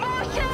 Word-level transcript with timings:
Pasa 0.00 0.51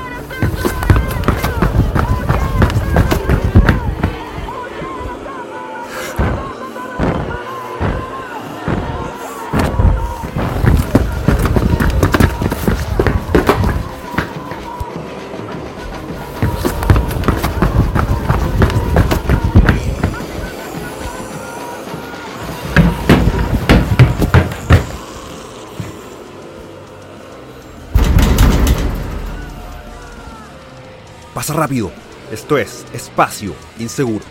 rápido. 31.59 31.91
Esto 32.31 32.57
es 32.57 32.87
Espacio 32.93 33.53
Inseguro. 33.79 34.25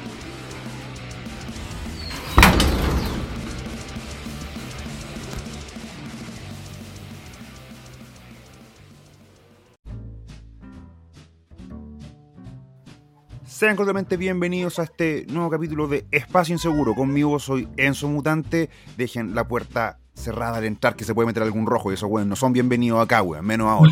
Sean 13.46 13.76
cordialmente 13.76 14.18
bienvenidos 14.18 14.78
a 14.78 14.84
este 14.84 15.26
nuevo 15.30 15.50
capítulo 15.50 15.88
de 15.88 16.06
Espacio 16.12 16.54
Inseguro. 16.54 16.94
Conmigo 16.94 17.40
soy 17.40 17.68
Enzo 17.76 18.08
Mutante. 18.08 18.70
Dejen 18.96 19.34
la 19.34 19.48
puerta 19.48 19.98
cerrada 20.14 20.58
al 20.58 20.66
entrar 20.66 20.96
que 20.96 21.04
se 21.04 21.14
puede 21.14 21.26
meter 21.26 21.44
algún 21.44 21.66
rojo 21.66 21.92
y 21.92 21.96
esos 21.96 22.10
weón 22.10 22.30
no 22.30 22.36
son 22.36 22.54
bienvenidos 22.54 23.04
acá, 23.04 23.22
weón, 23.22 23.46
menos 23.46 23.68
ahora. 23.68 23.92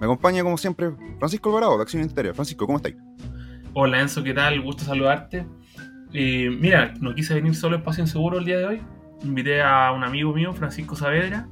Me 0.00 0.06
acompaña 0.06 0.42
como 0.42 0.56
siempre 0.56 0.92
Francisco 1.18 1.48
Alvarado 1.48 1.76
de 1.76 1.82
Acción 1.82 2.02
Interior. 2.02 2.34
Francisco, 2.34 2.66
¿cómo 2.66 2.78
estáis? 2.78 2.96
Hola 3.74 4.00
Enzo, 4.00 4.22
¿qué 4.22 4.32
tal? 4.32 4.60
Gusto 4.60 4.84
saludarte. 4.84 5.46
Mira, 6.12 6.94
no 7.00 7.14
quise 7.14 7.34
venir 7.34 7.54
solo 7.54 7.76
a 7.76 7.78
Espacio 7.80 8.02
Inseguro 8.02 8.38
el 8.38 8.44
día 8.44 8.58
de 8.58 8.66
hoy. 8.66 8.82
Invité 9.22 9.62
a 9.62 9.92
un 9.92 10.04
amigo 10.04 10.32
mío, 10.32 10.52
Francisco 10.54 10.94
Saavedra, 10.94 11.48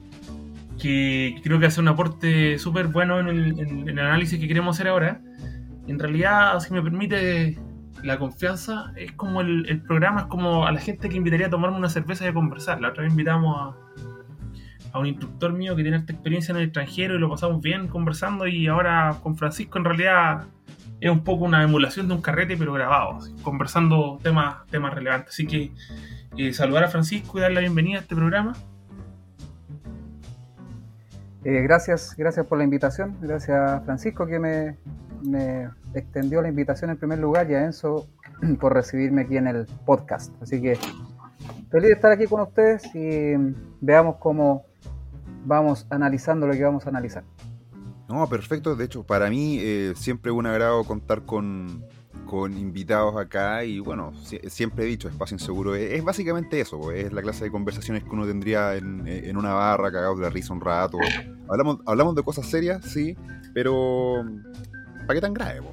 que 0.80 1.41
creo 1.42 1.58
que 1.58 1.66
hace 1.66 1.80
un 1.80 1.88
aporte 1.88 2.58
súper 2.58 2.86
bueno 2.86 3.19
en 3.19 3.28
el, 3.28 3.58
en 3.58 3.88
el 3.88 3.98
análisis 3.98 4.38
que 4.38 4.47
queremos 4.47 4.77
hacer 4.77 4.88
ahora. 4.88 5.20
En 5.88 5.98
realidad, 5.98 6.58
si 6.60 6.72
me 6.72 6.81
permite 6.83 7.58
la 8.05 8.19
confianza, 8.19 8.92
es 8.97 9.12
como 9.12 9.41
el, 9.41 9.69
el 9.69 9.83
programa, 9.83 10.22
es 10.22 10.27
como 10.27 10.66
a 10.66 10.72
la 10.72 10.81
gente 10.81 11.08
que 11.08 11.16
invitaría 11.16 11.48
a 11.48 11.50
tomarme 11.50 11.77
una 11.77 11.88
cerveza 11.88 12.25
y 12.25 12.28
a 12.28 12.34
conversar. 12.34 12.81
La 12.81 12.91
otra 12.91 13.03
vez 13.03 13.10
invitamos 13.10 13.56
a, 13.58 13.77
a 14.97 15.00
un 15.00 15.06
instructor 15.06 15.52
mío 15.52 15.77
que 15.77 15.83
tiene 15.83 15.98
esta 15.98 16.12
experiencia 16.12 16.52
en 16.52 16.58
el 16.58 16.64
extranjero 16.64 17.14
y 17.14 17.19
lo 17.19 17.28
pasamos 17.28 17.61
bien 17.61 17.89
conversando 17.89 18.47
y 18.47 18.66
ahora 18.66 19.16
con 19.22 19.36
Francisco 19.36 19.78
en 19.78 19.84
realidad 19.84 20.44
es 21.00 21.11
un 21.11 21.22
poco 21.22 21.44
una 21.44 21.62
emulación 21.62 22.08
de 22.08 22.14
un 22.14 22.22
carrete 22.22 22.56
pero 22.56 22.72
grabado, 22.72 23.19
conversando 23.42 24.19
temas, 24.22 24.66
temas 24.70 24.94
relevantes. 24.94 25.34
Así 25.34 25.47
que 25.47 25.70
eh, 26.36 26.53
saludar 26.53 26.84
a 26.84 26.88
Francisco 26.88 27.38
y 27.38 27.42
darle 27.42 27.56
la 27.56 27.61
bienvenida 27.61 27.98
a 27.98 28.00
este 28.00 28.16
programa. 28.16 28.55
Eh, 31.44 31.62
gracias, 31.62 32.14
gracias 32.16 32.44
por 32.47 32.58
la 32.58 32.64
invitación, 32.64 33.16
gracias 33.20 33.84
Francisco 33.84 34.27
que 34.27 34.38
me, 34.41 34.77
me 35.22 35.69
extendió 35.94 36.42
la 36.42 36.48
invitación 36.48 36.91
en 36.91 36.97
primer 36.97 37.20
lugar 37.20 37.48
y 37.50 37.55
a 37.55 37.64
Enzo 37.64 38.08
por 38.60 38.75
recibirme 38.75 39.22
aquí 39.22 39.36
en 39.36 39.47
el 39.47 39.66
podcast. 39.84 40.33
Así 40.42 40.60
que 40.60 40.77
feliz 41.70 41.88
de 41.88 41.92
estar 41.92 42.10
aquí 42.10 42.27
con 42.27 42.41
ustedes 42.41 42.84
y 42.94 43.34
veamos 43.81 44.16
cómo 44.16 44.66
vamos 45.47 45.86
analizando 45.91 46.47
lo 46.47 46.52
que 46.52 46.62
vamos 46.64 46.84
a 46.86 46.91
analizar. 46.91 47.25
No, 48.08 48.28
perfecto. 48.28 48.77
De 48.77 48.84
hecho, 48.84 49.05
para 49.05 49.30
mí 49.30 49.58
eh, 49.61 49.92
siempre 49.97 50.30
es 50.30 50.36
un 50.36 50.47
agrado 50.47 50.84
contar 50.84 51.22
con, 51.22 51.84
con 52.25 52.56
invitados 52.56 53.16
acá 53.16 53.64
y 53.64 53.80
bueno, 53.80 54.12
si- 54.25 54.38
siempre 54.48 54.84
he 54.84 54.86
dicho, 54.88 55.08
Espacio 55.08 55.34
Inseguro 55.34 55.75
es, 55.75 56.05
básicamente 56.05 56.60
eso, 56.60 56.93
es 56.93 57.12
la 57.12 57.22
clase 57.22 57.44
de 57.44 57.50
conversaciones 57.50 58.04
que 58.04 58.10
uno 58.10 58.26
tendría 58.26 58.76
en, 58.76 59.06
en 59.06 59.37
una 59.37 59.54
barra, 59.54 59.91
cagados 59.91 60.19
de 60.19 60.25
la 60.25 60.31
risa 60.31 60.53
un 60.53 60.60
rato. 60.60 60.98
Hablamos, 61.48 61.78
hablamos 61.87 62.15
de 62.15 62.22
cosas 62.22 62.47
serias, 62.47 62.84
sí, 62.84 63.16
pero 63.54 64.25
¿para 65.06 65.15
qué 65.15 65.21
tan 65.21 65.34
grave? 65.34 65.62
po? 65.62 65.72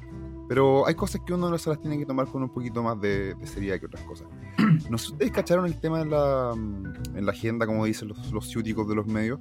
Pero 0.54 0.86
hay 0.86 0.94
cosas 0.94 1.20
que 1.26 1.34
uno 1.34 1.50
no 1.50 1.58
se 1.58 1.68
las 1.68 1.80
tiene 1.80 1.98
que 1.98 2.06
tomar 2.06 2.28
con 2.28 2.40
un 2.40 2.48
poquito 2.48 2.80
más 2.80 3.00
de, 3.00 3.34
de 3.34 3.46
seriedad 3.48 3.80
que 3.80 3.86
otras 3.86 4.04
cosas. 4.04 4.28
No 4.88 4.98
sé 4.98 5.10
ustedes 5.12 5.32
cacharon 5.32 5.66
el 5.66 5.80
tema 5.80 6.00
en 6.00 6.10
la, 6.10 6.52
en 6.54 7.26
la 7.26 7.32
agenda, 7.32 7.66
como 7.66 7.84
dicen 7.84 8.06
los, 8.08 8.30
los 8.30 8.48
ciúticos 8.48 8.86
de 8.88 8.94
los 8.94 9.04
medios. 9.06 9.40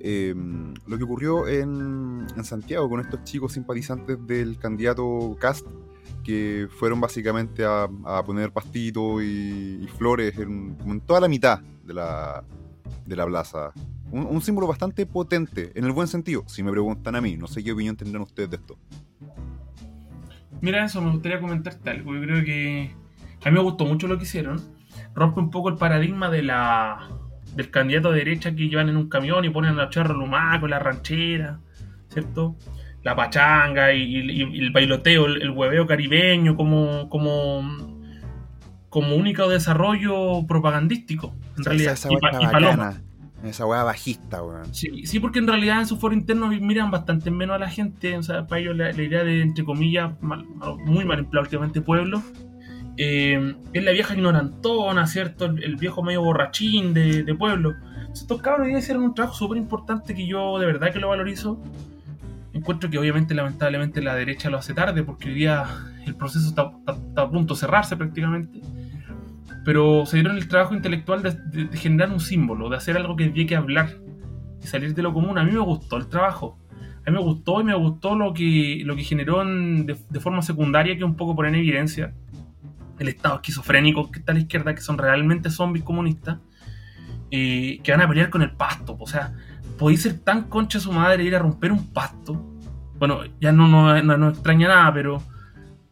eh, 0.00 0.34
lo 0.86 0.96
que 0.96 1.04
ocurrió 1.04 1.46
en, 1.48 2.26
en 2.34 2.44
Santiago 2.44 2.88
con 2.88 3.00
estos 3.00 3.24
chicos 3.24 3.52
simpatizantes 3.52 4.16
del 4.26 4.58
candidato 4.58 5.36
Cast 5.38 5.66
que 6.22 6.66
fueron 6.78 6.98
básicamente 6.98 7.64
a, 7.66 7.86
a 8.06 8.24
poner 8.24 8.50
pastitos 8.50 9.22
y, 9.22 9.80
y 9.82 9.86
flores 9.98 10.38
en, 10.38 10.78
en 10.86 11.00
toda 11.02 11.20
la 11.20 11.28
mitad 11.28 11.60
de 11.60 11.92
la, 11.92 12.42
de 13.04 13.16
la 13.16 13.26
plaza. 13.26 13.72
Un, 14.10 14.24
un 14.26 14.40
símbolo 14.40 14.66
bastante 14.66 15.04
potente, 15.04 15.72
en 15.74 15.84
el 15.84 15.92
buen 15.92 16.08
sentido, 16.08 16.44
si 16.46 16.62
me 16.62 16.70
preguntan 16.70 17.16
a 17.16 17.20
mí. 17.20 17.36
No 17.36 17.48
sé 17.48 17.62
qué 17.62 17.72
opinión 17.72 17.96
tendrán 17.96 18.22
ustedes 18.22 18.48
de 18.48 18.56
esto. 18.56 18.78
Mira 20.64 20.84
eso, 20.84 21.00
me 21.02 21.10
gustaría 21.10 21.40
comentarte 21.40 21.90
algo. 21.90 22.14
Yo 22.14 22.22
creo 22.22 22.44
que 22.44 22.90
a 23.44 23.50
mí 23.50 23.54
me 23.56 23.62
gustó 23.62 23.84
mucho 23.84 24.06
lo 24.08 24.16
que 24.18 24.24
hicieron. 24.24 24.60
Rompe 25.14 25.40
un 25.40 25.50
poco 25.50 25.68
el 25.68 25.76
paradigma 25.76 26.30
de 26.30 26.42
la 26.42 27.08
del 27.54 27.70
candidato 27.70 28.10
de 28.10 28.18
derecha 28.18 28.54
que 28.54 28.68
llevan 28.68 28.88
en 28.88 28.96
un 28.96 29.08
camión 29.08 29.44
y 29.44 29.50
ponen 29.50 29.78
a 29.78 29.88
charro 29.90 30.14
lumaco, 30.14 30.66
la 30.66 30.78
ranchera, 30.80 31.60
¿cierto? 32.08 32.56
La 33.04 33.14
pachanga 33.14 33.92
y, 33.92 34.02
y- 34.02 34.42
y 34.42 34.60
el 34.60 34.70
bailoteo, 34.72 35.26
el, 35.26 35.42
el 35.42 35.50
hueveo 35.50 35.86
caribeño 35.86 36.56
como, 36.56 37.08
como, 37.10 37.62
como 38.88 39.14
único 39.16 39.48
desarrollo 39.48 40.46
propagandístico, 40.48 41.34
en 41.58 41.64
realidad. 41.64 41.92
y, 42.10 42.16
pa- 42.20 42.28
y 42.42 42.46
paloma. 42.52 42.74
Esa 43.44 43.66
weá 43.66 43.82
bajista, 43.82 44.42
weón. 44.42 44.74
Sí, 44.74 45.06
sí, 45.06 45.20
porque 45.20 45.38
en 45.38 45.46
realidad 45.46 45.80
en 45.80 45.86
su 45.86 45.98
foro 45.98 46.14
interno 46.14 46.48
miran 46.48 46.90
bastante 46.90 47.30
menos 47.30 47.56
a 47.56 47.58
la 47.58 47.68
gente. 47.68 48.16
O 48.16 48.22
sea, 48.22 48.46
para 48.46 48.60
ellos 48.60 48.76
la, 48.76 48.90
idea 48.90 49.22
de, 49.22 49.42
entre 49.42 49.64
comillas, 49.64 50.12
muy 50.20 51.04
mal 51.04 51.18
empleado 51.18 51.44
últimamente 51.44 51.80
pueblo, 51.80 52.22
eh, 52.96 53.54
es 53.72 53.84
la 53.84 53.90
vieja 53.90 54.14
ignorantona, 54.14 55.06
¿cierto? 55.06 55.44
El, 55.44 55.76
viejo 55.76 56.02
medio 56.02 56.22
borrachín 56.22 56.94
de, 56.94 57.22
de 57.22 57.34
pueblo. 57.34 57.74
Estos 58.12 58.40
cabros 58.40 58.68
hicieron 58.68 59.02
un 59.02 59.14
trabajo 59.14 59.36
súper 59.36 59.58
importante 59.58 60.14
que 60.14 60.26
yo 60.26 60.58
de 60.58 60.66
verdad 60.66 60.92
que 60.92 61.00
lo 61.00 61.08
valorizo. 61.08 61.60
Encuentro 62.52 62.88
que 62.88 62.98
obviamente, 62.98 63.34
lamentablemente, 63.34 64.00
la 64.00 64.14
derecha 64.14 64.48
lo 64.48 64.58
hace 64.58 64.72
tarde 64.74 65.02
porque 65.02 65.28
hoy 65.28 65.34
día 65.34 65.64
el 66.06 66.14
proceso 66.14 66.48
está- 66.48 66.70
está 66.86 67.22
a 67.22 67.30
punto 67.30 67.54
de 67.54 67.60
cerrarse 67.60 67.96
prácticamente. 67.96 68.60
Pero 69.64 70.04
se 70.06 70.16
dieron 70.18 70.36
el 70.36 70.46
trabajo 70.48 70.74
intelectual 70.74 71.22
de, 71.22 71.30
de- 71.32 71.64
de 71.66 71.76
generar 71.78 72.10
un 72.12 72.20
símbolo, 72.20 72.68
de 72.68 72.76
hacer 72.76 72.96
algo 72.96 73.16
que 73.16 73.24
había 73.24 73.46
que 73.46 73.56
hablar 73.56 73.90
y 74.62 74.66
salir 74.66 74.94
de 74.94 75.02
lo 75.02 75.12
común. 75.14 75.38
A 75.38 75.44
mí 75.44 75.52
me 75.52 75.58
gustó 75.60 75.96
el 75.96 76.06
trabajo. 76.08 76.58
A 77.06 77.10
mí 77.10 77.16
me 77.16 77.22
gustó 77.22 77.60
y 77.60 77.64
me 77.64 77.74
gustó 77.74 78.14
lo 78.14 78.32
que, 78.34 78.82
lo 78.84 78.94
que 78.96 79.02
generó 79.04 79.42
en- 79.42 79.86
de, 79.86 79.96
de 80.10 80.20
forma 80.20 80.42
secundaria, 80.42 80.96
que 80.96 81.04
un 81.04 81.16
poco 81.16 81.34
pone 81.34 81.48
en 81.48 81.54
evidencia 81.56 82.14
el 82.98 83.08
estado 83.08 83.36
esquizofrénico 83.36 84.10
que 84.10 84.20
está 84.20 84.32
a 84.32 84.34
la 84.34 84.40
izquierda, 84.42 84.74
que 84.74 84.80
son 84.80 84.96
realmente 84.98 85.50
zombies 85.50 85.84
comunistas, 85.84 86.38
eh, 87.30 87.80
que 87.82 87.90
van 87.92 88.02
a 88.02 88.08
pelear 88.08 88.30
con 88.30 88.42
el 88.42 88.52
pasto. 88.52 88.96
O 89.00 89.06
sea, 89.06 89.32
podéis 89.78 90.02
ser 90.02 90.18
tan 90.20 90.44
concha 90.44 90.78
su 90.78 90.92
madre 90.92 91.24
ir 91.24 91.34
a 91.34 91.38
romper 91.40 91.72
un 91.72 91.92
pasto. 91.92 92.34
Bueno, 92.98 93.20
ya 93.40 93.50
no 93.50 93.66
nos 93.66 94.04
no, 94.04 94.16
no 94.16 94.28
extraña 94.28 94.68
nada, 94.68 94.94
pero, 94.94 95.22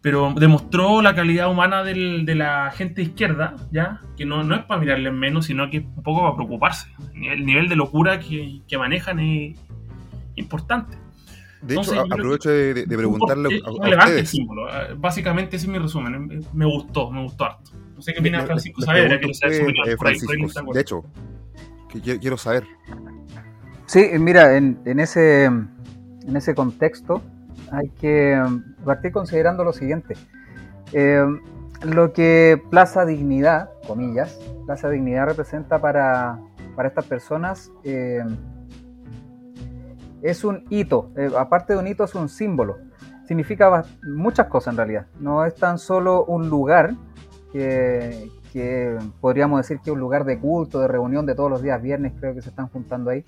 pero 0.03 0.35
demostró 0.37 1.01
la 1.01 1.15
calidad 1.15 1.51
humana 1.51 1.83
del- 1.85 2.27
de 2.27 2.35
la 2.35 2.71
gente 2.73 2.97
de 2.97 3.03
izquierda, 3.09 3.55
¿ya? 3.71 4.01
Que 4.17 4.27
no, 4.27 4.43
no 4.45 4.55
es 4.57 4.63
para 4.65 4.81
mirarle 4.81 5.09
en 5.11 5.19
menos, 5.19 5.47
sino 5.47 5.71
que 5.71 5.79
es 5.79 5.85
un 5.85 6.03
poco 6.03 6.21
para 6.23 6.35
preocuparse. 6.35 6.89
El 7.15 7.47
nivel 7.47 7.69
de 7.69 7.77
locura 7.77 8.19
que, 8.21 8.61
que 8.67 8.77
manejan 8.79 9.21
es 9.21 9.59
importante. 10.35 10.97
De 11.63 11.75
Entonces, 11.75 11.95
hecho, 11.95 12.13
aprovecho 12.15 12.51
de, 12.51 12.75
de- 12.75 12.87
de 12.87 12.97
preguntarle 12.99 13.57
Es 13.57 13.63
a, 13.65 13.69
a 13.69 13.73
ustedes. 14.05 14.31
símbolo. 14.31 14.67
Básicamente 14.99 15.55
ese 15.57 15.67
es 15.67 15.73
mi 15.73 15.79
resumen. 15.79 16.45
Me 16.53 16.65
gustó, 16.67 17.09
me 17.11 17.23
gustó 17.23 17.45
harto. 17.45 17.71
No 17.95 18.03
sé 18.03 18.13
qué 18.13 18.19
opina 18.21 18.43
Francisco 18.43 18.83
Saavedra, 18.83 19.21
pregunto 19.21 19.39
quiero 19.41 19.55
saber 19.55 19.55
su 19.55 19.61
a 19.61 19.65
opinión. 19.67 19.79
ustedes, 19.79 19.79
eh, 19.79 19.83
ahí, 19.87 19.91
ahí 19.93 19.97
Francisco, 20.57 20.73
de 20.73 20.81
hecho, 20.81 21.05
que 21.89 22.01
quiero, 22.01 22.21
quiero 22.21 22.37
saber. 22.37 22.65
Sí, 23.87 24.01
eh, 24.01 24.19
mira, 24.19 24.57
en, 24.57 24.81
en 24.85 24.99
ese, 24.99 25.45
en 25.45 25.71
ese 26.37 26.53
contexto 26.57 27.23
hay 27.73 27.89
que 27.89 28.41
partir 28.85 29.13
considerando 29.13 29.65
lo 29.65 29.73
siguiente. 29.73 30.15
Eh, 30.93 31.25
lo 31.83 32.13
que 32.13 32.63
Plaza 32.71 33.05
Dignidad, 33.05 33.71
comillas, 33.87 34.39
Plaza 34.67 34.91
Dignidad 34.91 35.27
representa 35.27 35.81
para, 35.81 36.39
para 36.77 36.89
estas 36.89 37.07
personas 37.07 37.73
eh, 37.83 38.23
es 40.21 40.45
un 40.45 40.65
hito. 40.69 41.11
Eh, 41.17 41.31
aparte 41.37 41.73
de 41.73 41.79
un 41.79 41.89
hito, 41.89 42.05
es 42.05 42.15
un 42.15 42.29
símbolo. 42.29 42.77
Significa 43.27 43.85
muchas 44.03 44.47
cosas 44.49 44.73
en 44.73 44.77
realidad. 44.77 45.07
No 45.19 45.45
es 45.47 45.55
tan 45.55 45.79
solo 45.79 46.25
un 46.27 46.51
lugar 46.51 46.95
que, 47.53 48.31
que 48.53 48.99
podríamos 49.21 49.61
decir 49.61 49.79
que 49.79 49.91
es 49.91 49.95
un 49.95 50.01
lugar 50.01 50.25
de 50.25 50.39
culto, 50.39 50.81
de 50.81 50.89
reunión 50.89 51.25
de 51.25 51.35
todos 51.35 51.51
los 51.51 51.63
días 51.63 51.81
viernes, 51.81 52.13
creo 52.21 52.35
que 52.35 52.43
se 52.43 52.51
están 52.51 52.69
juntando 52.69 53.11
ahí 53.11 53.25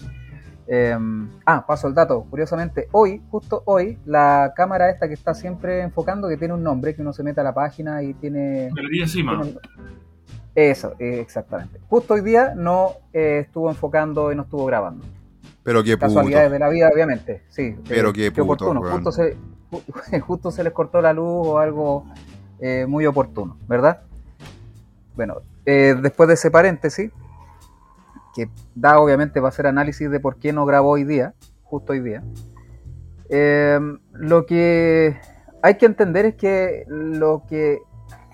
Em, 0.67 1.29
ah, 1.45 1.65
paso 1.67 1.89
el 1.89 1.95
dato. 1.95 2.25
Curiosamente, 2.31 2.89
hoy, 2.93 3.21
justo 3.31 3.63
hoy, 3.67 3.99
la 4.07 4.53
cámara 4.57 4.89
esta 4.91 5.07
que 5.09 5.15
está 5.15 5.35
siempre 5.35 5.81
enfocando, 5.83 6.29
que 6.29 6.37
tiene 6.37 6.55
un 6.55 6.63
nombre, 6.63 6.95
que 6.95 7.03
uno 7.03 7.13
se 7.13 7.23
mete 7.23 7.41
a 7.41 7.45
la 7.45 7.53
página 7.55 8.03
y 8.03 8.15
tiene... 8.15 8.71
Galería 8.75 9.07
Cima. 9.07 9.43
tiene- 9.43 9.59
Eso, 10.55 10.95
eh, 10.99 11.21
exactamente. 11.21 11.81
Justo 11.89 12.15
hoy 12.15 12.23
día 12.23 12.55
no 12.57 12.93
eh, 13.13 13.41
estuvo 13.47 13.69
enfocando 13.69 14.33
y 14.33 14.37
no 14.37 14.43
estuvo 14.43 14.65
grabando. 14.67 15.05
Pero 15.63 15.83
qué 15.83 15.97
puto. 15.97 16.07
Casualidades 16.15 16.51
de 16.51 16.59
la 16.59 16.69
vida, 16.69 16.89
obviamente. 16.93 17.43
Sí. 17.49 17.77
Pero 17.89 18.11
eh, 18.11 18.13
qué 18.13 18.31
puto, 18.31 18.65
oportuno. 18.71 18.83
Justo 18.91 19.13
se, 19.13 19.37
ju- 19.71 20.21
justo 20.27 20.51
se 20.51 20.65
les 20.65 20.73
cortó 20.73 21.01
la 21.03 21.13
luz 21.13 21.47
o 21.47 21.59
algo 21.59 22.07
eh, 22.61 22.87
muy 22.89 23.05
oportuno, 23.07 23.57
¿verdad? 23.69 24.01
Bueno, 25.17 25.37
eh, 25.67 25.95
después 26.01 26.27
de 26.29 26.35
ese 26.35 26.51
paréntesis, 26.51 27.11
que 28.35 28.51
da 28.75 28.99
obviamente 28.99 29.41
va 29.41 29.49
a 29.49 29.53
ser 29.53 29.67
análisis 29.67 30.11
de 30.11 30.21
por 30.21 30.37
qué 30.39 30.53
no 30.53 30.67
grabó 30.67 30.91
hoy 30.91 31.05
día, 31.05 31.35
justo 31.63 31.93
hoy 31.93 32.01
día. 32.01 32.23
eh, 33.31 33.81
lo 34.13 34.47
que 34.47 35.17
hay 35.63 35.77
que 35.77 35.87
entender 35.87 36.27
es 36.27 36.35
que 36.35 36.85
lo 36.89 37.45
que 37.49 37.79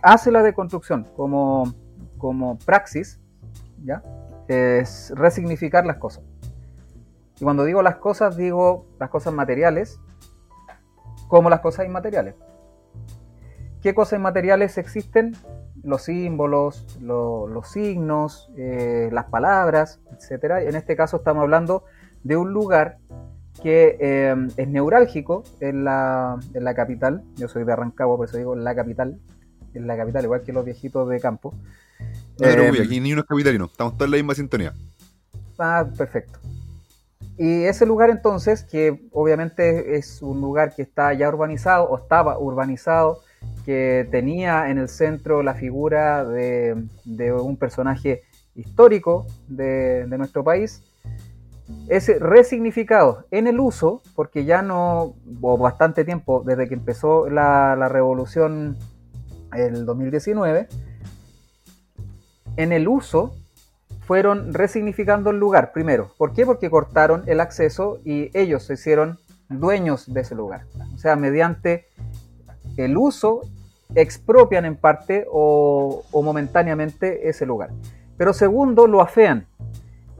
hace 0.02 0.32
la 0.32 0.42
deconstrucción 0.42 1.06
como, 1.14 1.74
como 2.18 2.58
praxis, 2.58 3.20
¿ya? 3.84 4.02
Es 4.48 5.12
resignificar 5.14 5.86
las 5.86 5.98
cosas. 5.98 6.24
Y 7.38 7.44
cuando 7.44 7.64
digo 7.64 7.82
las 7.82 7.96
cosas, 7.96 8.36
digo 8.36 8.86
las 8.98 9.10
cosas 9.10 9.32
materiales 9.32 10.00
como 11.28 11.48
las 11.48 11.60
cosas 11.60 11.86
inmateriales. 11.86 12.34
¿Qué 13.80 13.94
cosas 13.94 14.18
inmateriales 14.18 14.76
existen? 14.76 15.36
Los 15.82 16.02
símbolos, 16.02 16.86
lo- 17.00 17.46
los 17.46 17.68
signos, 17.70 18.50
eh, 18.56 19.08
las 19.12 19.26
palabras, 19.26 20.00
etc. 20.12 20.44
En 20.68 20.74
este 20.76 20.94
caso 20.96 21.18
estamos 21.18 21.42
hablando 21.42 21.84
de 22.22 22.36
un 22.36 22.52
lugar 22.52 22.98
que 23.62 23.96
eh, 24.00 24.34
es 24.56 24.68
neurálgico 24.68 25.42
en 25.60 25.84
la, 25.84 26.38
en 26.54 26.64
la 26.64 26.74
capital. 26.74 27.22
Yo 27.36 27.48
soy 27.48 27.64
de 27.64 27.72
Arrancagua, 27.72 28.16
por 28.16 28.28
eso 28.28 28.36
digo 28.36 28.54
la 28.54 28.74
capital. 28.74 29.18
En 29.74 29.86
la 29.86 29.96
capital, 29.96 30.24
igual 30.24 30.42
que 30.42 30.52
los 30.52 30.64
viejitos 30.64 31.08
de 31.08 31.20
campo. 31.20 31.54
No 32.00 32.46
te 32.46 32.52
preocupes, 32.54 32.80
Eh, 32.80 32.84
aquí 32.84 33.00
ni 33.00 33.12
uno 33.12 33.22
es 33.22 33.26
capitalino. 33.28 33.66
Estamos 33.66 33.94
todos 33.94 34.06
en 34.06 34.10
la 34.12 34.16
misma 34.16 34.34
sintonía. 34.34 34.72
Ah, 35.58 35.86
perfecto. 35.96 36.38
Y 37.38 37.64
ese 37.64 37.86
lugar 37.86 38.10
entonces, 38.10 38.64
que 38.64 39.08
obviamente 39.12 39.96
es 39.96 40.20
un 40.22 40.40
lugar 40.40 40.74
que 40.74 40.82
está 40.82 41.12
ya 41.14 41.28
urbanizado 41.28 41.84
o 41.84 41.96
estaba 41.98 42.38
urbanizado, 42.38 43.20
que 43.64 44.08
tenía 44.10 44.70
en 44.70 44.78
el 44.78 44.88
centro 44.88 45.42
la 45.42 45.54
figura 45.54 46.24
de, 46.24 46.74
un 47.32 47.56
personaje 47.56 48.22
histórico 48.54 49.26
de, 49.48 50.06
de 50.06 50.18
nuestro 50.18 50.42
país, 50.44 50.82
es 51.88 52.08
resignificado 52.20 53.26
en 53.30 53.46
el 53.46 53.60
uso, 53.60 54.02
porque 54.14 54.44
ya 54.44 54.62
no, 54.62 55.14
o 55.40 55.58
bastante 55.58 56.04
tiempo 56.04 56.42
desde 56.44 56.68
que 56.68 56.74
empezó 56.74 57.28
la, 57.28 57.76
la 57.76 57.88
revolución 57.88 58.76
el 59.52 59.84
2019, 59.84 60.68
en 62.56 62.72
el 62.72 62.88
uso 62.88 63.34
fueron 64.00 64.52
resignificando 64.52 65.30
el 65.30 65.38
lugar 65.38 65.72
primero. 65.72 66.12
¿Por 66.18 66.32
qué? 66.32 66.44
Porque 66.44 66.70
cortaron 66.70 67.22
el 67.26 67.40
acceso 67.40 68.00
y 68.04 68.36
ellos 68.36 68.64
se 68.64 68.74
hicieron 68.74 69.18
dueños 69.48 70.12
de 70.12 70.20
ese 70.20 70.34
lugar. 70.34 70.64
O 70.94 70.98
sea, 70.98 71.16
mediante 71.16 71.86
el 72.76 72.96
uso 72.96 73.42
expropian 73.94 74.64
en 74.64 74.76
parte 74.76 75.26
o, 75.30 76.02
momentáneamente 76.12 77.28
ese 77.28 77.46
lugar. 77.46 77.70
Pero 78.16 78.32
segundo, 78.32 78.86
lo 78.86 79.00
afean. 79.00 79.46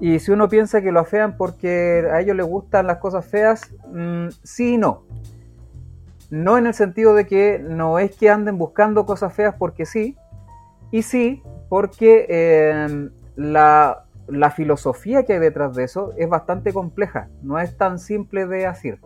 Y 0.00 0.19
si 0.19 0.31
uno 0.31 0.49
piensa 0.49 0.81
que 0.81 0.93
lo 0.93 1.00
afean 1.00 1.37
porque 1.37 2.08
a 2.11 2.20
ellos 2.20 2.37
les 2.37 2.47
gustan 2.47 2.87
las 2.87 2.99
cosas 2.99 3.26
feas, 3.26 3.70
mm, 3.93 4.29
sí 4.43 4.75
y 4.75 4.79
no. 4.79 5.02
No 6.31 6.56
en 6.56 6.67
el 6.67 6.75
sentido 6.75 7.14
de 7.14 7.26
que 7.26 7.58
no 7.58 7.99
es 7.99 8.17
que 8.17 8.31
anden 8.31 8.56
buscando 8.56 9.05
cosas 9.05 9.35
feas 9.35 9.55
porque 9.58 9.85
sí, 9.85 10.17
y 10.91 11.03
sí 11.03 11.43
porque 11.69 12.26
eh, 12.29 13.11
la, 13.37 14.05
la 14.26 14.50
filosofía 14.50 15.25
que 15.25 15.35
hay 15.35 15.38
detrás 15.38 15.75
de 15.75 15.85
eso 15.85 16.12
es 16.17 16.29
bastante 16.29 16.73
compleja, 16.73 17.29
no 17.43 17.58
es 17.58 17.76
tan 17.76 17.99
simple 17.99 18.46
de 18.46 18.67
decir. 18.67 19.00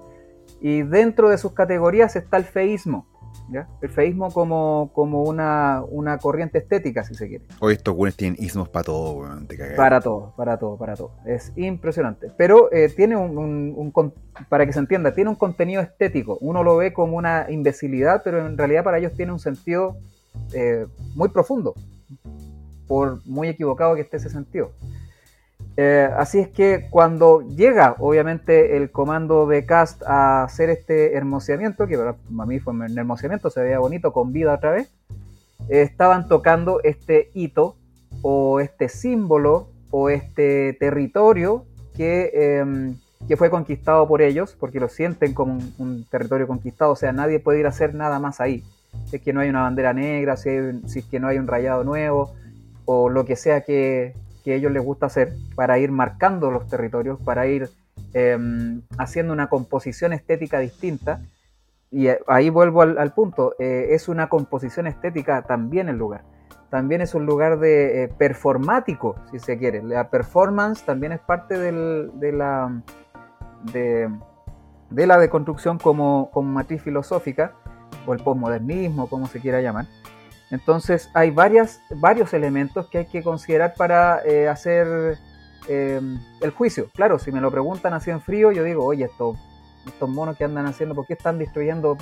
Y 0.61 0.82
dentro 0.82 1.29
de 1.29 1.38
sus 1.38 1.52
categorías 1.52 2.14
está 2.17 2.37
el 2.37 2.44
feísmo, 2.44 3.06
¿ya? 3.51 3.69
el 3.83 3.89
feísmo 3.89 4.31
como, 4.33 4.91
como 4.95 5.23
una, 5.25 5.83
una 5.91 6.19
corriente 6.19 6.59
estética, 6.59 7.05
si 7.05 7.15
se 7.15 7.29
quiere. 7.29 7.45
Hoy 7.61 7.75
estos 7.75 7.95
güeyes 7.95 8.17
tienen 8.17 8.37
ismos 8.43 8.69
para 8.69 8.85
todo, 8.85 9.13
weón. 9.21 9.47
Te 9.47 9.57
cagas. 9.57 9.77
Para 9.77 10.01
todo, 10.01 10.33
para 10.37 10.59
todo, 10.59 10.77
para 10.77 10.97
todo. 10.97 11.13
Es 11.27 11.53
impresionante. 11.57 12.31
Pero 12.37 12.73
eh, 12.73 12.89
tiene 12.95 13.17
un, 13.17 13.37
un- 13.39 14.13
para 14.49 14.67
que 14.67 14.73
se 14.73 14.79
entienda, 14.79 15.15
tiene 15.15 15.31
un 15.31 15.37
contenido 15.37 15.83
estético. 15.83 16.39
Uno 16.41 16.63
lo 16.63 16.77
ve 16.77 16.93
como 16.93 17.17
una 17.17 17.47
imbecilidad, 17.51 18.23
pero 18.25 18.47
en 18.47 18.57
realidad 18.59 18.85
para 18.85 18.99
ellos 18.99 19.13
tiene 19.15 19.33
un 19.33 19.39
sentido 19.39 19.97
eh, 20.53 20.87
muy 21.15 21.29
profundo, 21.29 21.75
por 22.87 23.25
muy 23.27 23.49
equivocado 23.49 23.95
que 23.95 24.03
esté 24.03 24.17
ese 24.17 24.31
sentido. 24.31 24.73
Eh, 25.76 26.09
así 26.17 26.38
es 26.38 26.49
que 26.49 26.87
cuando 26.88 27.43
llega, 27.43 27.97
obviamente, 27.99 28.76
el 28.76 28.91
comando 28.91 29.47
de 29.47 29.67
Cast 29.67 30.03
a 30.05 30.44
hacer 30.44 30.71
este 30.71 31.15
hermoseamiento, 31.15 31.87
que 31.87 31.99
para 31.99 32.47
mí 32.47 32.61
fue 32.61 32.73
un 32.75 32.99
hermoseamiento, 32.99 33.50
se 33.50 33.61
veía 33.61 33.81
bonito, 33.81 34.12
con 34.12 34.32
vida 34.32 34.55
otra 34.55 34.71
vez, 34.71 34.91
eh, 35.69 35.82
estaban 35.82 36.29
tocando 36.29 36.81
este 36.85 37.31
hito 37.35 37.76
o 38.23 38.61
este 38.61 38.88
símbolo 38.88 39.69
o 39.91 40.11
este 40.11 40.75
territorio 40.75 41.65
que, 41.97 42.31
eh, 42.32 42.94
que 43.26 43.37
fue 43.37 43.50
conquistado 43.50 44.06
por 44.06 44.23
ellos, 44.23 44.56
porque 44.59 44.79
lo 44.79 44.88
sienten 44.88 45.35
como 45.35 45.59
un, 45.79 46.05
territorio 46.09 46.47
conquistado, 46.47 46.93
o 46.93 46.97
sea, 46.97 47.12
nadie 47.12 47.41
puede 47.41 47.61
ir 47.61 47.67
a 47.67 47.71
hacer 47.71 47.94
nada 47.94 48.21
más 48.21 48.41
ahí. 48.41 48.62
Si 49.06 49.17
es 49.17 49.23
que 49.23 49.32
no 49.32 49.41
hay 49.41 49.49
una 49.49 49.62
bandera 49.62 49.93
negra, 49.93 50.37
si 50.37 50.50
es 50.50 51.05
que 51.06 51.19
no 51.19 51.26
hay 51.26 51.38
un 51.38 51.49
rayado 51.49 51.82
nuevo, 51.82 52.32
o 52.85 53.09
lo 53.09 53.25
que 53.25 53.35
sea 53.35 53.62
que, 53.62 54.15
que 54.44 54.52
a 54.52 54.56
ellos 54.56 54.70
les 54.70 54.85
gusta 54.85 55.06
hacer, 55.06 55.32
para 55.56 55.79
ir 55.79 55.91
marcando 55.91 56.50
los 56.50 56.69
territorios, 56.69 57.19
para 57.25 57.46
ir 57.46 57.70
eh, 58.12 58.38
haciendo 58.99 59.32
una 59.32 59.49
composición 59.49 60.12
estética 60.12 60.58
distinta. 60.58 61.23
Y 61.91 62.08
eh, 62.08 62.20
ahí 62.26 62.50
vuelvo 62.50 62.82
al, 62.82 62.99
al 62.99 63.12
punto, 63.14 63.55
eh, 63.58 63.88
es 63.91 64.08
una 64.08 64.29
composición 64.29 64.87
estética 64.87 65.43
también 65.43 65.88
el 65.88 65.96
lugar 65.96 66.23
también 66.70 67.02
es 67.02 67.14
un 67.14 67.25
lugar 67.25 67.61
de 67.61 68.02
eh, 68.02 68.08
performático, 68.08 69.14
si 69.31 69.38
se 69.38 69.56
quiere. 69.58 69.81
La 69.81 70.11
performance 70.11 70.82
también 70.85 71.12
es 71.12 71.20
parte 71.20 71.56
del- 71.56 72.11
de 72.19 72.32
la 72.32 72.82
de, 73.73 74.11
de 74.90 75.06
la 75.06 75.19
deconstrucción 75.19 75.79
como, 75.79 76.31
como 76.32 76.50
matriz 76.50 76.82
filosófica, 76.82 77.52
o 78.07 78.12
el 78.12 78.21
posmodernismo, 78.25 79.09
como 79.09 79.28
se 79.28 79.38
quiera 79.38 79.61
llamar. 79.61 79.87
Entonces 80.54 81.11
hay 81.14 81.30
varias, 81.30 81.82
varios 81.90 82.32
elementos 82.32 82.88
que 82.88 82.99
hay 82.99 83.06
que 83.06 83.23
considerar 83.23 83.75
para 83.75 84.25
eh, 84.25 84.49
hacer 84.49 85.18
eh, 85.68 86.00
el 86.40 86.50
juicio. 86.50 86.88
Claro, 86.94 87.18
si 87.18 87.32
me 87.32 87.40
lo 87.40 87.50
preguntan 87.50 87.92
así 87.92 88.11
en 88.11 88.20
frío, 88.20 88.52
yo 88.52 88.64
digo, 88.64 88.84
oye, 88.84 89.04
estos, 89.04 89.37
monos 90.08 90.37
que 90.37 90.44
andan 90.44 90.66
haciendo, 90.66 90.94
¿por 90.94 91.06
qué 91.06 91.14
están 91.14 91.38
destruyendo 91.38 91.99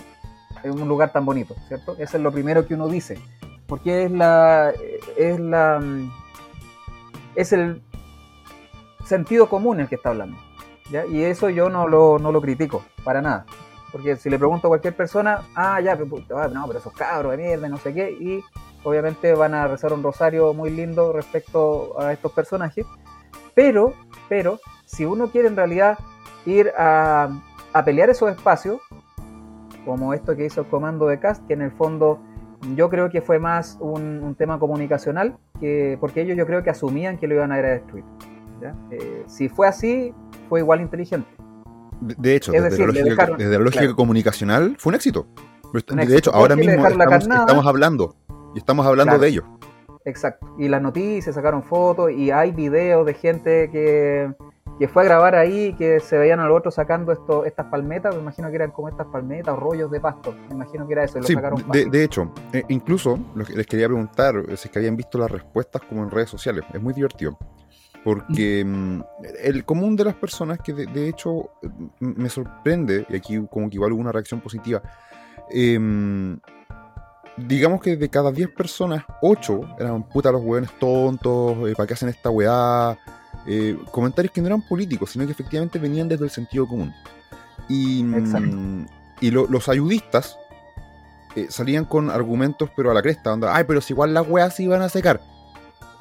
un 0.64 0.88
lugar 0.88 1.12
tan 1.12 1.24
bonito? 1.24 1.56
¿Cierto? 1.66 1.96
Eso 1.98 2.16
es 2.16 2.22
lo 2.22 2.30
primero 2.30 2.66
que 2.66 2.74
uno 2.74 2.88
dice 2.88 3.18
porque 3.72 4.04
es 4.04 4.10
la 4.10 4.70
es 5.16 5.40
la 5.40 5.82
es 7.34 7.54
el 7.54 7.80
sentido 9.06 9.48
común 9.48 9.80
el 9.80 9.88
que 9.88 9.94
está 9.94 10.10
hablando 10.10 10.36
¿ya? 10.90 11.06
y 11.06 11.22
eso 11.22 11.48
yo 11.48 11.70
no 11.70 11.88
lo 11.88 12.40
critico 12.42 12.84
para 13.02 13.22
nada 13.22 13.46
porque 13.92 14.16
si 14.16 14.30
le 14.30 14.38
pregunto 14.38 14.66
a 14.66 14.70
cualquier 14.70 14.96
persona 14.96 15.42
ah 15.54 15.80
ya 15.80 15.96
pero, 15.96 16.24
ah, 16.36 16.48
no 16.48 16.66
pero 16.66 16.78
esos 16.78 16.92
cabros 16.94 17.32
de 17.32 17.38
mierda 17.38 17.68
no 17.68 17.76
sé 17.76 17.94
qué 17.94 18.10
y 18.10 18.42
obviamente 18.82 19.32
van 19.34 19.54
a 19.54 19.68
rezar 19.68 19.92
un 19.92 20.02
rosario 20.02 20.54
muy 20.54 20.70
lindo 20.70 21.12
respecto 21.12 22.00
a 22.00 22.12
estos 22.12 22.32
personajes 22.32 22.86
pero 23.54 23.94
pero 24.28 24.58
si 24.84 25.04
uno 25.04 25.28
quiere 25.28 25.48
en 25.48 25.56
realidad 25.56 25.98
ir 26.46 26.72
a, 26.76 27.28
a 27.72 27.84
pelear 27.84 28.10
esos 28.10 28.30
espacios 28.30 28.80
como 29.84 30.14
esto 30.14 30.36
que 30.36 30.46
hizo 30.46 30.62
el 30.62 30.66
comando 30.68 31.06
de 31.06 31.20
Cast 31.20 31.46
que 31.46 31.54
en 31.54 31.62
el 31.62 31.70
fondo 31.70 32.20
yo 32.76 32.88
creo 32.88 33.10
que 33.10 33.20
fue 33.20 33.38
más 33.38 33.76
un, 33.80 34.34
tema 34.38 34.58
comunicacional, 34.58 35.36
que, 35.60 35.96
porque 36.00 36.22
ellos 36.22 36.36
yo 36.36 36.46
creo 36.46 36.62
que 36.62 36.70
asumían 36.70 37.18
que 37.18 37.26
lo 37.26 37.34
iban 37.34 37.52
a 37.52 37.58
ir 37.58 37.64
a 37.64 37.70
destruir. 37.70 38.04
Eh, 38.90 39.24
si 39.26 39.48
fue 39.48 39.66
así, 39.66 40.14
fue 40.48 40.60
igual 40.60 40.80
inteligente. 40.80 41.28
De, 42.06 42.14
de 42.18 42.36
hecho, 42.36 42.52
Es 42.52 42.62
desde, 42.62 42.70
decir, 42.76 42.86
la 42.86 42.92
lógica, 42.92 43.10
dejaron- 43.26 43.38
desde 43.38 43.52
la 43.52 43.58
lógica 43.64 43.80
claro. 43.82 43.96
comunicacional 43.96 44.76
fue 44.78 44.90
un 44.90 44.94
éxito. 44.96 45.26
Un 45.72 45.72
de 45.96 46.02
éxito. 46.02 46.18
hecho, 46.18 46.34
ahora 46.34 46.54
mismo 46.56 46.86
estamos, 46.86 47.66
hablando. 47.66 48.14
Y 48.54 48.58
estamos 48.58 48.86
hablando 48.86 49.12
Claro. 49.12 49.22
de 49.22 49.28
ello. 49.28 49.42
Exacto. 50.04 50.54
Y 50.58 50.68
las 50.68 50.82
noticias 50.82 51.34
sacaron 51.34 51.62
fotos 51.62 52.10
y 52.10 52.30
hay 52.30 52.52
videos 52.52 53.06
de 53.06 53.14
gente 53.14 53.70
que, 53.70 54.34
que 54.78 54.88
fue 54.88 55.02
a 55.02 55.06
grabar 55.06 55.34
ahí, 55.36 55.74
que 55.74 56.00
se 56.00 56.18
veían 56.18 56.40
a 56.40 56.46
los 56.48 56.58
otros 56.58 56.74
sacando 56.74 57.12
esto, 57.12 57.44
estas 57.46 57.66
palmetas. 57.66 58.14
Me 58.14 58.20
imagino 58.20 58.50
que 58.50 58.56
eran 58.56 58.72
como 58.72 58.88
estas 58.88 59.06
palmetas 59.06 59.54
o 59.54 59.60
rollos 59.60 59.90
de 59.90 60.00
pasto. 60.00 60.34
Me 60.48 60.54
imagino 60.56 60.86
que 60.86 60.92
era 60.92 61.04
eso. 61.04 61.18
Y 61.18 61.20
lo 61.22 61.26
Sí, 61.28 61.34
sacaron 61.34 61.64
de, 61.72 61.86
de 61.86 62.04
hecho, 62.04 62.30
eh, 62.52 62.64
incluso 62.68 63.18
les 63.54 63.66
quería 63.66 63.86
preguntar 63.86 64.34
si 64.48 64.52
es 64.54 64.70
que 64.70 64.78
habían 64.78 64.96
visto 64.96 65.16
las 65.18 65.30
respuestas 65.30 65.80
como 65.88 66.02
en 66.02 66.10
redes 66.10 66.28
sociales. 66.28 66.64
Es 66.74 66.82
muy 66.82 66.92
divertido. 66.92 67.38
Porque 68.04 68.64
mm, 68.64 69.02
el 69.44 69.64
común 69.64 69.96
de 69.96 70.04
las 70.04 70.14
personas, 70.14 70.58
que 70.58 70.72
de, 70.72 71.08
hecho 71.08 71.50
me 72.00 72.28
sorprende, 72.28 73.06
y 73.08 73.16
aquí 73.16 73.40
como 73.50 73.68
que 73.70 73.76
igual 73.76 73.92
hubo 73.92 74.00
una 74.00 74.12
reacción 74.12 74.40
positiva, 74.40 74.82
em, 75.50 76.38
digamos 77.36 77.80
que 77.80 77.96
de 77.96 78.08
cada 78.08 78.32
10 78.32 78.50
personas, 78.50 79.04
8 79.22 79.76
eran 79.78 80.02
puta 80.08 80.32
los 80.32 80.42
hueones 80.42 80.70
tontos, 80.78 81.68
eh, 81.68 81.74
¿para 81.76 81.86
qué 81.86 81.94
hacen 81.94 82.08
esta 82.08 82.30
weá? 82.30 82.98
Eh, 83.46 83.78
comentarios 83.90 84.32
que 84.32 84.40
no 84.40 84.48
eran 84.48 84.62
políticos, 84.62 85.10
sino 85.10 85.24
que 85.26 85.32
efectivamente 85.32 85.78
venían 85.78 86.08
desde 86.08 86.24
el 86.24 86.30
sentido 86.30 86.66
común. 86.66 86.92
Y, 87.68 88.02
mm, 88.02 88.86
y 89.20 89.30
los 89.30 89.68
ayudistas 89.68 90.36
eh, 91.34 91.46
salían 91.48 91.84
con 91.84 92.10
argumentos, 92.10 92.70
pero 92.76 92.90
a 92.90 92.94
la 92.94 93.02
cresta, 93.02 93.32
onda, 93.32 93.54
ay, 93.54 93.64
pero 93.66 93.80
si 93.80 93.94
igual 93.94 94.12
las 94.12 94.28
weas 94.28 94.54
se 94.54 94.64
iban 94.64 94.82
a 94.82 94.88
secar. 94.88 95.20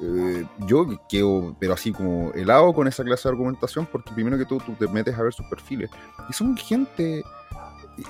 Eh, 0.04 0.44
yo 0.66 0.84
quedo, 1.08 1.54
pero 1.60 1.74
así 1.74 1.92
como 1.92 2.32
helado 2.32 2.72
con 2.72 2.88
esa 2.88 3.04
clase 3.04 3.28
de 3.28 3.32
argumentación, 3.34 3.86
porque 3.86 4.12
primero 4.12 4.36
que 4.36 4.44
todo 4.44 4.58
tú 4.58 4.72
te 4.72 4.88
metes 4.88 5.16
a 5.16 5.22
ver 5.22 5.32
sus 5.32 5.46
perfiles. 5.46 5.90
Y 6.28 6.32
son 6.32 6.56
gente, 6.56 7.22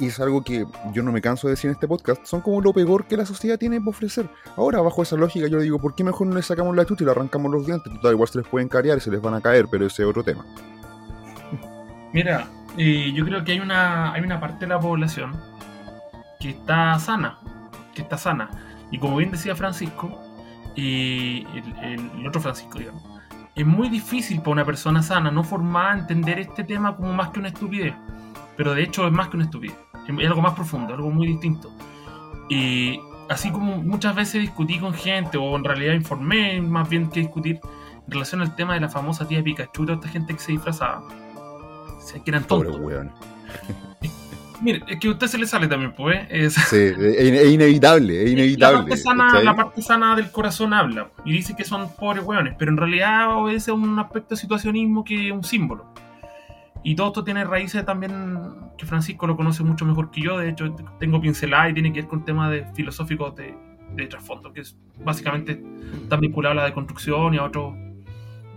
y 0.00 0.06
es 0.06 0.18
algo 0.18 0.42
que 0.42 0.64
yo 0.94 1.02
no 1.02 1.12
me 1.12 1.20
canso 1.20 1.48
de 1.48 1.52
decir 1.52 1.68
en 1.68 1.74
este 1.74 1.86
podcast, 1.86 2.24
son 2.24 2.40
como 2.40 2.62
lo 2.62 2.72
peor 2.72 3.04
que 3.04 3.16
la 3.16 3.26
sociedad 3.26 3.58
tiene 3.58 3.78
para 3.78 3.90
ofrecer. 3.90 4.26
Ahora, 4.56 4.80
bajo 4.80 5.02
esa 5.02 5.16
lógica, 5.16 5.48
yo 5.48 5.58
le 5.58 5.64
digo, 5.64 5.78
¿por 5.78 5.94
qué 5.94 6.02
mejor 6.02 6.28
no 6.28 6.34
le 6.34 6.42
sacamos 6.42 6.74
la 6.74 6.86
chucha 6.86 7.04
y 7.04 7.06
le 7.06 7.10
arrancamos 7.10 7.52
los 7.52 7.66
dientes? 7.66 7.92
Total, 7.92 8.12
igual 8.12 8.28
se 8.28 8.38
les 8.38 8.48
pueden 8.48 8.68
carear 8.68 8.96
y 8.96 9.00
se 9.02 9.10
les 9.10 9.20
van 9.20 9.34
a 9.34 9.42
caer, 9.42 9.66
pero 9.70 9.84
ese 9.86 10.02
es 10.02 10.08
otro 10.08 10.24
tema. 10.24 10.46
Mira, 12.14 12.48
yo 12.78 13.24
creo 13.26 13.44
que 13.44 13.52
hay 13.52 13.60
una, 13.60 14.14
hay 14.14 14.22
una 14.22 14.40
parte 14.40 14.60
de 14.60 14.68
la 14.68 14.80
población 14.80 15.38
que 16.40 16.50
está 16.50 16.98
sana, 16.98 17.38
que 17.94 18.00
está 18.00 18.16
sana. 18.16 18.48
Y 18.90 18.98
como 18.98 19.16
bien 19.16 19.30
decía 19.30 19.54
Francisco, 19.54 20.18
y 20.74 21.46
el, 21.82 22.26
otro 22.26 22.40
Francisco, 22.40 22.78
digamos, 22.78 23.02
es 23.54 23.66
muy 23.66 23.88
difícil 23.88 24.38
para 24.38 24.52
una 24.52 24.64
persona 24.64 25.02
sana, 25.02 25.30
no 25.30 25.44
formada, 25.44 25.98
entender 25.98 26.38
este 26.38 26.64
tema 26.64 26.96
como 26.96 27.12
más 27.12 27.30
que 27.30 27.40
una 27.40 27.48
estupidez. 27.48 27.94
Pero 28.56 28.74
de 28.74 28.82
hecho 28.82 29.06
es 29.06 29.12
más 29.12 29.28
que 29.28 29.36
una 29.36 29.44
estupidez, 29.44 29.76
es 30.06 30.26
algo 30.26 30.42
más 30.42 30.54
profundo, 30.54 30.94
algo 30.94 31.10
muy 31.10 31.26
distinto. 31.26 31.70
Y 32.48 33.00
así 33.28 33.50
como 33.50 33.76
muchas 33.78 34.14
veces 34.14 34.40
discutí 34.40 34.78
con 34.78 34.94
gente, 34.94 35.38
o 35.38 35.56
en 35.56 35.64
realidad 35.64 35.94
informé 35.94 36.60
más 36.60 36.88
bien 36.88 37.08
que 37.10 37.20
discutir 37.20 37.60
en 38.06 38.12
relación 38.12 38.40
al 38.40 38.54
tema 38.56 38.74
de 38.74 38.80
la 38.80 38.88
famosa 38.88 39.26
tía 39.26 39.42
Pikachu, 39.42 39.90
esta 39.90 40.08
gente 40.08 40.34
que 40.34 40.40
se 40.40 40.52
disfrazaba. 40.52 41.02
O 41.02 42.24
que 42.24 42.30
eran 42.30 42.44
tontos. 42.44 42.78
Mire, 44.62 44.80
es 44.86 45.00
que 45.00 45.08
a 45.08 45.10
usted 45.10 45.26
se 45.26 45.38
le 45.38 45.46
sale 45.46 45.66
también, 45.66 45.92
pues. 45.92 46.20
Es... 46.30 46.54
Sí, 46.54 46.76
es, 46.76 47.52
inevitable, 47.52 48.22
es 48.22 48.30
inevitable. 48.32 48.94
La 49.42 49.56
parte, 49.56 49.82
sana, 49.82 50.14
del 50.14 50.30
corazón 50.30 50.72
habla 50.72 51.10
y 51.24 51.32
dice 51.32 51.56
que 51.56 51.64
son 51.64 51.92
pobres 51.96 52.24
hueones, 52.24 52.54
pero 52.56 52.70
en 52.70 52.76
realidad 52.76 53.36
obedece 53.36 53.72
a 53.72 53.74
un 53.74 53.98
aspecto 53.98 54.36
de 54.36 54.40
situacionismo 54.40 55.04
que 55.04 55.28
es 55.28 55.32
un 55.32 55.42
símbolo. 55.42 55.92
Y 56.84 56.94
todo 56.94 57.08
esto 57.08 57.24
tiene 57.24 57.44
raíces 57.44 57.84
también 57.84 58.38
que 58.78 58.86
Francisco 58.86 59.26
lo 59.26 59.36
conoce 59.36 59.64
mucho 59.64 59.84
mejor 59.84 60.10
que 60.12 60.20
yo. 60.20 60.38
De 60.38 60.50
hecho, 60.50 60.72
tengo 60.98 61.20
pincelada 61.20 61.68
y 61.68 61.74
tiene 61.74 61.92
que 61.92 62.00
ver 62.00 62.08
con 62.08 62.24
temas 62.24 62.50
de 62.50 62.64
filosóficos 62.74 63.34
de, 63.34 63.54
de 63.96 64.06
trasfondo, 64.06 64.52
que 64.52 64.60
es 64.60 64.76
básicamente 65.04 65.60
está 66.02 66.16
vinculado 66.16 66.52
a 66.52 66.56
la 66.56 66.64
deconstrucción 66.66 67.34
y 67.34 67.38
a 67.38 67.44
otros 67.44 67.74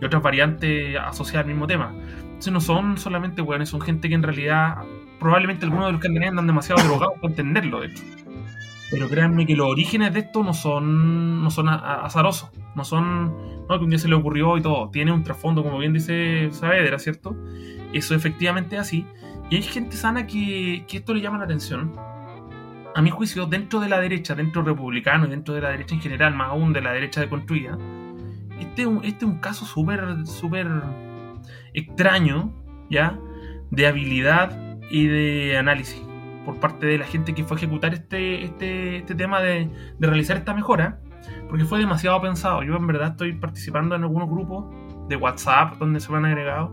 y 0.02 0.06
otras 0.06 0.22
variantes 0.22 0.98
asociadas 0.98 1.46
al 1.46 1.52
mismo 1.52 1.66
tema. 1.66 1.94
Entonces 2.20 2.54
no 2.54 2.62
son 2.62 2.98
solamente 2.98 3.42
hueones, 3.42 3.70
son 3.70 3.82
gente 3.82 4.10
que 4.10 4.16
en 4.16 4.24
realidad 4.24 4.78
probablemente 5.26 5.66
algunos 5.66 5.88
de 5.88 5.92
los 5.94 6.02
que 6.02 6.08
andan 6.08 6.24
andan 6.24 6.46
demasiado 6.46 6.84
drogados 6.84 7.16
para 7.16 7.30
entenderlo, 7.30 7.82
de 7.82 7.88
hecho. 7.88 8.04
Pero 8.92 9.10
créanme 9.10 9.48
que 9.48 9.56
los 9.56 9.66
orígenes 9.66 10.14
de 10.14 10.20
esto 10.20 10.44
no 10.44 10.54
son, 10.54 11.44
no 11.44 11.50
son 11.50 11.68
azarosos, 11.68 12.52
no 12.76 12.84
son 12.84 13.36
no, 13.68 13.80
que 13.80 13.84
un 13.84 13.90
día 13.90 13.98
se 13.98 14.08
le 14.08 14.14
ocurrió 14.14 14.56
y 14.56 14.62
todo. 14.62 14.92
Tiene 14.92 15.12
un 15.12 15.24
trasfondo, 15.24 15.64
como 15.64 15.80
bien 15.80 15.94
dice 15.94 16.50
Saavedra, 16.52 17.00
¿cierto? 17.00 17.36
Eso 17.92 18.14
efectivamente 18.14 18.76
es 18.76 18.84
así. 18.84 19.08
Y 19.50 19.56
hay 19.56 19.64
gente 19.64 19.98
sana 19.98 20.28
que, 20.28 20.86
que 20.88 20.98
esto 20.98 21.16
le 21.16 21.22
llama 21.22 21.40
la 21.40 21.46
atención. 21.46 21.94
A 22.94 23.02
mi 23.02 23.10
juicio, 23.10 23.48
dentro 23.48 23.80
de 23.80 23.90
la 23.90 24.00
derecha, 24.00 24.36
dentro 24.36 24.62
republicano 24.62 25.26
y 25.26 25.32
dentro 25.32 25.56
de 25.56 25.62
la 25.62 25.70
derecha 25.70 25.96
en 25.96 26.02
general, 26.02 26.36
más 26.36 26.50
aún 26.50 26.72
de 26.72 26.82
la 26.82 26.92
derecha 26.92 27.20
deconstruida, 27.20 27.80
este, 28.60 28.84
este 29.02 29.26
es 29.26 29.32
un 29.32 29.40
caso 29.40 29.66
súper, 29.66 30.28
súper 30.28 30.68
extraño, 31.74 32.54
¿ya? 32.92 33.18
De 33.72 33.88
habilidad 33.88 34.65
y 34.90 35.08
de 35.08 35.58
análisis 35.58 36.02
por 36.46 36.60
parte 36.60 36.86
de 36.86 37.00
la 37.00 37.06
gente 37.06 37.34
que 37.34 37.44
fue 37.44 37.56
a 37.56 37.58
ejecutar 37.58 37.94
este, 37.94 38.44
este, 38.44 38.98
este 38.98 39.16
tema 39.16 39.42
de, 39.42 39.70
realizar 40.00 40.38
esta 40.38 40.54
mejora, 40.54 41.00
porque 41.50 41.66
fue 41.66 41.80
demasiado 41.80 42.22
pensado. 42.22 42.64
Yo 42.64 42.76
en 42.76 42.88
verdad 42.88 43.12
estoy 43.12 43.34
participando 43.34 43.96
en 43.96 44.04
algunos 44.04 44.30
grupos 44.30 44.66
de 45.10 45.16
WhatsApp 45.16 45.78
donde 45.80 46.00
se 46.00 46.12
van 46.12 46.26
agregados 46.26 46.72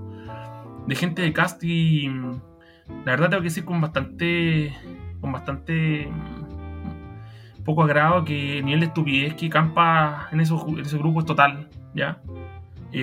de 0.87 0.95
gente 0.95 1.23
de 1.23 1.33
cast 1.33 1.63
y 1.65 2.09
la 2.09 3.13
verdad 3.13 3.31
tengo 3.31 3.43
que 3.43 3.49
decir 3.49 3.65
con 3.65 3.81
bastante 3.81 4.75
con 5.21 5.31
bastante 5.31 6.09
mm, 6.09 7.63
poco 7.63 7.85
agrado 7.85 8.25
que 8.25 8.59
el 8.59 8.65
nivel 8.65 8.81
de 8.81 8.87
estupidez 8.87 9.35
que 9.35 9.49
campa 9.49 10.29
en 10.33 10.41
esos, 10.41 10.67
en 10.67 10.81
esos 10.81 10.99
grupos 10.99 11.23
es 11.23 11.27
total, 11.29 11.69
¿ya? 11.95 12.21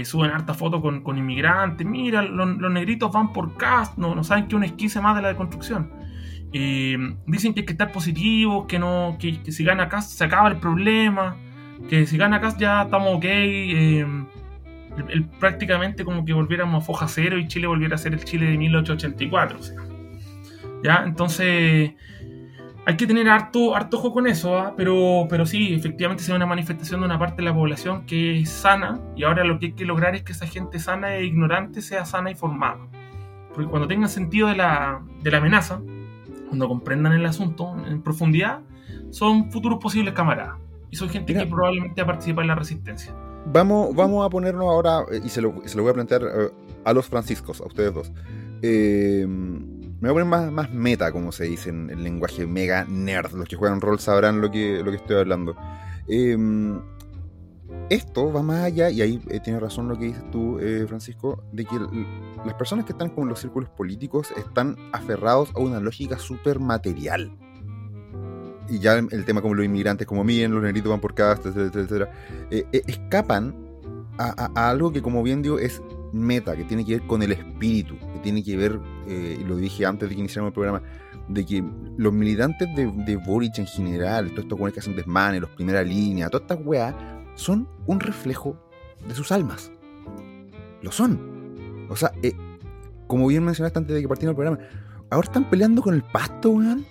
Suben 0.03 0.31
harta 0.31 0.53
fotos 0.53 0.81
con, 0.81 1.01
con, 1.01 1.17
inmigrantes, 1.17 1.85
mira, 1.85 2.21
los, 2.21 2.71
negritos 2.71 3.11
van 3.11 3.33
por 3.33 3.57
cast, 3.57 3.97
no, 3.97 4.13
no 4.13 4.23
saben 4.23 4.47
que 4.47 4.55
un 4.55 4.63
esquice 4.63 5.01
más 5.01 5.15
de 5.15 5.23
la 5.23 5.29
deconstrucción. 5.29 5.91
Eh, 6.53 6.97
dicen 7.27 7.53
que 7.53 7.61
hay 7.61 7.65
que 7.65 7.73
estar 7.73 7.91
positivos, 7.91 8.65
que, 8.67 8.79
no, 8.79 9.17
que, 9.19 9.51
si 9.51 9.63
gana 9.63 9.89
cast 9.89 10.11
se 10.11 10.23
acaba 10.23 10.49
el 10.49 10.57
problema, 10.57 11.35
que 11.89 12.05
si 12.05 12.17
gana 12.17 12.39
cast 12.39 12.59
ya 12.59 12.83
estamos 12.83 13.17
ok. 13.17 13.25
Eh, 13.25 14.05
prácticamente 15.39 16.03
como 16.03 16.25
que 16.25 16.33
volviéramos 16.33 16.83
a 16.83 16.85
foja 16.85 17.07
cero 17.07 17.37
y 17.37 17.47
Chile 17.47 17.67
volviera 17.67 17.95
a 17.95 17.97
ser 17.97 18.13
el 18.13 18.23
Chile 18.23 18.47
de 18.47 18.57
1884. 18.57 19.59
¿Ya? 20.83 21.03
Entonces 21.05 21.91
hay 22.89 22.97
que 22.97 23.05
tener 23.05 23.29
harto, 23.29 23.75
harto 23.75 23.97
ojo 23.97 24.11
con 24.11 24.25
eso, 24.25 24.57
¿ah? 24.57 24.73
pero, 24.75 25.27
pero 25.29 25.45
sí, 25.45 25.75
efectivamente 25.75 26.23
se 26.23 26.31
ve 26.31 26.37
una 26.37 26.47
manifestación 26.47 27.01
de 27.01 27.05
una 27.05 27.19
parte 27.19 27.35
de 27.35 27.43
la 27.43 27.53
población 27.53 28.07
que 28.07 28.39
es 28.39 28.49
sana 28.49 28.99
y 29.15 29.25
ahora 29.25 29.43
lo 29.43 29.59
que 29.59 29.67
hay 29.67 29.71
que 29.73 29.85
lograr 29.85 30.15
es 30.15 30.23
que 30.23 30.31
esa 30.31 30.47
gente 30.47 30.79
sana 30.79 31.15
e 31.15 31.23
ignorante 31.23 31.83
sea 31.83 32.03
sana 32.03 32.31
y 32.31 32.35
formada. 32.35 32.79
Porque 33.53 33.69
cuando 33.69 33.87
tengan 33.87 34.09
sentido 34.09 34.47
de 34.47 34.55
la, 34.55 35.03
de 35.21 35.29
la 35.29 35.37
amenaza, 35.37 35.79
cuando 36.47 36.67
comprendan 36.67 37.13
el 37.13 37.27
asunto 37.27 37.75
en 37.87 38.01
profundidad, 38.01 38.61
son 39.11 39.51
futuros 39.51 39.77
posibles 39.77 40.15
camaradas. 40.15 40.55
Y 40.89 40.95
son 40.95 41.09
gente 41.09 41.35
que 41.35 41.45
probablemente 41.45 42.01
va 42.01 42.05
a 42.05 42.07
participar 42.07 42.41
en 42.45 42.47
la 42.47 42.55
resistencia. 42.55 43.13
Vamos, 43.45 43.93
vamos 43.93 44.25
a 44.25 44.31
ponernos 44.31 44.65
ahora, 44.65 45.01
eh, 45.11 45.21
y 45.23 45.29
se 45.29 45.43
lo, 45.43 45.61
se 45.63 45.77
lo 45.77 45.83
voy 45.83 45.91
a 45.91 45.93
plantear 45.93 46.23
eh, 46.23 46.49
a 46.85 46.93
los 46.93 47.05
franciscos, 47.05 47.61
a 47.61 47.67
ustedes 47.67 47.93
dos. 47.93 48.11
Eh, 48.63 49.27
me 50.01 50.09
voy 50.09 50.21
a 50.21 50.25
poner 50.25 50.25
más, 50.25 50.51
más 50.51 50.73
meta, 50.73 51.11
como 51.11 51.31
se 51.31 51.43
dice 51.43 51.69
en 51.69 51.89
el 51.89 52.03
lenguaje 52.03 52.47
mega 52.47 52.85
nerd. 52.85 53.33
Los 53.33 53.49
que 53.49 53.57
juegan 53.57 53.81
rol 53.81 53.99
sabrán 53.99 54.39
lo 54.39 54.49
que, 54.49 54.81
lo 54.83 54.91
que 54.91 54.97
estoy 54.97 55.17
hablando. 55.17 55.55
Em, 56.07 56.79
esto 57.89 58.31
va 58.31 58.41
más 58.41 58.63
allá, 58.63 58.89
y 58.89 59.01
ahí 59.01 59.21
eh, 59.29 59.41
tiene 59.43 59.59
razón 59.59 59.89
lo 59.89 59.97
que 59.97 60.05
dices 60.05 60.23
tú, 60.31 60.57
eh, 60.59 60.85
Francisco, 60.87 61.43
de 61.51 61.65
que 61.65 61.75
las 62.45 62.53
personas 62.53 62.85
que 62.85 62.93
están 62.93 63.09
con 63.09 63.27
los 63.27 63.39
círculos 63.39 63.69
políticos 63.69 64.31
están 64.37 64.77
aferrados 64.93 65.51
a 65.53 65.59
una 65.59 65.81
lógica 65.81 66.17
súper 66.17 66.59
material. 66.59 67.37
Y 68.69 68.79
ya 68.79 68.93
el 68.93 69.25
tema 69.25 69.41
como 69.41 69.55
los 69.55 69.65
inmigrantes, 69.65 70.07
como 70.07 70.23
miren, 70.23 70.53
los 70.53 70.63
negritos 70.63 70.91
van 70.91 71.01
por 71.01 71.13
casa, 71.13 71.49
etcétera, 71.49 71.83
etcétera, 71.83 72.11
eh, 72.51 72.65
escapan 72.87 73.53
a, 74.17 74.49
a, 74.55 74.69
algo 74.69 74.93
que, 74.93 75.01
como 75.01 75.23
bien 75.23 75.41
digo, 75.41 75.59
es 75.59 75.81
meta, 76.11 76.55
que 76.55 76.63
tiene 76.63 76.85
que 76.85 76.97
ver 76.97 77.07
con 77.07 77.21
el 77.21 77.31
espíritu, 77.31 77.97
que 78.13 78.19
tiene 78.19 78.43
que 78.43 78.57
ver, 78.57 78.79
eh, 79.07 79.37
y 79.39 79.43
lo 79.43 79.55
dije 79.57 79.85
antes 79.85 80.09
de 80.09 80.15
que 80.15 80.21
iniciáramos 80.21 80.49
el 80.49 80.53
programa, 80.53 80.81
de 81.29 81.45
que 81.45 81.63
los 81.97 82.11
militantes 82.11 82.67
de, 82.75 83.15
Boric 83.17 83.59
en 83.59 83.67
general, 83.67 84.31
todos 84.31 84.45
estos 84.45 84.73
que 84.73 84.79
hacen 84.79 84.95
desmanes, 84.95 85.41
los 85.41 85.49
primera 85.51 85.83
línea, 85.83 86.29
todas 86.29 86.49
estas 86.49 86.65
weas, 86.65 86.95
son 87.35 87.67
un 87.85 87.99
reflejo 87.99 88.57
de 89.07 89.13
sus 89.13 89.31
almas. 89.31 89.71
Lo 90.81 90.91
son. 90.91 91.87
O 91.89 91.95
sea, 91.95 92.11
eh, 92.23 92.33
como 93.07 93.27
bien 93.27 93.43
mencionaste 93.43 93.79
antes 93.79 93.95
de 93.95 94.01
que 94.01 94.07
partiera 94.07 94.31
el 94.31 94.35
programa, 94.35 94.59
ahora 95.09 95.25
están 95.25 95.49
peleando 95.49 95.81
con 95.81 95.93
el 95.93 96.03
pasto, 96.03 96.49
weón. 96.49 96.85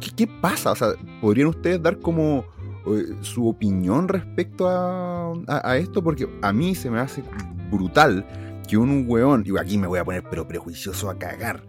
¿Qué, 0.00 0.10
¿Qué, 0.16 0.26
pasa? 0.26 0.72
O 0.72 0.76
sea, 0.76 0.88
¿podrían 1.20 1.48
ustedes 1.48 1.82
dar 1.82 1.98
como 1.98 2.44
eh, 2.86 3.16
su 3.20 3.48
opinión 3.48 4.08
respecto 4.08 4.68
a, 4.68 5.32
a, 5.46 5.76
esto? 5.76 6.02
Porque 6.02 6.28
a 6.42 6.52
mí 6.52 6.74
se 6.74 6.90
me 6.90 7.00
hace 7.00 7.22
brutal 7.70 8.26
que 8.68 8.76
un 8.76 9.04
weón, 9.08 9.44
y 9.46 9.58
aquí 9.58 9.78
me 9.78 9.86
voy 9.86 9.98
a 9.98 10.04
poner 10.04 10.22
pero 10.30 10.46
prejuicioso 10.46 11.10
a 11.10 11.18
cagar, 11.18 11.62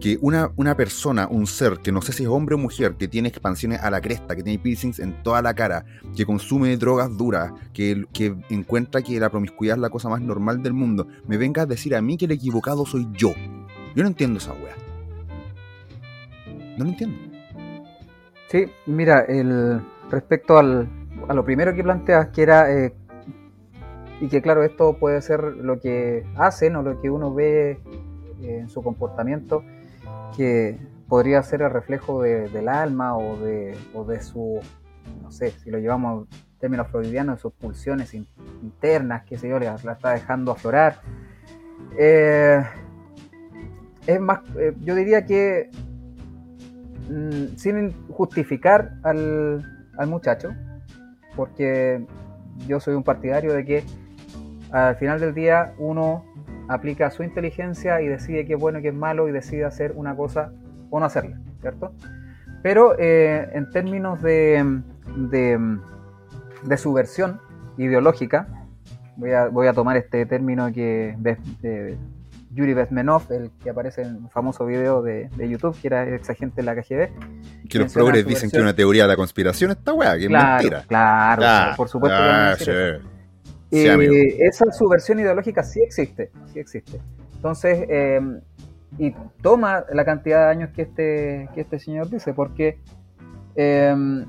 que 0.00 0.18
una, 0.20 0.50
una 0.56 0.76
persona, 0.76 1.26
un 1.28 1.46
ser, 1.46 1.78
que 1.78 1.92
no 1.92 2.02
sé 2.02 2.12
si 2.12 2.24
es 2.24 2.28
hombre 2.28 2.56
o 2.56 2.58
mujer, 2.58 2.96
que 2.96 3.08
tiene 3.08 3.28
expansiones 3.28 3.80
a 3.80 3.90
la 3.90 4.00
cresta, 4.00 4.36
que 4.36 4.42
tiene 4.42 4.58
piercings 4.58 4.98
en 4.98 5.22
toda 5.22 5.40
la 5.40 5.54
cara, 5.54 5.84
que 6.14 6.26
consume 6.26 6.76
drogas 6.76 7.16
duras, 7.16 7.52
que, 7.72 8.04
que 8.12 8.34
encuentra 8.50 9.00
que 9.00 9.18
la 9.18 9.30
promiscuidad 9.30 9.76
es 9.76 9.80
la 9.80 9.90
cosa 9.90 10.08
más 10.10 10.20
normal 10.20 10.62
del 10.62 10.74
mundo, 10.74 11.06
me 11.26 11.38
venga 11.38 11.62
a 11.62 11.66
decir 11.66 11.94
a 11.94 12.02
mí 12.02 12.18
que 12.18 12.26
el 12.26 12.32
equivocado 12.32 12.84
soy 12.84 13.08
yo. 13.12 13.32
Yo 13.94 14.02
no 14.02 14.08
entiendo 14.08 14.38
esa 14.38 14.52
wea. 14.52 14.76
No 16.76 16.84
lo 16.84 16.90
entiendo. 16.90 17.18
Sí, 18.48 18.66
mira, 18.86 19.20
el, 19.20 19.80
respecto 20.10 20.58
al, 20.58 20.86
a 21.28 21.34
lo 21.34 21.44
primero 21.44 21.74
que 21.74 21.82
planteas, 21.82 22.28
que 22.28 22.42
era 22.42 22.70
eh, 22.70 22.94
y 24.22 24.28
que 24.28 24.40
claro, 24.40 24.62
esto 24.62 24.98
puede 24.98 25.20
ser 25.20 25.42
lo 25.42 25.80
que 25.80 26.24
hacen 26.36 26.76
o 26.76 26.82
lo 26.82 27.00
que 27.00 27.10
uno 27.10 27.34
ve 27.34 27.72
eh, 28.40 28.58
en 28.60 28.68
su 28.68 28.80
comportamiento, 28.80 29.64
que 30.36 30.78
podría 31.08 31.42
ser 31.42 31.62
el 31.62 31.70
reflejo 31.70 32.22
del 32.22 32.68
alma 32.68 33.16
o 33.16 33.36
de, 33.36 33.76
o 33.92 34.04
de 34.04 34.22
su, 34.22 34.60
no 35.20 35.32
sé, 35.32 35.50
si 35.50 35.72
lo 35.72 35.78
llevamos 35.80 36.28
en 36.30 36.58
términos 36.60 36.86
freudianos, 36.86 37.34
de 37.34 37.42
sus 37.42 37.52
pulsiones 37.52 38.14
internas, 38.14 39.24
que 39.24 39.36
sé 39.36 39.48
yo, 39.48 39.58
la, 39.58 39.74
está 39.74 40.10
dejando 40.10 40.52
aflorar. 40.52 41.00
Eh, 41.98 42.62
es 44.06 44.20
más, 44.20 44.38
eh, 44.56 44.72
yo 44.82 44.94
diría 44.94 45.26
que 45.26 45.68
mm, 47.10 47.56
sin 47.56 48.06
justificar 48.06 48.94
al, 49.02 49.88
al 49.98 50.06
muchacho, 50.06 50.54
porque 51.34 52.06
yo 52.68 52.78
soy 52.78 52.94
un 52.94 53.02
partidario 53.02 53.52
de 53.52 53.64
que 53.64 53.84
al 54.72 54.96
final 54.96 55.20
del 55.20 55.34
día 55.34 55.74
uno 55.78 56.24
aplica 56.68 57.10
su 57.10 57.22
inteligencia 57.22 58.00
y 58.00 58.08
decide 58.08 58.46
qué 58.46 58.54
es 58.54 58.58
bueno 58.58 58.78
y 58.78 58.82
qué 58.82 58.88
es 58.88 58.94
malo 58.94 59.28
y 59.28 59.32
decide 59.32 59.64
hacer 59.64 59.92
una 59.94 60.16
cosa 60.16 60.52
o 60.90 60.98
no 60.98 61.06
hacerla, 61.06 61.38
¿cierto? 61.60 61.92
Pero 62.62 62.96
eh, 62.98 63.48
en 63.52 63.70
términos 63.70 64.22
de, 64.22 64.82
de, 65.16 66.76
subversión 66.76 67.40
ideológica, 67.76 68.46
voy 69.16 69.32
a, 69.32 69.48
voy 69.48 69.66
a 69.66 69.72
tomar 69.72 69.96
este 69.96 70.24
término 70.26 70.72
que 70.72 71.16
de, 71.18 71.98
Yuri 72.54 72.74
Bezmenov, 72.74 73.32
el 73.32 73.50
que 73.62 73.70
aparece 73.70 74.02
en 74.02 74.16
un 74.16 74.30
famoso 74.30 74.64
video 74.64 75.02
de, 75.02 75.28
YouTube, 75.38 75.76
que 75.80 75.88
era 75.88 76.08
ex 76.14 76.30
agente 76.30 76.62
de 76.62 76.62
la 76.62 76.74
KGB. 76.76 77.68
Que 77.68 77.78
los 77.78 77.92
progres 77.92 78.26
dicen 78.26 78.50
que 78.50 78.60
una 78.60 78.74
teoría 78.74 79.04
de 79.04 79.08
la 79.08 79.16
conspiración 79.16 79.72
está 79.72 79.92
weá, 79.92 80.16
que 80.16 80.24
es 80.24 80.30
mentira. 80.30 80.84
Claro, 80.86 81.76
por 81.76 81.88
supuesto 81.88 82.18
que 82.18 83.11
eh, 83.72 84.36
esa 84.40 84.70
subversión 84.70 85.20
ideológica 85.20 85.62
sí 85.62 85.80
existe, 85.82 86.30
sí 86.52 86.58
existe. 86.58 87.00
Entonces, 87.36 87.86
em, 87.88 88.40
y 88.98 89.14
toma 89.40 89.84
la 89.92 90.04
cantidad 90.04 90.44
de 90.46 90.50
años 90.50 90.70
que 90.70 90.82
este, 90.82 91.48
que 91.54 91.62
este 91.62 91.78
señor 91.78 92.10
dice, 92.10 92.34
porque 92.34 92.78
em, 93.54 94.26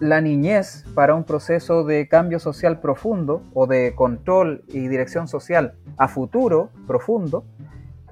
la 0.00 0.20
niñez 0.20 0.84
para 0.94 1.14
un 1.14 1.24
proceso 1.24 1.84
de 1.84 2.08
cambio 2.08 2.38
social 2.38 2.80
profundo 2.80 3.42
o 3.54 3.66
de 3.66 3.94
control 3.94 4.64
y 4.68 4.86
dirección 4.88 5.26
social 5.28 5.74
a 5.96 6.08
futuro 6.08 6.70
profundo, 6.86 7.44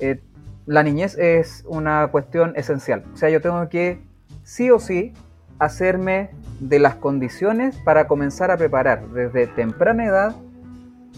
eh, 0.00 0.20
la 0.66 0.82
niñez 0.82 1.16
es 1.16 1.64
una 1.68 2.08
cuestión 2.08 2.54
esencial. 2.56 3.04
O 3.12 3.16
sea, 3.16 3.28
yo 3.30 3.40
tengo 3.40 3.68
que 3.68 4.00
sí 4.42 4.70
o 4.70 4.80
sí 4.80 5.12
hacerme 5.58 6.30
de 6.60 6.78
las 6.78 6.96
condiciones 6.96 7.76
para 7.84 8.08
comenzar 8.08 8.50
a 8.50 8.56
preparar 8.56 9.06
desde 9.10 9.46
temprana 9.46 10.06
edad 10.06 10.36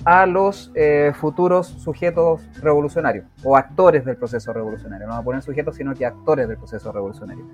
a 0.05 0.26
los 0.26 0.71
eh, 0.75 1.12
futuros 1.14 1.67
sujetos 1.67 2.43
revolucionarios 2.61 3.26
o 3.43 3.57
actores 3.57 4.05
del 4.05 4.17
proceso 4.17 4.52
revolucionario. 4.52 5.07
No 5.07 5.12
vamos 5.12 5.23
a 5.23 5.25
poner 5.25 5.43
sujetos, 5.43 5.76
sino 5.76 5.95
que 5.95 6.07
actores 6.07 6.49
del 6.49 6.57
proceso 6.57 6.93
revolucionario. 6.93 7.45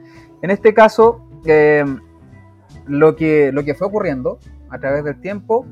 En 0.42 0.50
este 0.50 0.74
caso, 0.74 1.26
eh, 1.46 1.84
lo, 2.86 3.16
que, 3.16 3.50
lo 3.52 3.64
que 3.64 3.74
fue 3.74 3.86
ocurriendo 3.86 4.38
a 4.70 4.78
través 4.78 5.04
del 5.04 5.20
tiempo 5.20 5.66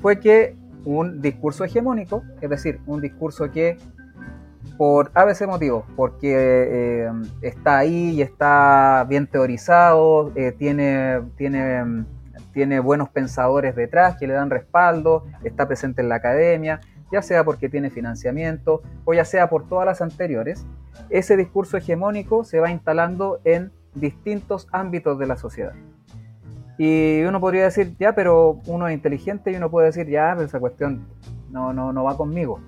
fue 0.00 0.20
que 0.20 0.56
un 0.84 1.20
discurso 1.20 1.64
hegemónico, 1.64 2.22
es 2.40 2.50
decir, 2.50 2.80
un 2.86 3.00
discurso 3.00 3.50
que 3.50 3.78
por 4.76 5.12
ABC 5.14 5.46
motivos, 5.46 5.84
porque 5.96 6.32
eh, 6.34 7.10
está 7.40 7.78
ahí 7.78 8.10
y 8.10 8.22
está 8.22 9.06
bien 9.08 9.26
teorizado, 9.26 10.32
tiene, 10.58 11.20
tiene 11.36 12.04
tiene 12.52 12.80
buenos 12.80 13.08
pensadores 13.08 13.74
detrás 13.74 14.16
que 14.16 14.26
le 14.26 14.34
dan 14.34 14.50
respaldo, 14.50 15.24
está 15.44 15.66
presente 15.66 16.02
en 16.02 16.08
la 16.08 16.16
academia, 16.16 16.80
ya 17.10 17.22
sea 17.22 17.44
porque 17.44 17.68
tiene 17.68 17.90
financiamiento 17.90 18.82
o 19.04 19.14
ya 19.14 19.24
sea 19.24 19.48
por 19.48 19.68
todas 19.68 19.86
las 19.86 20.00
anteriores, 20.00 20.66
ese 21.10 21.36
discurso 21.36 21.76
hegemónico 21.76 22.44
se 22.44 22.60
va 22.60 22.70
instalando 22.70 23.40
en 23.44 23.72
distintos 23.94 24.68
ámbitos 24.72 25.18
de 25.18 25.26
la 25.26 25.36
sociedad. 25.36 25.74
Y 26.78 27.22
uno 27.22 27.38
podría 27.38 27.64
decir, 27.64 27.94
ya, 27.98 28.14
pero 28.14 28.60
uno 28.66 28.88
es 28.88 28.94
inteligente 28.94 29.52
y 29.52 29.56
uno 29.56 29.70
puede 29.70 29.88
decir, 29.88 30.08
ya, 30.08 30.32
pero 30.34 30.46
esa 30.46 30.58
cuestión 30.58 31.06
no, 31.50 31.72
no, 31.72 31.92
no 31.92 32.04
va 32.04 32.16
conmigo. 32.16 32.60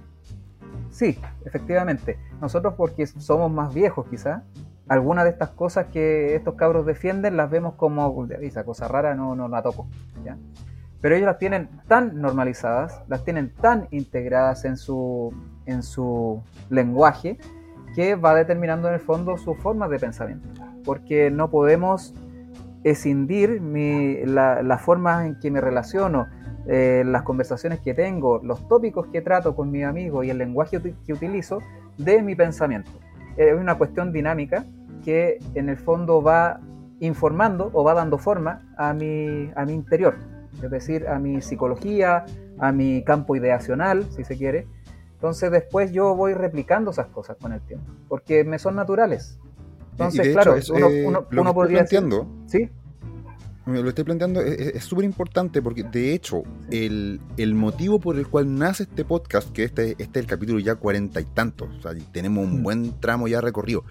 Sí, 0.91 1.19
efectivamente. 1.45 2.19
Nosotros 2.41 2.75
porque 2.77 3.07
somos 3.07 3.51
más 3.51 3.75
viejos 3.75 4.07
quizá, 4.09 4.45
algunas 4.89 5.25
de 5.25 5.31
estas 5.31 5.51
cosas 5.51 5.87
que 5.87 6.35
estos 6.35 6.55
cabros 6.55 6.85
defienden 6.87 7.37
las 7.37 7.51
vemos 7.51 7.75
como, 7.75 8.27
esa 8.41 8.65
cosa 8.65 8.89
rara 8.89 9.15
no, 9.15 9.35
no 9.35 9.49
la 9.49 9.63
toco. 9.63 9.87
Pero 11.01 11.17
ellos 11.17 11.27
las 11.27 11.39
tienen 11.39 11.69
tan 11.87 12.21
normalizadas, 12.21 13.03
las 13.09 13.25
tienen 13.25 13.53
tan 13.55 13.89
integradas 13.91 14.65
en 14.65 14.77
su, 14.77 15.35
en 15.67 15.83
su 15.83 16.43
lenguaje, 16.71 17.39
que 17.95 18.17
va 18.17 18.35
determinando 18.35 18.89
en 18.89 18.95
el 18.95 19.01
fondo 19.01 19.37
sus 19.37 19.57
formas 19.59 19.91
de 19.91 19.99
pensamiento. 19.99 20.49
Porque 20.85 21.31
no 21.31 21.51
podemos 21.51 22.15
escindir 22.85 23.61
mi, 23.61 24.25
la, 24.25 24.63
la 24.63 24.79
forma 24.79 25.27
en 25.27 25.39
que 25.39 25.51
me 25.51 25.61
relaciono, 25.61 26.27
eh, 26.67 27.03
las 27.07 27.23
conversaciones 27.23 27.81
que 27.81 27.95
tengo, 27.95 28.41
los 28.43 28.67
tópicos 28.69 29.07
que 29.09 29.21
trato 29.21 29.55
con 29.55 29.71
mis 29.71 29.85
amigos 29.85 30.25
y 30.25 30.31
el 30.31 30.39
lenguaje 30.39 30.81
que 31.07 31.13
utilizo 31.13 31.61
de 31.99 32.23
mi 32.23 32.35
pensamiento 32.35 32.91
es 33.37 33.55
una 33.55 33.77
cuestión 33.77 34.13
dinámica 34.13 34.65
que 35.05 35.39
en 35.55 35.69
el 35.69 35.77
fondo 35.77 36.23
va 36.23 36.61
informando 37.01 37.71
o 37.73 37.85
va 37.85 37.95
dando 37.95 38.19
forma 38.19 38.63
a 38.77 38.95
mi, 38.95 39.51
a 39.55 39.65
mi 39.65 39.75
interior, 39.75 40.17
es 40.63 40.71
decir, 40.71 41.07
a 41.09 41.19
mi 41.19 41.43
psicología, 41.43 42.25
a 42.59 42.73
mi 42.73 43.03
campo 43.05 43.37
ideacional, 43.37 44.05
si 44.11 44.25
se 44.25 44.37
quiere. 44.37 44.67
Entonces 45.15 45.51
después 45.51 45.93
yo 45.93 46.15
voy 46.15 46.35
replicando 46.35 46.91
esas 46.91 47.07
cosas 47.07 47.37
con 47.41 47.53
el 47.53 47.61
tiempo, 47.63 47.93
porque 48.09 48.45
me 48.45 48.59
son 48.59 48.77
naturales. 48.77 49.39
Entonces, 49.93 50.33
claro, 50.33 50.57
uno, 50.73 51.27
uno, 51.31 51.55
podría 51.55 51.83
decir, 51.83 52.03
¿sí? 52.47 52.71
Lo 53.67 53.89
estoy 53.89 54.05
planteando, 54.05 54.41
es 54.43 54.85
súper 54.85 55.05
importante 55.05 55.63
porque 55.63 55.83
de 55.85 56.13
hecho 56.13 56.43
el, 56.71 57.21
motivo 57.55 57.99
por 57.99 58.17
el 58.19 58.27
cual 58.27 58.55
nace 58.57 58.85
este 58.85 59.05
podcast, 59.05 59.51
que 59.53 59.65
este, 59.65 59.93
este 59.93 60.05
es 60.05 60.17
el 60.17 60.27
capítulo 60.27 60.59
ya 60.59 60.75
cuarenta 60.75 61.21
y 61.21 61.25
tantos, 61.25 61.69
o 61.79 61.83
sea, 61.83 61.93
tenemos 62.13 62.45
un 62.45 62.61
mm. 62.61 62.63
buen 62.63 63.01
tramo 63.01 63.29
ya 63.29 63.41
recorrido. 63.41 63.85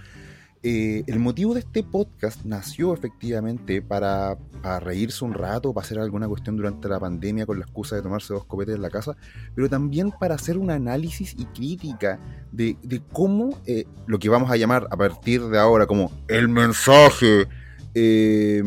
Eh, 0.65 1.03
el 1.07 1.19
motivo 1.19 1.53
de 1.53 1.59
este 1.59 1.83
podcast 1.83 2.45
nació 2.45 2.93
efectivamente 2.93 3.81
para, 3.81 4.37
reírse 4.79 5.25
un 5.25 5.33
rato, 5.33 5.73
para 5.73 5.83
hacer 5.83 5.99
alguna 5.99 6.25
cuestión 6.29 6.55
durante 6.55 6.87
la 6.87 7.01
pandemia 7.01 7.45
con 7.45 7.59
la 7.59 7.65
excusa 7.65 7.97
de 7.97 8.01
tomarse 8.01 8.33
dos 8.33 8.45
copetes 8.45 8.75
en 8.75 8.81
la 8.81 8.89
casa, 8.89 9.17
pero 9.55 9.69
también 9.69 10.11
para 10.17 10.35
hacer 10.35 10.57
un 10.57 10.71
análisis 10.71 11.35
y 11.37 11.43
crítica 11.47 12.17
de, 12.53 12.77
cómo 13.11 13.59
eh, 13.65 13.83
lo 14.07 14.19
que 14.19 14.29
vamos 14.29 14.49
a 14.51 14.55
llamar 14.55 14.87
a 14.89 14.95
partir 14.95 15.41
de 15.41 15.59
ahora 15.59 15.85
como 15.85 16.13
el 16.29 16.47
mensaje 16.47 17.45
eh, 17.93 18.63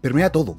permea 0.00 0.30
todo. 0.30 0.56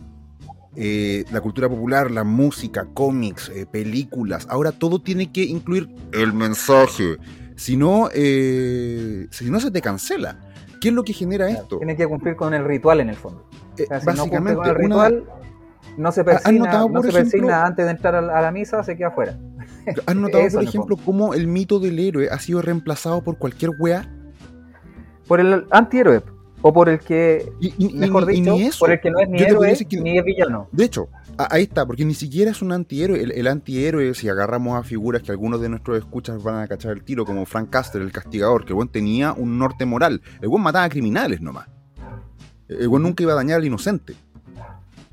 Eh, 0.76 1.26
la 1.32 1.42
cultura 1.42 1.68
popular, 1.68 2.10
la 2.12 2.24
música, 2.24 2.88
cómics, 2.94 3.50
eh, 3.50 3.66
películas. 3.66 4.48
Ahora 4.50 4.72
todo 4.72 5.02
tiene 5.02 5.32
que 5.32 5.44
incluir 5.44 5.90
el 6.14 6.34
mensaje. 6.34 7.18
Si 7.56 7.76
no, 7.76 8.10
eh, 8.14 9.28
si 9.32 9.50
no 9.52 9.60
se 9.60 9.70
te 9.72 9.82
cancela. 9.82 10.40
¿Qué 10.80 10.90
es 10.90 10.94
lo 10.94 11.04
que 11.04 11.14
genera 11.14 11.50
esto? 11.50 11.78
Tiene 11.78 11.96
que 11.96 12.08
cumplir 12.08 12.36
con 12.36 12.54
el 12.54 12.66
ritual 12.66 13.02
en 13.02 13.10
el 13.10 13.16
fondo. 13.16 13.46
básicamente, 14.04 14.62
no 14.62 14.66
el 14.66 14.76
ritual, 14.76 15.24
no 15.98 16.12
se 16.12 16.24
persigna, 16.24 16.88
no 16.88 17.04
se 17.04 17.54
antes 17.54 17.86
de 17.86 17.92
entrar 17.92 18.16
a 18.16 18.42
la 18.42 18.52
misa, 18.52 18.82
se 18.84 18.96
queda 18.96 19.12
fuera. 19.12 19.38
¿Has 20.06 20.16
notado, 20.16 20.48
por 20.54 20.64
ejemplo, 20.64 20.98
cómo 21.04 21.34
el 21.34 21.48
mito 21.48 21.80
del 21.80 22.00
héroe 22.00 22.30
ha 22.32 22.40
sido 22.40 22.62
reemplazado 22.62 23.22
por 23.24 23.38
cualquier 23.38 23.72
wea? 23.78 24.10
Por 25.28 25.40
el 25.40 25.66
antihéroe 25.70 26.24
o 26.62 26.74
por 26.74 26.89
el 26.89 27.00
que, 27.00 27.52
mejor 27.93 28.26
dicho, 28.26 28.56
por 28.80 28.91
el 28.91 29.00
que 29.00 29.10
no 29.10 29.19
es 29.19 29.30
ni 29.30 29.41
héroe 29.41 29.78
ni 30.04 30.17
es 30.17 30.24
villano. 30.24 30.67
De 30.71 30.86
hecho, 30.86 31.10
ahí 31.38 31.63
está, 31.63 31.86
porque 31.86 32.06
ni 32.06 32.13
siquiera 32.13 32.52
es 32.52 32.62
un 32.62 32.71
antihéroe. 32.71 33.21
El, 33.21 33.47
antihéroe, 33.47 34.13
si 34.13 34.30
agarramos 34.30 34.80
a 34.80 34.84
figuras 34.84 35.24
que 35.24 35.32
algunos 35.32 35.62
de 35.62 35.69
nuestros 35.69 35.97
escuchas 35.97 36.41
van 36.43 36.62
a 36.62 36.67
cachar 36.67 36.91
el 36.91 37.04
tiro, 37.04 37.26
como 37.26 37.45
Frank 37.45 37.69
Castle, 37.69 38.04
el 38.04 38.12
castigador, 38.12 38.63
que 38.63 38.69
el 38.69 38.76
buen 38.76 38.89
tenía 38.89 39.34
un 39.34 39.58
norte 39.58 39.86
moral. 39.86 40.21
El 40.41 40.50
buen 40.50 40.62
mataba 40.62 40.86
a 40.86 40.89
criminales 40.89 41.41
nomás. 41.41 41.67
El 42.67 42.88
buen 42.88 43.04
nunca 43.04 43.24
iba 43.24 43.34
a 43.34 43.36
dañar 43.36 43.58
al 43.58 43.65
inocente. 43.65 44.13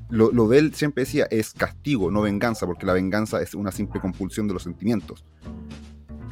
Lo, 0.09 0.31
lo, 0.31 0.47
de 0.47 0.57
él 0.57 0.73
siempre 0.73 1.03
decía 1.03 1.27
es 1.29 1.53
castigo, 1.53 2.09
no 2.09 2.21
venganza, 2.21 2.65
porque 2.65 2.85
la 2.85 2.93
venganza 2.93 3.41
es 3.41 3.53
una 3.53 3.71
simple 3.71 4.01
compulsión 4.01 4.47
de 4.47 4.55
los 4.55 4.63
sentimientos 4.63 5.23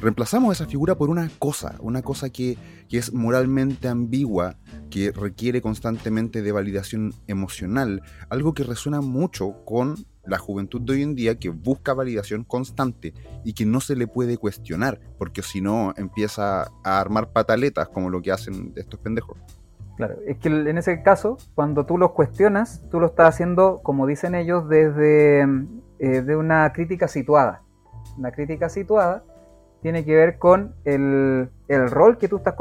reemplazamos 0.00 0.54
esa 0.54 0.68
figura 0.68 0.96
por 0.96 1.10
una 1.10 1.28
cosa, 1.38 1.76
una 1.80 2.02
cosa 2.02 2.30
que, 2.30 2.56
es 2.90 3.12
moralmente 3.12 3.88
ambigua, 3.88 4.56
que 4.90 5.12
requiere 5.12 5.60
constantemente 5.60 6.42
de 6.42 6.52
validación 6.52 7.12
emocional, 7.26 8.02
algo 8.30 8.54
que 8.54 8.64
resuena 8.64 9.00
mucho 9.00 9.64
con 9.64 9.96
la 10.24 10.38
juventud 10.38 10.80
de 10.82 10.92
hoy 10.94 11.02
en 11.02 11.14
día 11.14 11.38
que 11.38 11.48
busca 11.50 11.94
validación 11.94 12.44
constante 12.44 13.14
y 13.44 13.54
que 13.54 13.66
no 13.66 13.80
se 13.80 13.96
le 13.96 14.06
puede 14.06 14.36
cuestionar, 14.36 15.00
porque 15.18 15.42
si 15.42 15.60
no 15.60 15.94
empieza 15.96 16.70
a 16.84 17.00
armar 17.00 17.32
pataletas 17.32 17.88
como 17.88 18.10
lo 18.10 18.22
que 18.22 18.32
hacen 18.32 18.72
estos 18.76 19.00
pendejos. 19.00 19.38
Claro, 19.96 20.16
es 20.26 20.38
que 20.38 20.48
en 20.48 20.78
ese 20.78 21.02
caso, 21.02 21.38
cuando 21.54 21.84
tú 21.84 21.98
los 21.98 22.12
cuestionas, 22.12 22.82
tú 22.90 23.00
lo 23.00 23.06
estás 23.06 23.34
haciendo, 23.34 23.80
como 23.82 24.06
dicen 24.06 24.34
ellos, 24.34 24.68
desde 24.68 25.42
eh, 25.98 26.22
de 26.22 26.36
una 26.36 26.72
crítica 26.72 27.08
situada. 27.08 27.62
Una 28.16 28.30
crítica 28.30 28.68
situada 28.68 29.24
tiene 29.82 30.04
que 30.04 30.14
ver 30.14 30.38
con 30.38 30.74
el, 30.84 31.50
el 31.68 31.90
rol 31.90 32.18
que 32.18 32.28
tú 32.28 32.38
estás 32.38 32.54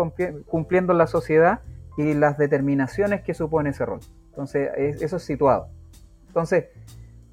cumpliendo 0.45 0.91
en 0.91 0.97
la 0.97 1.07
sociedad 1.07 1.61
y 1.97 2.13
las 2.13 2.37
determinaciones 2.37 3.21
que 3.21 3.33
supone 3.33 3.71
ese 3.71 3.85
rol. 3.85 3.99
Entonces, 4.29 4.69
eso 5.01 5.15
es 5.15 5.23
situado. 5.23 5.69
Entonces, 6.27 6.65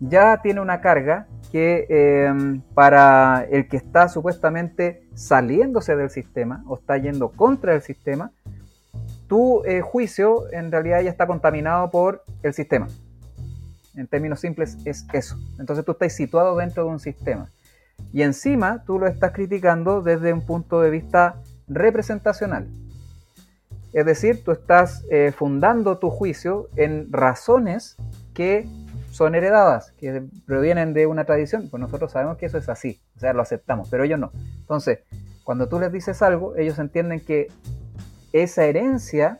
ya 0.01 0.40
tiene 0.42 0.61
una 0.61 0.81
carga 0.81 1.27
que 1.53 1.87
em, 1.88 2.62
para 2.75 3.47
el 3.51 3.68
que 3.68 3.77
está 3.77 4.09
supuestamente 4.09 5.07
saliéndose 5.14 5.94
del 5.97 6.11
sistema 6.11 6.64
o 6.66 6.77
está 6.77 6.97
yendo 6.99 7.31
contra 7.31 7.75
el 7.75 7.83
sistema, 7.83 8.33
tu 9.29 9.64
eh, 9.64 9.81
juicio 9.81 10.53
en 10.53 10.73
realidad 10.73 11.03
ya 11.03 11.11
está 11.11 11.27
contaminado 11.27 11.90
por 11.90 12.25
el 12.42 12.55
sistema. 12.55 12.88
En 13.94 14.07
términos 14.07 14.40
simples 14.40 14.79
es 14.85 15.07
eso. 15.12 15.37
Entonces 15.59 15.85
tú 15.85 15.92
estás 15.92 16.12
situado 16.14 16.57
dentro 16.57 16.85
de 16.85 16.90
un 16.90 16.99
sistema. 16.99 17.49
Y 18.12 18.22
encima 18.22 18.85
tú 18.85 18.98
lo 18.98 19.07
estás 19.07 19.33
criticando 19.33 20.02
desde 20.02 20.33
un 20.33 20.42
punto 20.42 20.80
de 20.80 20.90
vista 20.90 21.37
representacional. 21.68 22.68
Es 23.92 24.07
decir, 24.07 24.42
tú 24.42 24.52
estás 24.52 25.04
eh, 25.11 25.33
fundando 25.37 25.98
tu 25.98 26.11
juicio 26.11 26.68
en 26.76 27.12
razones 27.12 27.96
que 28.35 28.66
son 29.11 29.37
heredadas, 29.37 29.92
que 29.92 30.24
provienen 30.46 30.92
de 30.92 31.07
una 31.07 31.24
tradición. 31.24 31.68
Pues 31.70 31.80
nosotros 31.80 32.11
sabemos 32.11 32.37
que 32.37 32.46
eso 32.46 32.59
es 32.59 32.68
así, 32.68 33.00
o 33.16 33.20
sea, 33.20 33.33
lo 33.33 33.42
aceptamos, 33.42 33.88
pero 33.88 34.02
ellos 34.02 34.18
no. 34.18 34.33
Entonces, 34.59 34.98
cuando 35.44 35.68
tú 35.68 35.78
les 35.78 35.92
dices 35.92 36.22
algo, 36.22 36.57
ellos 36.57 36.78
entienden 36.80 37.20
que 37.20 37.48
esa 38.33 38.64
herencia 38.64 39.38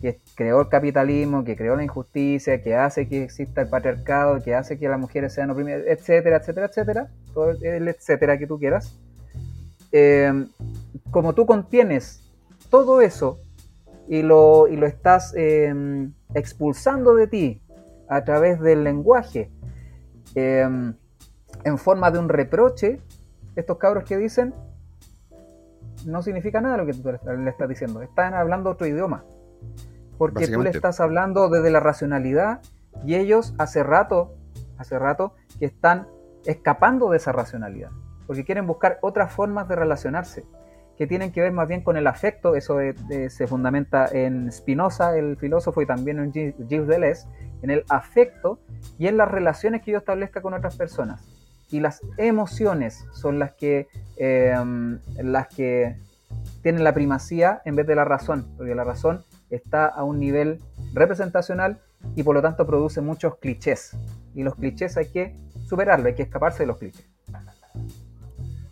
que 0.00 0.18
creó 0.34 0.62
el 0.62 0.68
capitalismo, 0.68 1.44
que 1.44 1.56
creó 1.56 1.76
la 1.76 1.84
injusticia, 1.84 2.62
que 2.62 2.74
hace 2.74 3.06
que 3.06 3.22
exista 3.22 3.60
el 3.60 3.68
patriarcado, 3.68 4.42
que 4.42 4.54
hace 4.54 4.78
que 4.78 4.88
las 4.88 4.98
mujeres 4.98 5.32
sean 5.34 5.50
oprimidas, 5.50 5.82
etcétera, 5.86 6.38
etcétera, 6.38 6.66
etcétera, 6.66 7.10
todo 7.32 7.50
el 7.50 7.88
etcétera 7.88 8.38
que 8.38 8.46
tú 8.46 8.58
quieras. 8.58 8.96
Eh, 9.92 10.46
como 11.10 11.34
tú 11.34 11.46
contienes 11.46 12.22
todo 12.68 13.00
eso 13.00 13.38
y 14.08 14.22
lo, 14.22 14.68
y 14.68 14.76
lo 14.76 14.86
estás 14.86 15.34
eh, 15.36 16.08
expulsando 16.34 17.14
de 17.14 17.26
ti 17.26 17.62
a 18.08 18.24
través 18.24 18.60
del 18.60 18.84
lenguaje, 18.84 19.50
eh, 20.34 20.68
en 21.64 21.78
forma 21.78 22.10
de 22.10 22.18
un 22.18 22.28
reproche, 22.28 23.00
estos 23.56 23.78
cabros 23.78 24.04
que 24.04 24.16
dicen, 24.16 24.54
no 26.06 26.22
significa 26.22 26.60
nada 26.60 26.78
lo 26.78 26.86
que 26.86 26.94
tú 26.94 27.10
le 27.10 27.50
estás 27.50 27.68
diciendo. 27.68 28.02
Están 28.02 28.34
hablando 28.34 28.70
otro 28.70 28.86
idioma. 28.86 29.24
Porque 30.18 30.46
tú 30.48 30.60
le 30.60 30.70
estás 30.70 31.00
hablando 31.00 31.48
desde 31.48 31.70
la 31.70 31.80
racionalidad 31.80 32.60
y 33.04 33.14
ellos 33.14 33.54
hace 33.58 33.82
rato, 33.82 34.34
hace 34.76 34.98
rato 34.98 35.34
que 35.58 35.66
están 35.66 36.08
escapando 36.44 37.10
de 37.10 37.16
esa 37.16 37.32
racionalidad. 37.32 37.90
Porque 38.26 38.44
quieren 38.44 38.66
buscar 38.66 38.98
otras 39.02 39.32
formas 39.32 39.68
de 39.68 39.76
relacionarse 39.76 40.44
que 40.96 41.06
tienen 41.06 41.32
que 41.32 41.40
ver 41.40 41.52
más 41.52 41.66
bien 41.66 41.82
con 41.82 41.96
el 41.96 42.06
afecto, 42.06 42.54
eso 42.54 42.76
se 43.28 43.46
fundamenta 43.46 44.06
en 44.12 44.52
Spinoza, 44.52 45.16
el 45.16 45.38
filósofo, 45.38 45.80
y 45.80 45.86
también 45.86 46.18
en 46.18 46.30
Gilles 46.30 46.86
Deleuze, 46.86 47.26
en 47.62 47.70
el 47.70 47.84
afecto 47.88 48.58
y 48.98 49.06
en 49.06 49.16
las 49.16 49.30
relaciones 49.30 49.80
que 49.80 49.92
yo 49.92 49.98
establezca 49.98 50.42
con 50.42 50.52
otras 50.52 50.76
personas 50.76 51.26
y 51.70 51.80
las 51.80 52.00
emociones 52.18 53.06
son 53.12 53.38
las 53.38 53.52
que, 53.52 53.88
em, 54.16 54.98
las 55.16 55.48
que 55.48 55.96
tienen 56.62 56.84
la 56.84 56.92
primacía 56.92 57.62
en 57.64 57.76
vez 57.76 57.86
de 57.86 57.94
la 57.94 58.04
razón, 58.04 58.46
porque 58.56 58.74
la 58.74 58.84
razón 58.84 59.24
está 59.50 59.86
a 59.86 60.04
un 60.04 60.18
nivel 60.18 60.60
representacional 60.94 61.80
y 62.16 62.22
por 62.22 62.34
lo 62.34 62.42
tanto 62.42 62.66
produce 62.66 63.00
muchos 63.00 63.36
clichés. 63.38 63.96
Y 64.34 64.42
los 64.42 64.54
clichés 64.56 64.96
hay 64.96 65.06
que 65.06 65.34
superarlo, 65.70 66.08
hay 66.08 66.14
que 66.14 66.22
escaparse 66.22 66.64
de 66.64 66.66
los 66.66 66.76
clichés. 66.76 67.06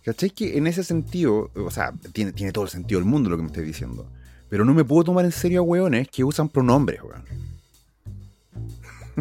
¿Cachai? 0.04 0.30
Que 0.30 0.58
en 0.58 0.66
ese 0.66 0.84
sentido, 0.84 1.50
o 1.54 1.70
sea, 1.70 1.92
tiene, 2.12 2.32
tiene 2.32 2.52
todo 2.52 2.64
el 2.64 2.70
sentido 2.70 3.00
del 3.00 3.08
mundo 3.08 3.30
lo 3.30 3.36
que 3.36 3.42
me 3.42 3.48
estoy 3.48 3.64
diciendo. 3.64 4.10
Pero 4.48 4.64
no 4.64 4.74
me 4.74 4.84
puedo 4.84 5.04
tomar 5.04 5.24
en 5.24 5.32
serio 5.32 5.60
a 5.60 5.62
hueones 5.62 6.08
que 6.08 6.24
usan 6.24 6.48
pronombres, 6.48 7.02
weón. 7.02 7.22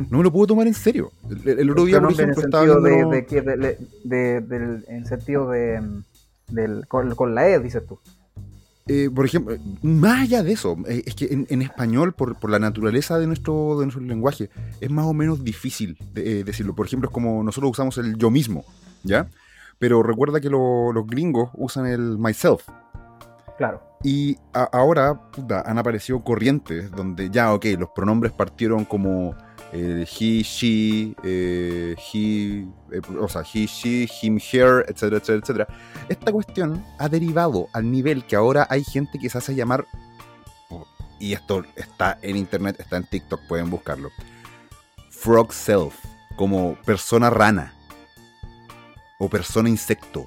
No 0.10 0.20
me 0.20 0.24
lo 0.24 0.32
puedo 0.32 0.48
tomar 0.48 0.68
en 0.68 0.76
serio. 0.76 1.12
El, 1.44 1.72
otro 1.72 1.86
día, 1.86 2.00
por 2.00 2.12
ejemplo, 2.12 2.44
estaba 2.44 2.66
de, 2.66 3.78
En 4.88 5.06
sentido 5.06 5.50
de... 5.50 5.82
con, 6.88 7.36
la 7.36 7.50
E, 7.50 7.60
dices 7.60 7.84
tú. 7.88 8.00
Eh, 8.88 9.10
por 9.14 9.26
ejemplo, 9.26 9.58
más 9.82 10.22
allá 10.22 10.44
de 10.44 10.54
eso, 10.54 10.78
eh, 10.88 11.04
es 11.06 11.16
que 11.16 11.46
en, 11.50 11.62
español, 11.62 12.14
por, 12.14 12.40
por, 12.40 12.50
la 12.50 12.60
naturaleza 12.60 13.20
de 13.20 13.28
nuestro, 13.28 13.80
de 13.80 13.86
nuestro 13.86 14.02
lenguaje, 14.02 14.50
es 14.80 14.90
más 14.90 15.06
o 15.06 15.14
menos 15.14 15.44
difícil 15.44 15.98
de, 16.14 16.40
eh, 16.40 16.44
decirlo. 16.44 16.74
Por 16.74 16.86
ejemplo, 16.86 17.10
es 17.10 17.14
como 17.14 17.44
nosotros 17.44 17.72
usamos 17.72 17.98
el 17.98 18.18
yo 18.18 18.30
mismo, 18.30 18.64
¿ya? 19.04 19.28
Pero 19.78 20.04
recuerda 20.04 20.40
que 20.40 20.50
los 20.50 21.06
gringos 21.06 21.50
usan 21.54 21.86
el 21.86 22.18
myself. 22.18 22.68
Claro. 23.58 23.82
Y 24.04 24.38
ahora 24.54 25.20
han 25.66 25.78
aparecido 25.78 26.24
corrientes 26.24 26.92
donde 26.92 27.30
ya, 27.30 27.54
ok, 27.54 27.66
los 27.78 27.90
pronombres 27.90 28.32
partieron 28.32 28.86
como 28.86 29.36
he, 29.80 30.44
she, 30.44 31.16
eh, 31.24 31.96
he, 32.12 32.66
eh, 32.92 33.02
o 33.20 33.28
sea, 33.28 33.42
he, 33.42 33.66
she, 33.66 34.08
him, 34.22 34.40
her, 34.40 34.86
etcétera, 34.88 35.18
etcétera, 35.18 35.40
etcétera. 35.40 35.68
Esta 36.10 36.32
cuestión 36.32 36.84
ha 36.98 37.10
derivado 37.10 37.68
al 37.74 37.92
nivel 37.92 38.26
que 38.26 38.36
ahora 38.36 38.68
hay 38.70 38.84
gente 38.84 39.20
que 39.20 39.30
se 39.30 39.38
hace 39.38 39.56
llamar, 39.56 39.86
y 41.20 41.34
esto 41.34 41.64
está 41.76 42.18
en 42.22 42.38
internet, 42.38 42.78
está 42.80 42.98
en 42.98 43.06
TikTok, 43.06 43.42
pueden 43.48 43.70
buscarlo, 43.70 44.10
frog 45.10 45.54
self, 45.54 45.96
como 46.36 46.76
persona 46.86 47.30
rana, 47.30 47.74
o 49.20 49.30
persona 49.30 49.70
insecto, 49.70 50.26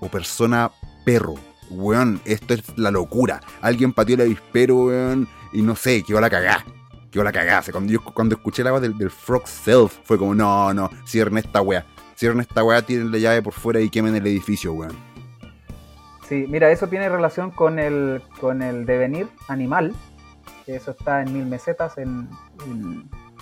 o 0.00 0.08
persona 0.08 0.70
perro. 1.04 1.34
Weón, 1.70 2.22
esto 2.24 2.54
es 2.54 2.78
la 2.78 2.90
locura. 2.90 3.40
Alguien 3.60 3.92
pateó 3.92 4.14
el 4.14 4.22
avispero, 4.22 4.86
weón, 4.86 5.28
y 5.52 5.60
no 5.60 5.76
sé, 5.76 6.02
que 6.02 6.14
va 6.14 6.20
a 6.20 6.22
la 6.22 6.30
cagá 6.30 6.64
que 7.10 7.22
la 7.22 7.32
cagase. 7.32 7.72
Cuando 7.72 7.92
yo 7.92 8.02
cuando 8.02 8.34
escuché 8.34 8.62
la 8.62 8.72
voz 8.72 8.82
del, 8.82 9.10
Frog 9.10 9.46
Self, 9.46 9.98
fue 10.04 10.18
como, 10.18 10.34
no, 10.34 10.72
no, 10.74 10.90
cierren 11.06 11.38
esta 11.38 11.60
weá. 11.60 11.86
Cierren 12.16 12.40
esta 12.40 12.64
weá, 12.64 12.82
tienen 12.82 13.12
la 13.12 13.18
llave 13.18 13.42
por 13.42 13.52
fuera 13.52 13.80
y 13.80 13.90
quemen 13.90 14.14
el 14.14 14.26
edificio, 14.26 14.72
weón. 14.72 14.96
Sí, 16.28 16.46
mira, 16.48 16.70
eso 16.70 16.88
tiene 16.88 17.08
relación 17.08 17.50
con 17.50 17.78
el, 17.78 18.22
con 18.40 18.62
el 18.62 18.84
devenir 18.84 19.28
animal. 19.48 19.94
Eso 20.66 20.90
está 20.90 21.22
en 21.22 21.32
Mil 21.32 21.46
Mesetas, 21.46 21.96
en, 21.96 22.28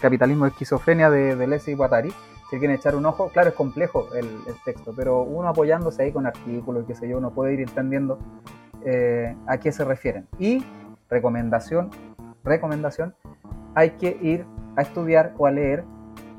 Capitalismo 0.00 0.46
Esquizofrenia 0.46 1.10
de, 1.10 1.34
de 1.34 1.46
Leslie 1.46 1.74
Guattari. 1.74 2.12
Si 2.50 2.58
quieren 2.58 2.76
echar 2.76 2.94
un 2.94 3.06
ojo, 3.06 3.28
claro, 3.30 3.48
es 3.48 3.54
complejo 3.54 4.08
el, 4.14 4.28
texto, 4.64 4.92
pero 4.94 5.22
uno 5.22 5.48
apoyándose 5.48 6.04
ahí 6.04 6.12
con 6.12 6.26
artículos, 6.26 6.84
qué 6.86 6.94
sé 6.94 7.08
yo, 7.08 7.18
uno 7.18 7.32
puede 7.32 7.54
ir 7.54 7.60
entendiendo 7.60 8.18
eh, 8.84 9.34
a 9.48 9.58
qué 9.58 9.72
se 9.72 9.84
refieren. 9.84 10.28
Y 10.38 10.64
recomendación, 11.08 11.90
recomendación, 12.44 13.16
hay 13.76 13.90
que 13.90 14.18
ir 14.22 14.44
a 14.74 14.82
estudiar 14.82 15.34
o 15.38 15.46
a 15.46 15.52
leer 15.52 15.84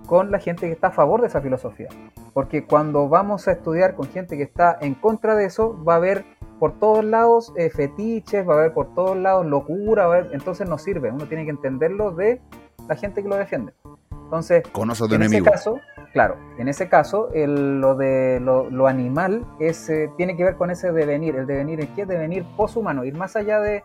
con 0.08 0.32
la 0.32 0.40
gente 0.40 0.66
que 0.66 0.74
está 0.74 0.88
a 0.88 0.92
favor 0.92 1.22
de 1.22 1.28
esa 1.28 1.40
filosofía. 1.40 1.88
Porque 2.34 2.66
cuando 2.66 3.08
vamos 3.08 3.48
a 3.48 3.52
estudiar 3.52 3.96
con 3.96 4.08
gente 4.08 4.38
que 4.38 4.44
está 4.44 4.78
en 4.82 4.96
contra 4.96 5.36
de 5.36 5.46
eso, 5.46 5.82
va 5.84 5.94
a 5.94 5.98
haber 5.98 6.26
por 6.60 6.80
todos 6.80 7.06
lados 7.06 7.54
eh, 7.56 7.70
fetiches, 7.70 8.48
va 8.48 8.56
a 8.56 8.58
haber 8.58 8.74
por 8.74 8.94
todos 8.96 9.16
lados 9.16 9.46
locura, 9.46 10.28
entonces 10.32 10.68
no 10.68 10.78
sirve. 10.78 11.12
Uno 11.12 11.26
tiene 11.28 11.46
que 11.46 11.52
entenderlo 11.52 12.12
de 12.12 12.42
la 12.88 12.96
gente 12.96 13.22
que 13.22 13.30
lo 13.30 13.36
defiende. 13.36 13.74
Entonces, 14.12 14.64
en 15.12 15.22
ese 15.22 15.42
caso, 15.42 15.80
claro, 16.12 16.36
en 16.58 16.68
ese 16.68 16.90
caso, 16.90 17.30
lo 17.34 17.96
de 17.96 18.40
lo, 18.42 18.88
animal 18.88 19.46
es, 19.60 19.90
eh, 19.90 20.10
tiene 20.18 20.36
que 20.36 20.44
ver 20.44 20.56
con 20.56 20.70
ese 20.70 20.92
devenir. 20.92 21.36
El 21.36 21.48
devenir, 21.48 21.80
¿en 21.82 21.88
qué? 21.96 22.06
Devenir 22.06 22.44
poshumano, 22.58 23.06
ir 23.06 23.16
más 23.16 23.36
allá 23.36 23.60
de, 23.62 23.84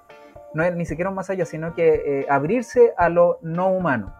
no 0.54 0.62
es 0.62 0.74
ni 0.74 0.86
siquiera 0.86 1.10
más 1.10 1.30
allá, 1.30 1.46
sino 1.46 1.74
que 1.74 2.02
eh, 2.04 2.26
abrirse 2.28 2.92
a 2.96 3.08
lo 3.08 3.38
no 3.42 3.68
humano. 3.68 4.14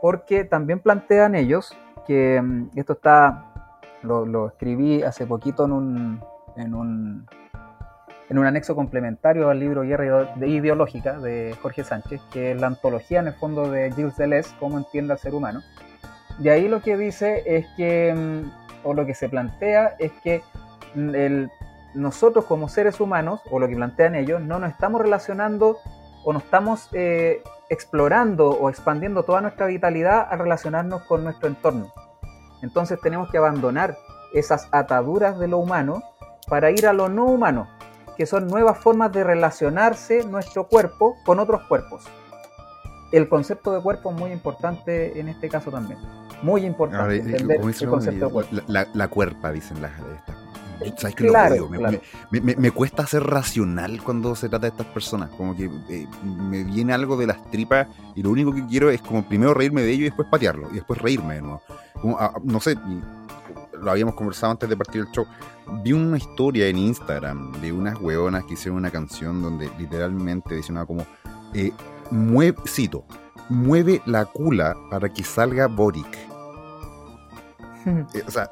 Porque 0.00 0.44
también 0.44 0.80
plantean 0.80 1.34
ellos 1.34 1.76
que 2.06 2.40
mm, 2.40 2.70
esto 2.76 2.94
está, 2.94 3.44
lo, 4.02 4.48
escribí 4.48 5.02
hace 5.02 5.26
poquito 5.26 5.64
en 5.64 5.72
un, 5.72 6.20
en 6.56 6.74
un, 6.74 7.26
en 8.28 8.38
un 8.38 8.46
anexo 8.46 8.74
complementario 8.74 9.50
al 9.50 9.60
libro 9.60 9.82
Guerra 9.82 10.34
Ideológica 10.46 11.18
de 11.18 11.54
Jorge 11.60 11.84
Sánchez, 11.84 12.20
que 12.32 12.52
es 12.52 12.60
la 12.60 12.68
antología 12.68 13.20
en 13.20 13.28
el 13.28 13.34
fondo 13.34 13.70
de 13.70 13.92
Gilles 13.92 14.16
Deleuze, 14.16 14.54
cómo 14.58 14.78
entiende 14.78 15.12
al 15.12 15.18
ser 15.18 15.34
humano. 15.34 15.62
De 16.38 16.50
ahí 16.50 16.68
lo 16.68 16.82
que 16.82 16.96
dice 16.96 17.42
es 17.46 17.66
que, 17.76 18.14
mm, 18.14 18.50
o 18.84 18.94
lo 18.94 19.06
que 19.06 19.14
se 19.14 19.28
plantea 19.28 19.96
es 19.98 20.12
que 20.22 20.42
mm, 20.94 21.14
el 21.14 21.50
nosotros 21.96 22.44
como 22.44 22.68
seres 22.68 23.00
humanos, 23.00 23.40
o 23.50 23.58
lo 23.58 23.66
que 23.66 23.74
plantean 23.74 24.14
ellos, 24.14 24.40
no 24.40 24.58
nos 24.58 24.70
estamos 24.70 25.00
relacionando 25.00 25.78
o 26.24 26.32
no 26.32 26.38
estamos 26.38 26.88
eh, 26.92 27.42
explorando 27.70 28.50
o 28.50 28.68
expandiendo 28.68 29.22
toda 29.22 29.40
nuestra 29.40 29.66
vitalidad 29.66 30.26
al 30.30 30.40
relacionarnos 30.40 31.02
con 31.02 31.24
nuestro 31.24 31.48
entorno. 31.48 31.92
Entonces 32.62 33.00
tenemos 33.00 33.30
que 33.30 33.38
abandonar 33.38 33.96
esas 34.32 34.68
ataduras 34.72 35.38
de 35.38 35.48
lo 35.48 35.58
humano 35.58 36.02
para 36.48 36.70
ir 36.70 36.86
a 36.86 36.92
lo 36.92 37.08
no 37.08 37.24
humano, 37.24 37.68
que 38.16 38.26
son 38.26 38.46
nuevas 38.46 38.78
formas 38.78 39.12
de 39.12 39.24
relacionarse 39.24 40.24
nuestro 40.24 40.68
cuerpo 40.68 41.16
con 41.24 41.38
otros 41.38 41.62
cuerpos. 41.62 42.04
el 43.12 43.28
concepto 43.28 43.72
de 43.72 43.80
cuerpo 43.80 44.10
es 44.10 44.16
muy 44.16 44.32
importante 44.32 45.18
en 45.18 45.28
este 45.28 45.48
caso 45.48 45.70
también. 45.70 45.98
Muy 46.42 46.66
importante 46.66 47.16
entender 47.16 47.60
el 47.60 47.88
concepto 47.88 48.26
de 48.26 48.32
cuerpo. 48.32 48.56
La, 48.66 49.08
cuerpa, 49.08 49.52
dicen 49.52 49.80
las 49.80 49.92
estas 49.92 50.45
¿Sabes 50.96 51.16
que 51.16 51.26
claro, 51.26 51.68
Me, 52.30 52.70
cuesta 52.70 53.06
ser 53.06 53.22
racional 53.22 54.02
cuando 54.02 54.34
se 54.34 54.48
trata 54.48 54.66
de 54.66 54.70
estas 54.70 54.86
personas. 54.86 55.30
Como 55.30 55.56
que 55.56 55.70
eh, 55.88 56.06
me 56.22 56.64
viene 56.64 56.92
algo 56.92 57.16
de 57.16 57.26
las 57.26 57.50
tripas 57.50 57.88
y 58.14 58.22
lo 58.22 58.30
único 58.30 58.54
que 58.54 58.66
quiero 58.66 58.90
es 58.90 59.00
como 59.00 59.26
primero 59.26 59.54
reírme 59.54 59.82
de 59.82 59.92
ello 59.92 60.02
y 60.02 60.06
después 60.06 60.28
patearlo. 60.30 60.70
Y 60.70 60.74
después 60.74 61.00
reírme 61.00 61.34
de 61.34 61.42
nuevo. 61.42 61.62
Ah, 62.18 62.34
no 62.42 62.60
sé, 62.60 62.76
lo 63.80 63.90
habíamos 63.90 64.14
conversado 64.14 64.52
antes 64.52 64.68
de 64.68 64.76
partir 64.76 65.02
el 65.02 65.10
show. 65.12 65.26
Vi 65.82 65.92
una 65.92 66.16
historia 66.16 66.66
en 66.68 66.78
Instagram 66.78 67.60
de 67.60 67.72
unas 67.72 68.00
hueonas 68.00 68.44
que 68.44 68.54
hicieron 68.54 68.78
una 68.78 68.90
canción 68.90 69.42
donde 69.42 69.70
literalmente 69.78 70.54
decían 70.54 70.84
como, 70.86 71.06
eh, 71.54 71.72
mueve, 72.10 72.58
cito, 72.66 73.04
mueve 73.48 74.02
la 74.06 74.24
cula 74.24 74.76
para 74.90 75.12
que 75.12 75.24
salga 75.24 75.66
Boric. 75.66 76.25
Eh, 78.14 78.22
o 78.26 78.30
sea, 78.30 78.50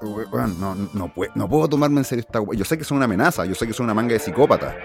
no, 0.61 0.75
no, 0.95 1.09
puedo, 1.13 1.33
no 1.35 1.49
puedo 1.49 1.69
tomarme 1.69 1.99
en 1.99 2.05
serio 2.05 2.25
esta 2.27 2.41
Yo 2.55 2.65
sé 2.65 2.79
que 2.79 2.85
son 2.85 2.99
una 2.99 3.07
amenaza, 3.07 3.45
yo 3.45 3.55
sé 3.55 3.67
que 3.67 3.73
son 3.73 3.85
una 3.85 3.95
manga 3.95 4.13
de 4.13 4.21
psicópata, 4.21 4.77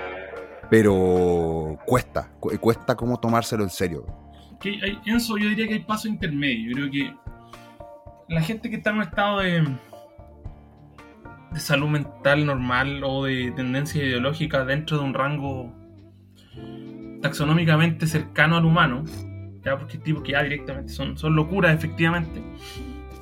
pero 0.69 1.77
cuesta, 1.85 2.31
cuesta 2.39 2.95
como 2.95 3.19
tomárselo 3.19 3.63
en 3.63 3.69
serio. 3.69 4.05
Que 4.59 4.79
hay, 4.83 4.99
Enzo, 5.05 5.37
yo 5.37 5.49
diría 5.49 5.67
que 5.67 5.75
hay 5.75 5.83
paso 5.83 6.07
intermedio. 6.07 6.71
Yo 6.71 6.75
creo 6.75 6.91
que 6.91 7.15
la 8.27 8.41
gente 8.41 8.69
que 8.69 8.77
está 8.77 8.89
en 8.89 8.97
un 8.97 9.01
estado 9.03 9.39
de, 9.39 9.77
de 11.51 11.59
salud 11.59 11.87
mental 11.87 12.45
normal 12.45 13.03
o 13.03 13.25
de 13.25 13.51
tendencia 13.51 14.03
ideológica 14.03 14.65
dentro 14.65 14.97
de 14.97 15.03
un 15.03 15.13
rango 15.13 15.73
taxonómicamente 17.21 18.07
cercano 18.07 18.57
al 18.57 18.65
humano, 18.65 19.03
ya 19.63 19.77
porque 19.77 19.97
tipo 19.97 20.23
que 20.23 20.33
ya 20.33 20.43
directamente 20.43 20.91
son, 20.91 21.17
son 21.17 21.35
locuras 21.35 21.75
efectivamente, 21.75 22.41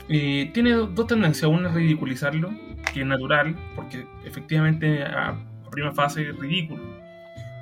eh, 0.09 0.51
tiene 0.53 0.71
dos 0.71 1.07
tendencias. 1.07 1.49
Una 1.49 1.69
es 1.69 1.75
ridiculizarlo, 1.75 2.51
que 2.93 3.01
es 3.01 3.05
natural, 3.05 3.55
porque 3.75 4.05
efectivamente 4.25 5.03
a 5.03 5.37
primera 5.69 5.93
fase 5.93 6.29
es 6.29 6.37
ridículo. 6.37 6.81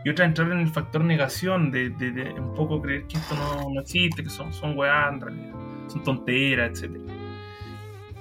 Y 0.03 0.09
otra 0.09 0.25
entrar 0.25 0.51
en 0.51 0.59
el 0.59 0.67
factor 0.67 1.03
negación, 1.03 1.71
de, 1.71 1.89
un 2.37 2.53
poco 2.53 2.81
creer 2.81 3.07
que 3.07 3.17
esto 3.17 3.35
no, 3.35 3.81
existe, 3.81 4.23
que 4.23 4.29
son, 4.29 4.53
son 4.53 4.77
weá 4.77 5.11
son 5.87 6.03
tonteras, 6.03 6.83
etc. 6.83 6.99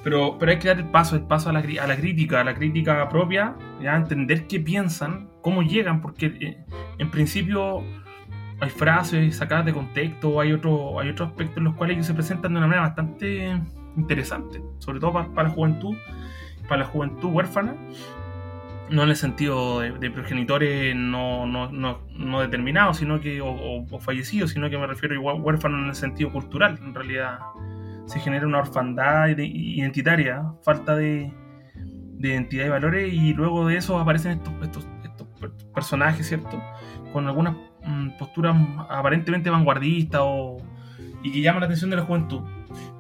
Pero, 0.03 0.39
pero 0.39 0.53
hay 0.53 0.59
que 0.59 0.69
dar 0.69 0.79
el 0.79 0.89
paso, 0.89 1.17
el 1.17 1.23
paso 1.23 1.51
a 1.51 1.53
la, 1.53 1.61
a 1.61 1.87
la 1.87 1.97
crítica, 1.97 2.41
a 2.41 2.45
la 2.45 2.55
crítica 2.55 3.09
propia, 3.09 3.55
ya 3.83 3.97
entender 3.97 4.47
qué 4.47 4.61
piensan, 4.61 5.29
cómo 5.43 5.63
llegan, 5.63 6.01
porque 6.01 6.27
eh, 6.41 6.65
en 6.99 7.11
principio 7.11 7.83
hay 8.61 8.71
frases 8.71 9.37
sacadas 9.37 9.67
de 9.67 9.75
contexto, 9.75 10.41
hay 10.41 10.53
otro, 10.53 10.99
hay 10.99 11.11
otros 11.11 11.29
aspectos 11.31 11.59
en 11.59 11.65
los 11.65 11.75
cuales 11.75 11.97
ellos 11.97 12.07
se 12.07 12.15
presentan 12.15 12.53
de 12.53 12.59
una 12.59 12.67
manera 12.67 12.87
bastante 12.87 13.61
interesante, 13.97 14.63
sobre 14.79 15.01
todo 15.01 15.13
para, 15.13 15.49
la 15.49 15.51
juventud, 15.51 15.97
para 16.69 16.83
la 16.83 16.87
juventud 16.87 17.31
huérfana, 17.33 17.75
no 18.91 19.03
en 19.03 19.09
el 19.09 19.17
sentido 19.17 19.81
de, 19.81 20.11
progenitores 20.11 20.95
no, 20.95 21.47
no, 21.47 21.71
no, 21.73 22.01
no, 22.11 22.41
determinados, 22.41 22.99
sino 22.99 23.21
que, 23.21 23.41
o, 23.43 23.87
fallecidos, 24.01 24.51
sino 24.51 24.69
que 24.69 24.79
me 24.79 24.87
refiero 24.87 25.15
igual 25.15 25.41
huérfano 25.41 25.79
en 25.79 25.89
el 25.89 25.95
sentido 25.95 26.31
cultural, 26.31 26.79
en 26.83 26.95
realidad 26.95 27.39
se 28.07 28.21
genera 28.21 28.47
una 28.47 28.59
orfandad 28.59 29.29
identitaria, 29.29 30.45
falta 30.63 30.95
de, 30.95 31.33
de 32.25 32.29
identidad 32.29 32.67
y 32.67 32.69
valores, 32.69 33.13
y 33.13 33.33
luego 33.33 33.67
de 33.67 33.77
eso 33.77 33.99
aparecen 33.99 34.33
estos, 34.33 34.53
estos, 34.63 34.89
estos 35.03 35.29
personajes, 35.75 36.27
¿cierto? 36.27 36.63
Con 37.13 37.27
algunas 37.27 37.57
mm, 37.85 38.19
posturas 38.19 38.57
aparentemente 38.91 39.49
vanguardistas 39.49 40.21
o, 40.23 40.59
y 41.23 41.33
que 41.33 41.41
llaman 41.41 41.61
la 41.61 41.67
atención 41.67 41.91
de 41.91 41.97
la 41.97 42.03
juventud. 42.03 42.43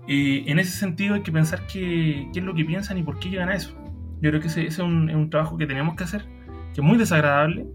Y 0.07 0.51
en 0.51 0.59
ese 0.59 0.73
sentido 0.73 1.14
hay 1.14 1.23
que 1.23 1.33
pensar 1.33 1.67
qué, 1.67 2.29
es 2.35 2.43
lo 2.43 2.55
que 2.55 2.64
piensan 2.64 2.99
y 2.99 3.03
por 3.03 3.19
qué 3.19 3.31
llegan 3.31 3.49
a 3.49 3.55
eso. 3.55 3.75
Yo 4.21 4.31
creo 4.31 4.40
que 4.40 4.49
ese, 4.49 4.67
es, 4.67 4.79
un, 4.79 5.09
es 5.09 5.17
un 5.17 5.31
trabajo 5.31 5.57
que 5.57 5.67
tenemos 5.67 5.97
que 5.97 6.05
hacer, 6.05 6.27
que 6.75 6.81
es 6.81 6.83
muy 6.83 6.99
desagradable, 6.99 7.67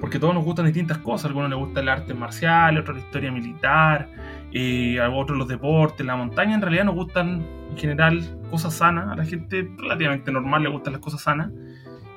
porque 0.00 0.18
a 0.18 0.20
todos 0.20 0.34
nos 0.34 0.44
gustan 0.44 0.66
distintas 0.66 0.98
cosas. 0.98 1.26
A 1.26 1.28
algunos 1.28 1.50
les 1.50 1.58
gusta 1.58 1.80
el 1.80 1.88
arte 1.88 2.14
marcial, 2.14 2.76
a 2.76 2.80
otros 2.80 2.96
la 2.96 3.02
historia 3.02 3.32
militar, 3.32 4.08
eh, 4.52 5.00
a 5.00 5.08
otros 5.10 5.38
los 5.38 5.48
deportes, 5.48 6.04
la 6.04 6.16
montaña. 6.16 6.54
En 6.54 6.62
realidad 6.62 6.84
nos 6.84 6.94
gustan 6.94 7.46
en 7.70 7.76
general 7.76 8.38
cosas 8.50 8.74
sanas. 8.74 9.08
A 9.08 9.16
la 9.16 9.24
gente 9.24 9.68
relativamente 9.78 10.30
normal 10.32 10.62
le 10.62 10.68
gustan 10.68 10.92
las 10.92 11.02
cosas 11.02 11.22
sanas. 11.22 11.50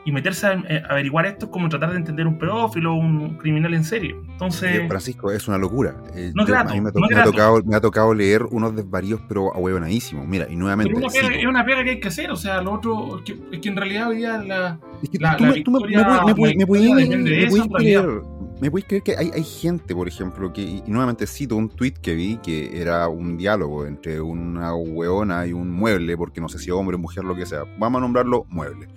Y 0.06 0.12
meterse 0.12 0.48
a, 0.48 0.54
eh, 0.54 0.82
averiguar 0.90 1.26
esto 1.26 1.46
es 1.46 1.52
como 1.52 1.70
tratar 1.70 1.92
de 1.92 1.98
entender 1.98 2.26
un 2.26 2.38
pedófilo 2.38 2.94
o 2.94 2.96
un 2.96 3.38
criminal 3.38 3.74
en 3.74 3.84
serio. 3.84 4.24
Entonces. 4.30 4.80
Eh, 4.80 4.88
Francisco, 4.88 5.32
es 5.32 5.48
una 5.48 5.58
locura. 5.58 5.96
no 6.34 6.44
a 6.44 6.64
mí 6.64 6.82
me, 6.82 6.90
ha 6.90 7.24
tocado, 7.24 7.62
me, 7.64 7.76
ha 7.76 7.82
tocado, 7.82 8.14
leer 8.14 8.44
unos 8.44 8.76
desvaríos, 8.76 9.22
pero 9.28 9.54
ahuevonadísimos. 9.54 10.28
Mira, 10.28 10.48
y 10.50 10.56
nuevamente. 10.56 10.94
es 11.06 11.46
una 11.46 11.66
pega 11.66 11.84
que 11.84 11.90
hay 11.92 12.00
que 12.00 12.08
hacer. 12.08 12.32
O 12.32 12.36
sea, 12.36 12.62
lo 12.62 12.74
otro. 12.74 13.18
Es 13.20 13.24
que, 13.24 13.38
es 13.52 13.60
que 13.60 13.70
en 13.70 13.76
realidad 13.76 14.10
hoy 14.10 14.18
día 14.18 14.38
la. 14.38 14.80
Es 15.04 15.10
que 15.10 15.18
la, 15.20 15.38
tú, 15.38 15.72
me, 15.72 16.66
puedes 16.66 17.68
creer 17.68 18.22
¿Me 18.62 18.70
puedes 18.70 18.88
creer 18.88 19.04
que 19.04 19.16
hay, 19.16 19.32
hay, 19.34 19.44
gente, 19.44 19.96
por 19.96 20.10
ejemplo, 20.10 20.52
que, 20.52 20.62
y 20.62 20.84
nuevamente 20.86 21.26
cito 21.28 21.56
un 21.56 21.70
tweet 21.70 21.94
que 21.94 22.14
vi, 22.14 22.38
que 22.38 22.82
era 22.82 23.08
un 23.08 23.38
diálogo 23.38 23.86
entre 23.86 24.20
una 24.20 24.76
hueona 24.76 25.48
y 25.48 25.54
un 25.54 25.72
mueble, 25.72 26.18
porque 26.18 26.42
no 26.42 26.50
sé 26.50 26.60
si 26.60 26.70
hombre 26.70 26.98
o 26.98 27.00
mujer, 27.00 27.24
lo 27.24 27.36
que 27.36 27.46
sea, 27.46 27.64
vamos 27.78 28.00
a 28.00 28.02
nombrarlo 28.02 28.46
mueble, 28.50 28.90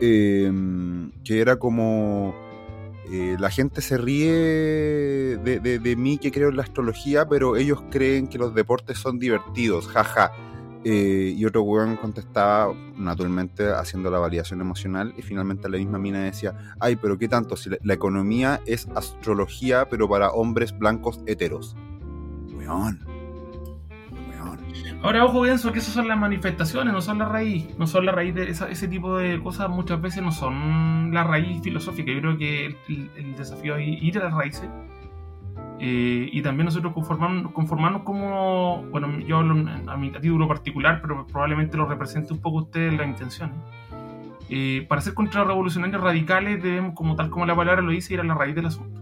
em, 0.00 1.10
que 1.24 1.40
era 1.40 1.56
como, 1.56 2.34
eh, 3.10 3.36
la 3.38 3.50
gente 3.50 3.80
se 3.80 3.98
ríe 3.98 4.32
de, 4.32 5.60
de, 5.60 5.96
mí 5.96 6.18
que 6.18 6.30
creo 6.30 6.48
en 6.48 6.56
la 6.56 6.62
astrología, 6.62 7.28
pero 7.28 7.56
ellos 7.56 7.82
creen 7.90 8.28
que 8.28 8.38
los 8.38 8.54
deportes 8.54 8.98
son 8.98 9.18
divertidos, 9.18 9.88
jaja. 9.88 10.32
Eh, 10.84 11.34
y 11.36 11.44
otro 11.44 11.62
weón 11.62 11.96
contestaba, 11.96 12.74
naturalmente, 12.96 13.70
haciendo 13.70 14.10
la 14.10 14.18
variación 14.18 14.60
emocional, 14.60 15.14
y 15.16 15.22
finalmente 15.22 15.68
la 15.68 15.78
misma 15.78 15.98
mina 15.98 16.24
decía, 16.24 16.74
ay, 16.80 16.96
pero 16.96 17.18
qué 17.18 17.28
tanto, 17.28 17.56
si 17.56 17.70
la, 17.70 17.94
economía 17.94 18.60
es 18.66 18.88
astrología, 18.96 19.88
pero 19.88 20.08
para 20.08 20.30
hombres 20.30 20.76
blancos 20.76 21.20
heteros. 21.26 21.76
Weón. 22.56 23.11
Ahora, 25.02 25.24
ojo, 25.24 25.42
pienso 25.42 25.72
que 25.72 25.80
esas 25.80 25.94
son 25.94 26.06
las 26.06 26.16
manifestaciones, 26.16 26.92
no 26.92 27.00
son 27.00 27.18
la 27.18 27.24
raíz. 27.24 27.76
No 27.76 27.88
son 27.88 28.06
la 28.06 28.12
raíz 28.12 28.34
de 28.36 28.48
ese 28.50 28.86
tipo 28.86 29.18
de 29.18 29.40
cosas, 29.42 29.68
muchas 29.68 30.00
veces 30.00 30.22
no 30.22 30.30
son 30.30 31.12
la 31.12 31.24
raíz 31.24 31.60
filosófica. 31.60 32.12
Yo 32.12 32.20
creo 32.20 32.38
que 32.38 32.76
el, 32.88 33.34
desafío 33.36 33.76
es 33.76 34.00
ir 34.00 34.18
a 34.18 34.24
las 34.24 34.34
raíces 34.34 34.68
eh, 35.80 36.28
y 36.30 36.40
también 36.42 36.66
nosotros 36.66 36.92
conformarnos, 36.92 37.50
conformarnos 37.50 38.02
como, 38.02 38.84
bueno, 38.92 39.18
yo 39.18 39.38
hablo 39.38 39.68
a 39.88 39.96
mi 39.96 40.10
título 40.12 40.46
particular, 40.46 41.00
pero 41.02 41.26
probablemente 41.26 41.76
lo 41.76 41.86
represente 41.86 42.32
un 42.32 42.40
poco 42.40 42.58
usted 42.58 42.92
las 42.92 43.08
intenciones. 43.08 43.56
Eh, 44.50 44.86
para 44.88 45.00
ser 45.00 45.14
contrarrevolucionarios 45.14 46.00
radicales 46.00 46.62
debemos, 46.62 46.94
como 46.94 47.16
tal 47.16 47.28
como 47.28 47.44
la 47.44 47.56
palabra 47.56 47.82
lo 47.82 47.90
dice, 47.90 48.14
ir 48.14 48.20
a 48.20 48.24
la 48.24 48.34
raíz 48.34 48.54
del 48.54 48.66
asunto. 48.66 49.00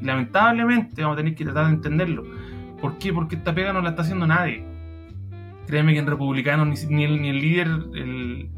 Y 0.00 0.04
lamentablemente 0.04 1.02
vamos 1.02 1.16
a 1.16 1.18
tener 1.18 1.34
que 1.34 1.42
tratar 1.42 1.66
de 1.66 1.72
entenderlo. 1.72 2.22
¿Por 2.80 2.96
qué? 2.98 3.12
Porque 3.12 3.34
esta 3.34 3.52
pega 3.52 3.72
no 3.72 3.80
la 3.80 3.90
está 3.90 4.02
haciendo 4.02 4.28
nadie. 4.28 4.75
Créeme 5.66 5.92
que 5.92 5.98
en 5.98 6.06
republicanos 6.06 6.86
ni, 6.88 7.04
el, 7.04 7.20
ni 7.20 7.28
el, 7.28 7.40
líder 7.40 7.66
el, 7.66 8.50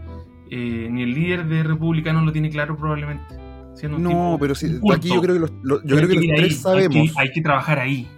eh, 0.50 0.88
ni 0.90 1.02
el 1.02 1.14
líder 1.14 1.46
de 1.46 1.62
republicanos 1.62 2.24
lo 2.24 2.32
tiene 2.32 2.50
claro 2.50 2.76
probablemente 2.76 3.48
no, 3.86 4.36
pero 4.40 4.54
sí, 4.54 4.80
aquí 4.92 5.08
yo 5.08 5.20
creo 5.20 5.34
que 5.34 5.40
los, 5.40 5.52
yo 5.84 5.96
creo 5.96 6.08
que 6.08 6.14
los 6.14 6.36
tres 6.36 6.60
sabemos. 6.60 7.12
Hay 7.16 7.30
que, 7.32 7.40
trabajar 7.40 7.78
ahí. 7.78 8.08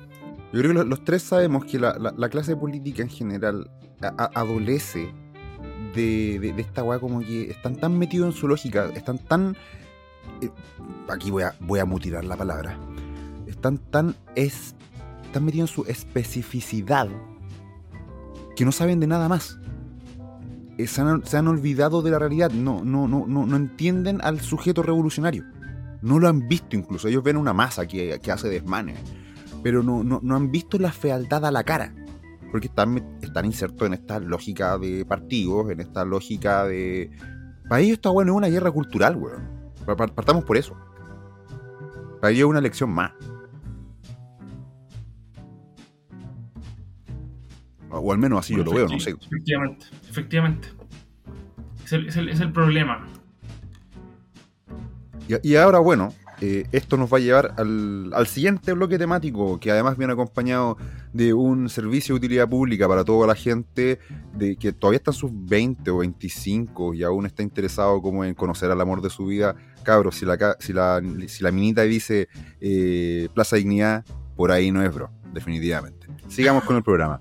Yo 0.52 0.60
creo 0.60 0.74
que 0.74 0.88
los, 0.88 1.04
tres 1.04 1.22
sabemos 1.22 1.64
que 1.64 1.78
la, 1.78 1.96
la, 1.98 2.28
clase 2.28 2.56
política 2.56 3.02
en 3.02 3.10
general 3.10 3.70
adolece 4.34 5.12
de, 5.94 6.38
de, 6.38 6.60
esta 6.60 6.82
weá 6.82 6.98
como 6.98 7.20
que 7.20 7.50
están 7.50 7.76
tan 7.76 7.98
metidos 7.98 8.34
en 8.34 8.40
su 8.40 8.48
lógica, 8.48 8.90
están 8.94 9.18
tan. 9.18 9.56
Eh, 10.40 10.50
aquí 11.08 11.30
voy 11.30 11.42
a, 11.42 11.54
voy 11.60 11.80
a 11.80 11.84
mutilar 11.84 12.24
la 12.24 12.36
palabra. 12.36 12.78
Están 13.46 13.78
tan, 13.78 14.14
es, 14.36 14.74
están 15.24 15.44
metidos 15.44 15.70
en 15.70 15.74
su 15.74 15.84
especificidad 15.90 17.08
que 18.60 18.66
no 18.66 18.72
saben 18.72 19.00
de 19.00 19.06
nada 19.06 19.26
más. 19.26 19.58
Eh, 20.76 20.86
se 20.86 21.00
han, 21.00 21.48
olvidado 21.48 22.02
de 22.02 22.10
la 22.10 22.18
realidad, 22.18 22.50
no, 22.50 22.84
no, 22.84 23.08
no, 23.08 23.26
no, 23.26 23.56
entienden 23.56 24.20
al 24.22 24.42
sujeto 24.42 24.82
revolucionario. 24.82 25.46
No 26.02 26.18
lo 26.18 26.28
han 26.28 26.46
visto 26.46 26.76
incluso, 26.76 27.08
ellos 27.08 27.22
ven 27.22 27.38
una 27.38 27.54
masa 27.54 27.86
que, 27.86 28.20
que 28.22 28.30
hace 28.30 28.50
desmanes, 28.50 28.98
pero 29.62 29.82
no, 29.82 30.04
no, 30.04 30.20
no, 30.22 30.36
han 30.36 30.50
visto 30.50 30.78
la 30.78 30.92
fealdad 30.92 31.46
a 31.46 31.50
la 31.50 31.64
cara, 31.64 31.94
porque 32.50 32.66
están, 32.66 33.02
están 33.22 33.46
insertos 33.46 33.86
en 33.86 33.94
esta 33.94 34.20
lógica 34.20 34.76
de 34.76 35.06
partidos, 35.06 35.70
en 35.70 35.80
esta 35.80 36.04
lógica 36.04 36.66
de... 36.66 37.10
Para 37.66 37.80
ellos 37.80 37.94
está 37.94 38.10
bueno, 38.10 38.32
es 38.32 38.36
una 38.36 38.48
guerra 38.48 38.70
cultural, 38.70 39.16
weón. 39.16 39.72
Partamos 39.86 40.44
por 40.44 40.58
eso. 40.58 40.76
Para 42.20 42.30
ellos 42.30 42.40
es 42.40 42.50
una 42.50 42.60
lección 42.60 42.90
más. 42.90 43.12
O 47.90 48.12
al 48.12 48.18
menos 48.18 48.38
así 48.40 48.56
yo 48.56 48.64
lo 48.64 48.72
veo, 48.72 48.86
no 48.88 49.00
sé. 49.00 49.10
Efectivamente, 49.10 49.86
efectivamente. 50.08 50.68
Es 51.84 52.16
el, 52.16 52.28
es 52.28 52.40
el, 52.40 52.52
problema. 52.52 53.08
Y, 55.42 55.56
ahora, 55.56 55.80
bueno, 55.80 56.14
eh, 56.40 56.66
esto 56.70 56.96
nos 56.96 57.12
va 57.12 57.18
a 57.18 57.20
llevar 57.20 57.54
al, 57.56 58.12
al, 58.14 58.26
siguiente 58.28 58.72
bloque 58.72 58.96
temático, 58.96 59.58
que 59.58 59.72
además 59.72 59.96
viene 59.96 60.12
acompañado 60.12 60.76
de 61.12 61.34
un 61.34 61.68
servicio 61.68 62.14
de 62.14 62.18
utilidad 62.18 62.48
pública 62.48 62.86
para 62.86 63.04
toda 63.04 63.26
la 63.26 63.34
gente 63.34 63.98
de 64.34 64.56
que 64.56 64.72
todavía 64.72 64.98
está 64.98 65.10
en 65.10 65.16
sus 65.16 65.30
20 65.32 65.90
o 65.90 65.98
25 65.98 66.94
y 66.94 67.02
aún 67.02 67.26
está 67.26 67.42
interesado 67.42 68.00
como 68.00 68.24
en 68.24 68.34
conocer 68.34 68.70
al 68.70 68.80
amor 68.80 69.02
de 69.02 69.10
su 69.10 69.26
vida. 69.26 69.56
Cabros, 69.82 70.16
si 70.16 70.26
la, 70.26 70.56
si 70.60 70.72
la, 70.72 71.02
si 71.26 71.42
la 71.42 71.50
minita 71.50 71.82
dice 71.82 72.28
eh, 72.60 73.28
Plaza 73.34 73.56
Dignidad, 73.56 74.04
por 74.36 74.52
ahí 74.52 74.70
no 74.70 74.82
es, 74.84 74.94
bro, 74.94 75.10
definitivamente. 75.32 76.06
Sigamos 76.28 76.64
con 76.64 76.76
el 76.76 76.82
programa. 76.82 77.20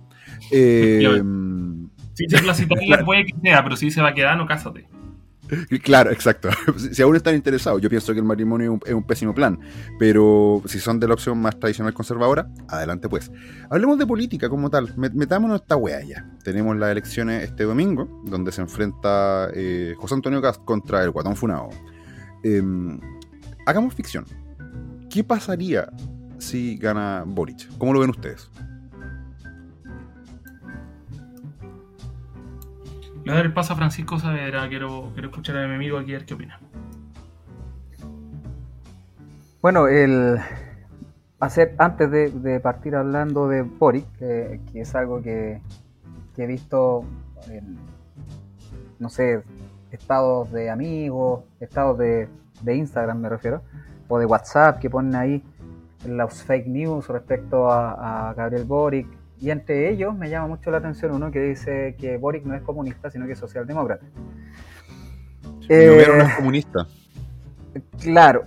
Eh, 0.52 1.22
si 2.14 2.28
se 2.28 2.42
Plaza 2.42 2.66
puede 3.06 3.26
que 3.26 3.34
sea, 3.42 3.64
pero 3.64 3.78
si 3.78 3.92
se 3.92 4.02
va 4.02 4.10
a 4.10 4.14
quedar, 4.14 4.38
no 4.38 4.46
cásate. 4.46 4.88
Claro, 5.84 6.12
exacto. 6.12 6.50
Si 6.92 7.02
aún 7.02 7.16
están 7.16 7.36
interesados, 7.36 7.82
yo 7.82 7.90
pienso 7.90 8.14
que 8.14 8.20
el 8.20 8.26
matrimonio 8.26 8.80
es 8.86 8.94
un, 8.94 9.04
pésimo 9.04 9.34
plan, 9.34 9.60
pero 9.98 10.62
si 10.66 10.80
son 10.80 11.00
de 11.00 11.08
la 11.08 11.14
opción 11.14 11.40
más 11.40 11.60
tradicional 11.60 11.94
conservadora, 11.94 12.48
adelante 12.68 13.10
pues. 13.10 13.32
Hablemos 13.70 13.98
de 13.98 14.06
política 14.06 14.50
como 14.50 14.70
tal, 14.70 14.94
metámonos 14.98 15.62
esta 15.62 15.76
wea 15.76 16.02
ya. 16.04 16.26
Tenemos 16.44 16.78
las 16.78 16.92
elecciones 16.92 17.44
este 17.44 17.64
domingo, 17.64 18.22
donde 18.26 18.52
se 18.52 18.62
enfrenta 18.62 19.50
eh, 19.54 19.94
José 19.98 20.16
Antonio 20.16 20.42
Cast 20.42 20.64
contra 20.64 21.04
el 21.04 21.12
Guatón 21.12 21.36
Funao. 21.36 21.70
Em, 22.44 23.00
hagamos 23.66 23.94
ficción. 23.94 24.26
¿Qué 25.10 25.24
pasaría 25.24 25.90
si 26.38 26.78
gana 26.78 27.24
Boric? 27.26 27.68
¿Cómo 27.78 27.94
lo 27.94 28.00
ven 28.00 28.12
ustedes? 28.12 28.50
Voy 33.30 33.36
dar 33.36 33.46
el 33.46 33.54
paso 33.54 33.74
a 33.74 33.76
Francisco 33.76 34.18
Saavedra. 34.18 34.68
Quiero, 34.70 35.12
quiero 35.14 35.30
escuchar 35.30 35.58
a 35.58 35.68
mi 35.68 35.76
amigo 35.76 36.00
aquí 36.00 36.16
a 36.16 36.18
ver 36.18 36.26
qué 36.26 36.34
opina. 36.34 36.60
Bueno, 39.62 39.88
el 39.88 40.40
hacer 41.40 41.76
antes 41.78 42.10
de, 42.10 42.60
partir 42.60 42.96
hablando 42.96 43.48
de 43.48 43.62
Boric, 43.62 44.12
que, 44.18 44.60
es 44.74 44.96
algo 44.96 45.22
que, 45.22 45.62
he 46.38 46.46
visto 46.48 47.06
en, 47.52 47.78
no 48.98 49.10
sé, 49.10 49.44
estados 49.92 50.52
de 50.52 50.72
amigos, 50.72 51.44
estados 51.60 52.00
de, 52.00 52.30
Instagram 52.66 53.20
me 53.20 53.30
refiero, 53.30 53.62
o 54.08 54.18
de 54.18 54.26
WhatsApp 54.26 54.80
que 54.80 54.90
ponen 54.90 55.14
ahí 55.14 55.44
los 56.08 56.42
fake 56.42 56.66
news 56.66 57.08
respecto 57.08 57.72
a 57.72 58.34
Gabriel 58.36 58.66
Boric, 58.66 59.19
y 59.40 59.52
entre 59.52 59.90
ellos 59.90 60.16
me 60.16 60.30
llama 60.30 60.48
mucho 60.48 60.70
la 60.70 60.78
atención 60.78 61.14
uno 61.14 61.32
que 61.32 61.40
dice 61.40 61.96
que 61.98 62.18
Boric 62.18 62.44
no 62.46 62.56
es 62.56 62.62
comunista, 62.62 63.10
sino 63.10 63.26
que 63.26 63.34
es 63.34 63.40
socialdemócrata. 63.40 64.06
Eh, 65.70 66.06
no 66.08 66.24
es 66.24 66.36
comunista. 66.36 66.88
Claro, 68.02 68.44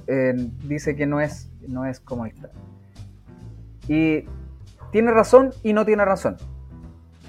dice 0.65 0.95
que 0.95 1.07
no 1.07 1.21
es, 1.21 1.51
no 1.67 1.87
es 1.87 2.01
comunista. 2.01 2.51
Y 3.89 4.27
tiene 4.91 5.13
razón 5.13 5.51
y 5.63 5.73
no 5.73 5.87
tiene 5.87 6.05
razón. 6.05 6.37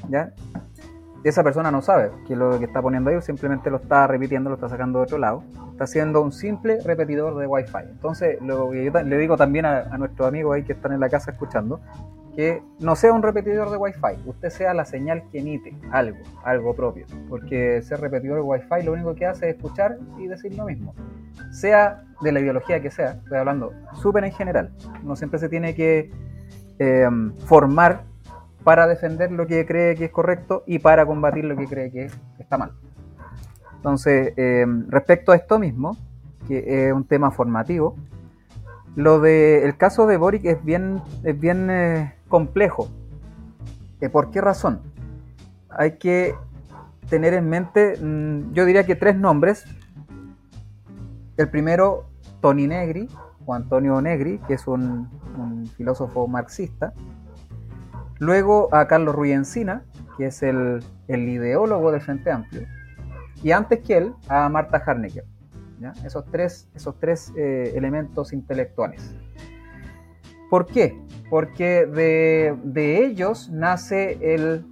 ¿Ya? 0.10 0.34
Esa 1.23 1.41
persona 1.41 1.71
no 1.71 1.82
sabe 1.82 2.12
que 2.28 2.36
lo 2.36 2.60
que 2.60 2.65
está 2.65 2.82
poniendo 2.82 3.10
ahí 3.10 3.21
simplemente 3.21 3.69
lo 3.69 3.78
está 3.78 4.08
repitiendo, 4.08 4.49
lo 4.49 4.56
está 4.56 4.67
sacando 4.67 4.99
de 4.99 5.04
otro 5.04 5.17
lado. 5.17 5.43
Está 5.71 5.86
haciendo 5.86 6.21
un 6.21 6.34
simple 6.34 6.80
repetidor 6.84 7.38
de 7.38 7.47
Wi-Fi. 7.47 7.89
Entonces, 7.91 8.41
lo 8.41 8.71
que 8.71 8.84
yo 8.84 8.91
le 8.91 9.17
digo 9.17 9.38
también 9.38 9.65
a, 9.65 9.84
a 9.84 9.97
nuestros 9.97 10.28
amigos 10.28 10.56
ahí 10.56 10.63
que 10.63 10.73
están 10.73 10.91
en 10.91 10.99
la 10.99 11.08
casa 11.08 11.32
escuchando, 11.32 11.80
que 12.36 12.63
no 12.80 12.96
sea 12.96 13.13
un 13.13 13.22
repetidor 13.22 13.69
de 13.69 13.78
Wi-Fi, 13.78 14.28
usted 14.28 14.50
sea 14.50 14.74
la 14.74 14.86
señal 14.86 15.24
que 15.32 15.39
emite 15.39 15.76
algo, 15.91 16.19
algo 16.43 16.76
propio, 16.76 17.06
porque 17.30 17.82
ser 17.82 18.02
repetidor 18.02 18.38
de 18.38 18.41
Wi-Fi 18.41 18.84
lo 18.84 18.93
único 18.93 19.13
que 19.15 19.26
hace 19.26 19.50
es 19.50 19.56
escuchar 19.56 19.98
y 20.17 20.28
decir 20.28 20.56
lo 20.56 20.65
mismo, 20.65 20.96
sea 21.52 22.04
de 22.22 22.32
la 22.32 22.39
ideología 22.39 22.82
que 22.82 22.89
sea, 22.89 23.12
estoy 23.12 23.38
hablando 23.38 23.74
súper 23.93 24.24
en 24.24 24.32
general, 24.32 24.74
no 25.04 25.15
siempre 25.15 25.39
se 25.39 25.50
tiene 25.50 25.76
que 25.76 26.12
em, 26.80 27.34
formar 27.46 28.04
para 28.63 28.88
defender 28.88 29.32
lo 29.32 29.46
que 29.46 29.65
cree 29.65 29.96
que 29.96 30.06
es 30.06 30.12
correcto 30.12 30.63
y 30.65 30.80
para 30.80 31.06
combatir 31.06 31.46
lo 31.46 31.56
que 31.56 31.67
cree 31.67 31.91
que 31.91 32.10
está 32.39 32.58
mal. 32.58 32.72
Entonces, 33.76 34.34
em, 34.38 34.89
respecto 34.89 35.34
a 35.34 35.36
esto 35.36 35.60
mismo, 35.60 35.98
que 36.48 36.88
es 36.88 36.93
un 36.93 37.04
tema 37.04 37.32
formativo, 37.32 37.98
lo 38.96 39.19
de 39.19 39.65
el 39.65 39.76
caso 39.76 40.06
de 40.06 40.17
Boric 40.17 40.46
es 40.46 40.63
bien, 40.63 41.02
es 41.24 41.39
bien 41.39 41.69
eh, 41.69 42.13
complejo. 42.34 42.89
Eh, 44.02 44.10
¿Por 44.10 44.32
qué 44.32 44.41
razón? 44.41 44.82
Hay 45.69 46.00
que 46.00 46.34
tener 47.08 47.36
en 47.36 47.48
mente, 47.48 47.96
mm, 48.02 48.54
yo 48.54 48.65
diría 48.65 48.88
que 48.88 48.96
tres 48.96 49.15
nombres. 49.15 49.65
El 51.38 51.48
primero, 51.50 52.06
Tony 52.41 52.65
Negri, 52.65 53.08
o 53.46 53.54
Antonio 53.54 54.02
Negri, 54.02 54.39
que 54.48 54.56
es 54.56 54.65
un, 54.65 55.12
filósofo 55.78 56.28
marxista. 56.28 56.93
Luego 58.17 58.74
a 58.74 58.88
Carlos 58.88 59.13
Ruy 59.13 59.32
Encina, 59.32 59.84
que 60.17 60.26
es 60.26 60.41
el, 60.41 60.84
el 61.08 61.30
ideólogo 61.30 61.91
del 61.91 62.02
Frente 62.02 62.32
Amplio. 62.32 62.65
Y 63.43 63.52
antes 63.52 63.82
que 63.82 63.98
él, 63.98 64.13
a 64.28 64.50
Marta 64.50 64.82
Harnecker. 64.84 65.26
Esos 66.04 66.26
tres, 66.32 66.67
esos 66.74 66.98
tres 67.00 67.32
eh, 67.38 67.74
elementos 67.76 68.34
intelectuales. 68.34 69.13
¿Por 70.53 70.67
qué? 70.67 71.01
Porque 71.31 71.87
de, 71.87 73.05
ellos 73.07 73.49
nace 73.49 74.19
el 74.21 74.63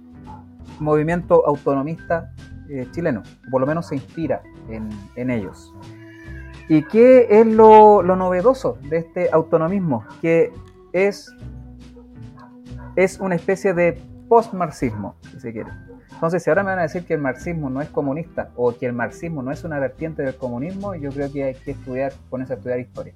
movimiento 0.78 1.44
autonomista 1.44 2.32
eh, 2.70 2.86
chileno, 2.92 3.24
por 3.50 3.62
lo 3.62 3.66
menos 3.66 3.88
se 3.88 3.96
inspira 3.96 4.42
en, 4.68 5.28
ellos. 5.28 5.74
¿Y 6.68 6.84
qué 6.84 7.26
es 7.28 7.44
lo, 7.48 8.04
novedoso 8.04 8.78
de 8.88 8.98
este 8.98 9.30
autonomismo? 9.32 10.04
Que 10.20 10.52
es, 10.92 11.34
es 12.94 13.18
una 13.18 13.34
especie 13.34 13.74
de 13.74 14.00
postmarxismo, 14.28 15.16
si 15.32 15.40
se 15.40 15.52
quiere. 15.52 15.72
Entonces, 16.12 16.44
si 16.44 16.50
ahora 16.50 16.62
me 16.62 16.70
van 16.70 16.78
a 16.78 16.82
decir 16.82 17.04
que 17.04 17.14
el 17.14 17.20
marxismo 17.20 17.70
no 17.70 17.80
es 17.80 17.88
comunista 17.88 18.52
o 18.54 18.72
que 18.72 18.86
el 18.86 18.92
marxismo 18.92 19.42
no 19.42 19.50
es 19.50 19.64
una 19.64 19.80
vertiente 19.80 20.22
del 20.22 20.36
comunismo, 20.36 20.94
yo 20.94 21.10
creo 21.10 21.32
que 21.32 21.42
hay 21.42 21.54
que 21.56 21.72
estudiar, 21.72 22.12
ponerse 22.30 22.52
a 22.52 22.56
estudiar 22.56 22.78
historia. 22.78 23.14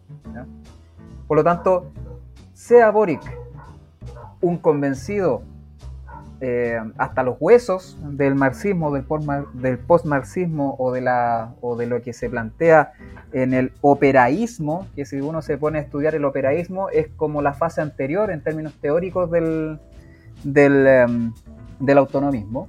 Por 1.28 1.36
lo 1.36 1.44
tanto, 1.44 1.92
sea 2.56 2.90
Boric 2.90 3.20
un 4.40 4.56
convencido 4.56 5.42
eh, 6.40 6.80
hasta 6.96 7.22
los 7.22 7.36
huesos 7.38 7.98
del 8.02 8.34
marxismo, 8.34 8.90
del, 8.92 9.78
postmarxismo 9.78 10.74
o 10.78 10.90
de, 10.90 11.04
o 11.60 11.76
de 11.76 11.86
lo 11.86 12.00
que 12.00 12.14
se 12.14 12.30
plantea 12.30 12.92
en 13.32 13.52
el 13.52 13.72
operaísmo, 13.82 14.86
que 14.96 15.04
si 15.04 15.20
uno 15.20 15.42
se 15.42 15.58
pone 15.58 15.78
a 15.78 15.82
estudiar 15.82 16.14
el 16.14 16.24
operaísmo 16.24 16.88
es 16.88 17.08
como 17.16 17.42
la 17.42 17.52
fase 17.52 17.82
anterior 17.82 18.30
en 18.30 18.42
términos 18.42 18.72
teóricos 18.80 19.30
del, 19.30 19.78
em, 20.44 21.32
autonomismo 21.94 22.68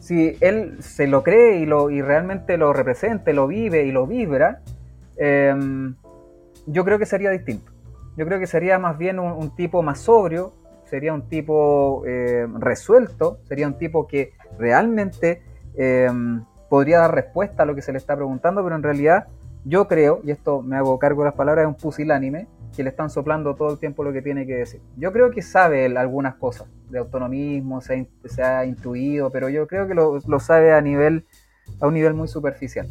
si 0.00 0.36
él 0.40 0.82
se 0.82 1.06
lo 1.06 1.22
cree 1.22 1.58
y 1.58 2.02
realmente 2.02 2.56
lo 2.56 2.72
representa, 2.72 3.32
lo 3.32 3.46
vive 3.46 3.84
y 3.84 3.92
lo 3.92 4.06
vibra, 4.06 4.60
em, 5.16 5.94
yo 6.66 6.84
creo 6.84 6.98
que 6.98 7.06
sería 7.06 7.30
distinto. 7.30 7.73
Yo 8.16 8.26
creo 8.26 8.38
que 8.38 8.46
sería 8.46 8.78
más 8.78 8.96
bien 8.96 9.18
un, 9.18 9.54
tipo 9.56 9.82
más 9.82 10.00
sobrio, 10.00 10.52
sería 10.84 11.12
un 11.12 11.28
tipo 11.28 12.04
eh, 12.06 12.46
resuelto, 12.58 13.38
sería 13.44 13.66
un 13.66 13.78
tipo 13.78 14.06
que 14.06 14.32
realmente 14.58 15.42
em, 15.74 16.44
podría 16.68 17.00
dar 17.00 17.14
respuesta 17.14 17.64
a 17.64 17.66
lo 17.66 17.74
que 17.74 17.82
se 17.82 17.92
le 17.92 17.98
está 17.98 18.14
preguntando, 18.14 18.62
pero 18.62 18.76
en 18.76 18.82
realidad 18.82 19.26
yo 19.64 19.88
creo, 19.88 20.20
y 20.22 20.30
esto 20.30 20.62
me 20.62 20.76
hago 20.76 20.98
cargo 20.98 21.22
de 21.22 21.28
las 21.30 21.34
palabras, 21.34 21.64
es 21.64 21.68
un 21.68 21.74
pusilánime, 21.74 22.46
que 22.76 22.82
le 22.82 22.90
están 22.90 23.08
soplando 23.08 23.54
todo 23.54 23.72
el 23.72 23.78
tiempo 23.78 24.04
lo 24.04 24.12
que 24.12 24.20
tiene 24.20 24.46
que 24.46 24.54
decir. 24.54 24.80
Yo 24.96 25.12
creo 25.12 25.30
que 25.30 25.42
sabe 25.42 25.86
él 25.86 25.96
algunas 25.96 26.34
cosas 26.34 26.68
de 26.90 26.98
autonomismo, 26.98 27.80
se 27.80 28.06
ha, 28.42 28.64
intuido, 28.64 29.30
pero 29.30 29.48
yo 29.48 29.66
creo 29.66 29.86
que 29.86 29.94
lo, 29.94 30.40
sabe 30.40 30.72
a, 30.72 30.80
nivel, 30.80 31.24
a 31.80 31.86
un 31.86 31.94
nivel 31.94 32.14
muy 32.14 32.28
superficial. 32.28 32.88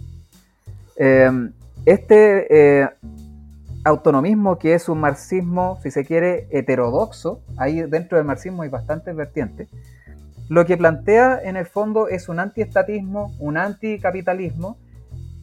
Em, 0.96 1.52
este 1.86 2.48
eh, 2.50 2.90
autonomismo 3.84 4.58
que 4.58 4.74
es 4.74 4.88
un 4.90 5.00
marxismo, 5.00 5.80
si 5.82 5.92
se 5.92 6.06
quiere, 6.06 6.48
heterodoxo, 6.52 7.42
ahí 7.58 7.82
dentro 7.82 8.18
del 8.18 8.26
marxismo 8.26 8.64
hay 8.64 8.70
bastantes 8.70 9.16
vertientes, 9.16 9.70
lo 10.50 10.66
que 10.66 10.78
plantea 10.78 11.40
en 11.44 11.58
el 11.58 11.66
fondo 11.66 12.08
es 12.08 12.30
un 12.30 12.40
antiestatismo, 12.40 13.34
un 13.40 13.58
anticapitalismo, 13.58 14.78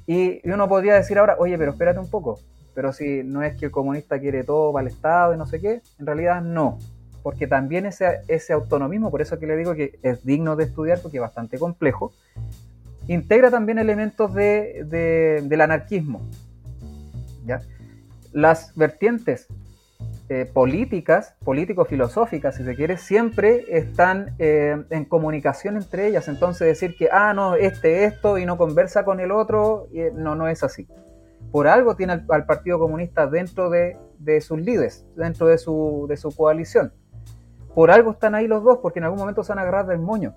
y 0.07 0.41
uno 0.49 0.69
podría 0.69 0.95
decir 0.95 1.19
ahora, 1.19 1.37
oye, 1.39 1.57
pero 1.57 1.73
espérate 1.73 1.99
un 1.99 2.11
poco, 2.11 2.41
pero 2.75 2.93
si 2.93 3.23
no 3.25 3.43
es 3.43 3.57
que 3.57 3.67
el 3.67 3.71
comunista 3.71 4.19
quiere 4.19 4.45
todo 4.45 4.73
para 4.73 4.87
el 4.87 4.93
Estado 4.93 5.35
y 5.35 5.37
no 5.37 5.47
sé 5.47 5.61
qué, 5.61 5.83
en 5.99 6.07
realidad 6.07 6.43
no. 6.43 6.79
Porque 7.23 7.47
también 7.47 7.87
ese, 7.87 8.21
ese 8.29 8.53
autonomismo, 8.53 9.11
por 9.11 9.21
eso 9.21 9.39
que 9.39 9.47
le 9.47 9.57
digo 9.57 9.75
que 9.75 9.99
es 10.03 10.25
digno 10.25 10.57
de 10.57 10.65
estudiar 10.65 11.01
porque 11.01 11.19
es 11.19 11.21
bastante 11.21 11.59
complejo, 11.59 12.13
integra 13.09 13.51
también 13.51 13.79
elementos 13.79 14.33
de, 14.35 15.43
del 15.43 15.61
anarquismo. 15.61 16.23
¿ya? 17.45 17.61
Las 18.33 18.75
vertientes 18.77 19.49
eh, 20.33 20.47
políticas, 20.47 21.35
político-filosóficas, 21.45 22.55
si 22.55 22.63
se 22.63 22.77
quiere, 22.77 22.99
siempre 22.99 23.65
están 23.69 24.37
eh, 24.39 24.81
en 24.91 25.05
comunicación 25.05 25.77
entre 25.77 26.07
ellas. 26.07 26.29
Entonces 26.29 26.69
decir 26.69 26.97
que, 26.97 27.09
ah, 27.11 27.35
no, 27.35 27.57
este 27.57 28.05
esto 28.05 28.39
y 28.39 28.47
no 28.47 28.57
conversa 28.57 29.05
con 29.05 29.19
el 29.19 29.33
otro, 29.33 29.89
eh, 29.93 30.13
no, 30.15 30.37
no 30.37 30.47
es 30.47 30.63
así. 30.63 30.87
por 31.51 31.67
algo 31.67 31.97
tiene 31.97 32.25
al, 32.29 32.47
Partido 32.47 32.79
Comunista 32.79 33.27
dentro 33.27 33.71
de, 33.71 33.97
sus 34.41 34.61
líderes, 34.61 35.05
dentro 35.17 35.49
de 35.49 35.59
su, 35.59 36.07
de 36.09 36.17
su 36.17 36.31
coalición. 36.31 36.93
Por 37.75 37.91
algo 37.91 38.13
están 38.13 38.37
ahí 38.37 38.47
los 38.47 38.63
dos, 38.63 38.79
porque 38.81 39.01
en 39.01 39.07
algún 39.07 39.19
momento 39.19 39.43
se 39.43 39.51
van 39.51 39.59
a 39.59 39.63
agarrar 39.63 39.87
del 39.89 39.99
moño. 39.99 40.37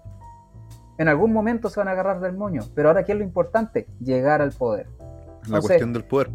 En 0.98 1.08
algún 1.08 1.32
momento 1.32 1.70
se 1.70 1.80
van 1.80 1.88
a 1.88 1.91
agarrar 1.91 2.20
del 2.20 2.34
moño. 2.34 2.64
Pero 2.74 2.88
ahora, 2.88 3.04
¿qué 3.04 3.12
es 3.12 3.18
lo 3.20 3.24
importante? 3.24 3.86
Llegar 4.00 4.41
al 4.41 4.54
poder. 4.54 4.88
La 5.48 5.60
cuestión 5.60 5.94
del 5.94 6.04
poder. 6.04 6.32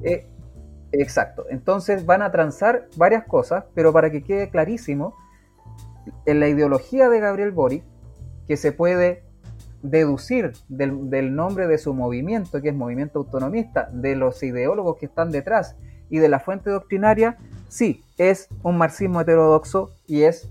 Exacto. 0.92 1.46
Entonces 1.50 2.06
van 2.06 2.22
a 2.22 2.30
transar 2.30 2.88
varias 2.96 3.24
cosas, 3.24 3.64
pero 3.74 3.92
para 3.92 4.10
que 4.10 4.22
quede 4.22 4.50
clarísimo, 4.50 5.14
en 6.26 6.40
la 6.40 6.48
ideología 6.48 7.08
de 7.08 7.20
Gabriel 7.20 7.50
Boric, 7.50 7.84
que 8.46 8.56
se 8.56 8.72
puede 8.72 9.22
deducir 9.82 10.52
del, 10.68 11.34
nombre 11.34 11.66
de 11.66 11.78
su 11.78 11.94
movimiento, 11.94 12.60
que 12.60 12.70
es 12.70 12.74
movimiento 12.74 13.20
autonomista, 13.20 13.88
de 13.92 14.16
los 14.16 14.42
ideólogos 14.42 14.98
que 14.98 15.06
están 15.06 15.30
detrás 15.30 15.76
y 16.10 16.18
de 16.18 16.28
la 16.28 16.40
fuente 16.40 16.70
doctrinaria, 16.70 17.36
sí, 17.68 18.02
es 18.16 18.48
un 18.62 18.78
marxismo 18.78 19.20
heterodoxo 19.20 19.90
y 20.06 20.22
es, 20.22 20.48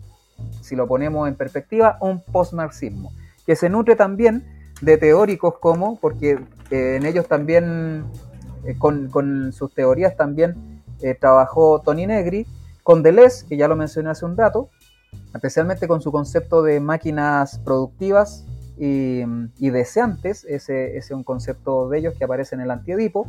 si 0.62 0.76
lo 0.76 0.88
ponemos 0.88 1.28
en 1.28 1.36
perspectiva, 1.36 1.98
un 2.00 2.22
postmarxismo, 2.22 3.12
que 3.46 3.56
se 3.56 3.70
nutre 3.70 3.96
también 3.96 4.46
de 4.82 4.98
teóricos 4.98 5.58
como, 5.60 6.00
porque 6.00 6.40
eh, 6.70 6.98
en 6.98 7.06
ellos 7.06 7.28
también, 7.28 8.06
eh, 8.68 8.78
con, 8.78 9.54
sus 9.54 9.74
teorías 9.74 10.18
también 10.18 10.84
eh, 11.02 11.16
trabajó 11.16 11.82
Tony 11.82 12.06
Negri, 12.06 12.46
con 12.84 13.02
Deleuze, 13.02 13.46
que 13.48 13.56
ya 13.56 13.68
lo 13.68 13.78
mencioné 13.78 14.10
hace 14.10 14.26
un 14.26 14.36
rato, 14.36 14.70
especialmente 15.34 15.88
con 15.88 16.02
su 16.02 16.12
concepto 16.12 16.62
de 16.62 16.80
máquinas 16.82 17.60
productivas 17.60 18.46
y, 18.78 19.70
deseantes, 19.70 20.46
ese, 20.46 20.98
es 20.98 21.10
un 21.12 21.24
concepto 21.24 21.90
de 21.90 21.98
ellos 22.00 22.14
que 22.18 22.26
aparece 22.26 22.56
en 22.56 22.62
el 22.62 22.72
Antiedipo, 22.72 23.28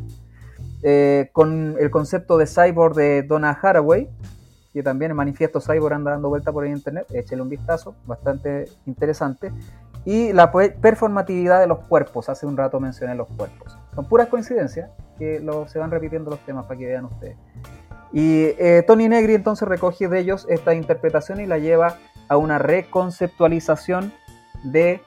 eh, 0.82 1.30
con 1.32 1.76
el 1.78 1.91
concepto 1.91 2.36
de 2.36 2.47
cyborg 2.47 2.95
de 2.95 3.22
Donna 3.22 3.51
Haraway, 3.51 4.09
que 4.72 4.82
también 4.82 5.12
el 5.12 5.16
manifiesto 5.16 5.61
cyborg 5.61 5.95
anda 5.95 6.11
dando 6.11 6.28
vuelta 6.28 6.53
por 6.53 6.66
el 6.66 6.72
internet, 6.72 7.07
échale 7.12 7.43
un 7.43 7.49
vistazo, 7.49 7.95
bastante 8.07 8.68
interesante, 8.86 9.53
y 10.09 10.32
la 10.32 10.50
performatividad 10.50 11.61
de 11.61 11.66
los 11.66 11.80
cuerpos, 11.80 12.30
hace 12.30 12.46
un 12.46 12.56
rato 12.56 12.80
mencioné 12.80 13.14
los 13.14 13.28
cuerpos. 13.28 13.76
Son 13.94 14.09
puras 14.09 14.28
coincidencias 14.28 14.88
que 15.18 15.44
se 15.66 15.78
van 15.78 15.90
repitiendo 15.90 16.30
los 16.30 16.40
temas 16.46 16.64
para 16.64 16.78
que 16.78 16.86
vean 16.86 17.04
ustedes. 17.04 17.36
Y 18.11 18.54
eh, 18.59 18.82
Tony 18.86 19.06
Negri 19.06 19.34
entonces 19.34 19.68
recoge 19.68 20.09
de 20.09 20.20
ellos 20.20 20.46
esta 20.48 20.72
interpretación 20.72 21.40
y 21.40 21.46
la 21.46 21.59
lleva 21.59 21.96
a 22.26 22.38
una 22.38 22.56
reconceptualización 22.56 24.11
de 24.64 25.02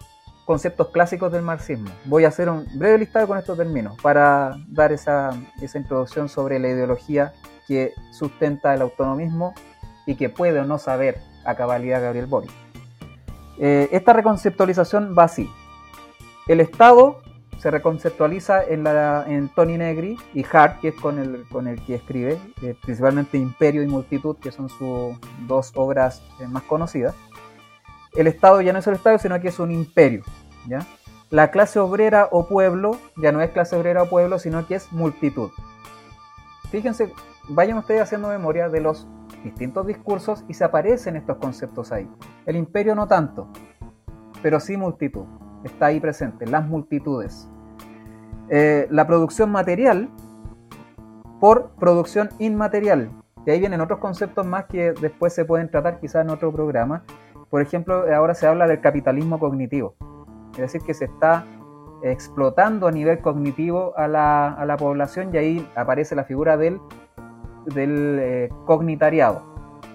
conceptos 0.46 0.90
clásicos 0.90 1.32
del 1.32 1.42
marxismo. 1.42 1.90
Voy 2.06 2.26
a 2.26 2.28
hacer 2.28 2.48
un 2.48 2.68
breve 2.76 3.00
listado 3.00 3.26
con 3.26 3.40
estos 3.40 3.58
términos 3.58 3.98
para 4.04 4.56
dar 4.68 4.92
esa, 4.92 5.32
introducción 5.74 6.30
sobre 6.30 6.60
la 6.60 6.70
ideología 6.70 7.34
que 7.68 7.96
sustenta 8.12 8.76
el 8.76 8.84
autonomismo 8.84 9.56
y 10.06 10.14
que 10.14 10.30
puede 10.30 10.60
o 10.60 10.66
no 10.66 10.78
saber 10.78 11.18
a 11.44 11.56
cabalidad 11.56 12.04
Gabriel 12.04 12.28
Boric. 12.28 12.71
Eh, 13.58 13.90
esta 13.92 14.14
reconceptualización 14.14 15.16
va 15.18 15.24
así. 15.24 15.50
El 16.48 16.60
Estado 16.60 17.22
se 17.58 17.70
reconceptualiza 17.70 18.64
en, 18.64 19.50
Tony 19.50 19.78
Negri 19.78 20.18
y 20.34 20.44
Hart, 20.52 20.80
que 20.82 20.90
es 20.90 20.96
con 20.96 21.20
el, 21.20 21.48
con 21.50 21.68
el 21.68 21.80
que 21.86 21.96
escribe, 21.96 22.40
eh, 22.64 22.76
principalmente 22.82 23.38
Imperio 23.38 23.84
y 23.84 23.88
Multitud, 23.88 24.38
que 24.38 24.52
son 24.52 24.68
sus 24.68 25.16
dos 25.48 25.72
obras 25.76 26.24
eh, 26.40 26.48
más 26.48 26.64
conocidas 26.64 27.14
el 28.14 28.28
Estado 28.28 28.62
ya 28.62 28.74
no 28.74 28.80
es 28.80 28.88
el 28.88 28.96
Estado, 28.96 29.18
sino 29.18 29.40
que 29.40 29.50
es 29.50 29.60
un 29.60 29.72
imperio. 29.72 30.24
¿ya? 30.68 30.86
La 31.30 31.52
clase 31.52 31.80
obrera 31.80 32.28
o 32.32 32.48
pueblo 32.48 32.98
ya 33.18 33.32
no 33.32 33.42
es 33.42 33.52
clase 33.52 33.76
obrera 33.76 34.04
o 34.04 34.10
pueblo, 34.10 34.40
sino 34.40 34.66
que 34.68 34.76
es 34.76 34.92
multitud. 34.92 35.52
Fíjense, 36.70 37.12
vayan 37.50 37.78
ustedes 37.78 38.02
haciendo 38.02 38.30
memoria 38.30 38.70
de 38.70 38.82
los 38.82 39.08
distintos 39.44 39.88
discursos 39.88 40.44
y 40.48 40.54
se 40.54 40.64
aparecen 40.64 41.16
estos 41.16 41.38
conceptos 41.38 41.92
ahí. 41.92 42.10
El 42.46 42.56
imperio 42.56 42.96
no 42.96 43.08
tanto, 43.08 43.48
pero 44.42 44.60
sí 44.60 44.78
multitud. 44.78 45.26
Está 45.64 45.88
ahí 45.88 46.00
presente, 46.00 46.48
las 46.48 46.68
multitudes. 46.68 47.50
Eh, 48.50 48.88
la 48.90 49.06
producción 49.08 49.52
material 49.52 50.10
por 51.40 51.72
producción 51.72 52.30
inmaterial. 52.40 53.12
De 53.46 53.54
ahí 53.54 53.60
vienen 53.60 53.82
otros 53.82 54.00
conceptos 54.00 54.46
más 54.46 54.66
que 54.66 54.94
después 54.94 55.34
se 55.34 55.46
pueden 55.46 55.70
tratar 55.70 56.00
quizás 56.00 56.24
en 56.24 56.30
otro 56.30 56.52
programa, 56.52 57.04
por 57.52 57.62
ejemplo, 57.62 58.06
ahora 58.16 58.34
se 58.34 58.48
habla 58.48 58.66
del 58.66 58.80
capitalismo 58.80 59.38
cognitivo, 59.38 59.96
es 60.54 60.60
decir, 60.60 60.82
que 60.82 60.94
se 60.94 61.06
está 61.06 61.46
explotando 62.02 62.88
a 62.88 62.92
nivel 62.92 63.20
cognitivo 63.20 63.94
a 63.98 64.08
la, 64.08 64.76
población 64.80 65.32
y 65.34 65.38
ahí 65.38 65.70
aparece 65.76 66.16
la 66.16 66.24
figura 66.24 66.56
del, 66.56 66.80
del 67.66 68.20
eh, 68.20 68.50
cognitariado. 68.66 69.44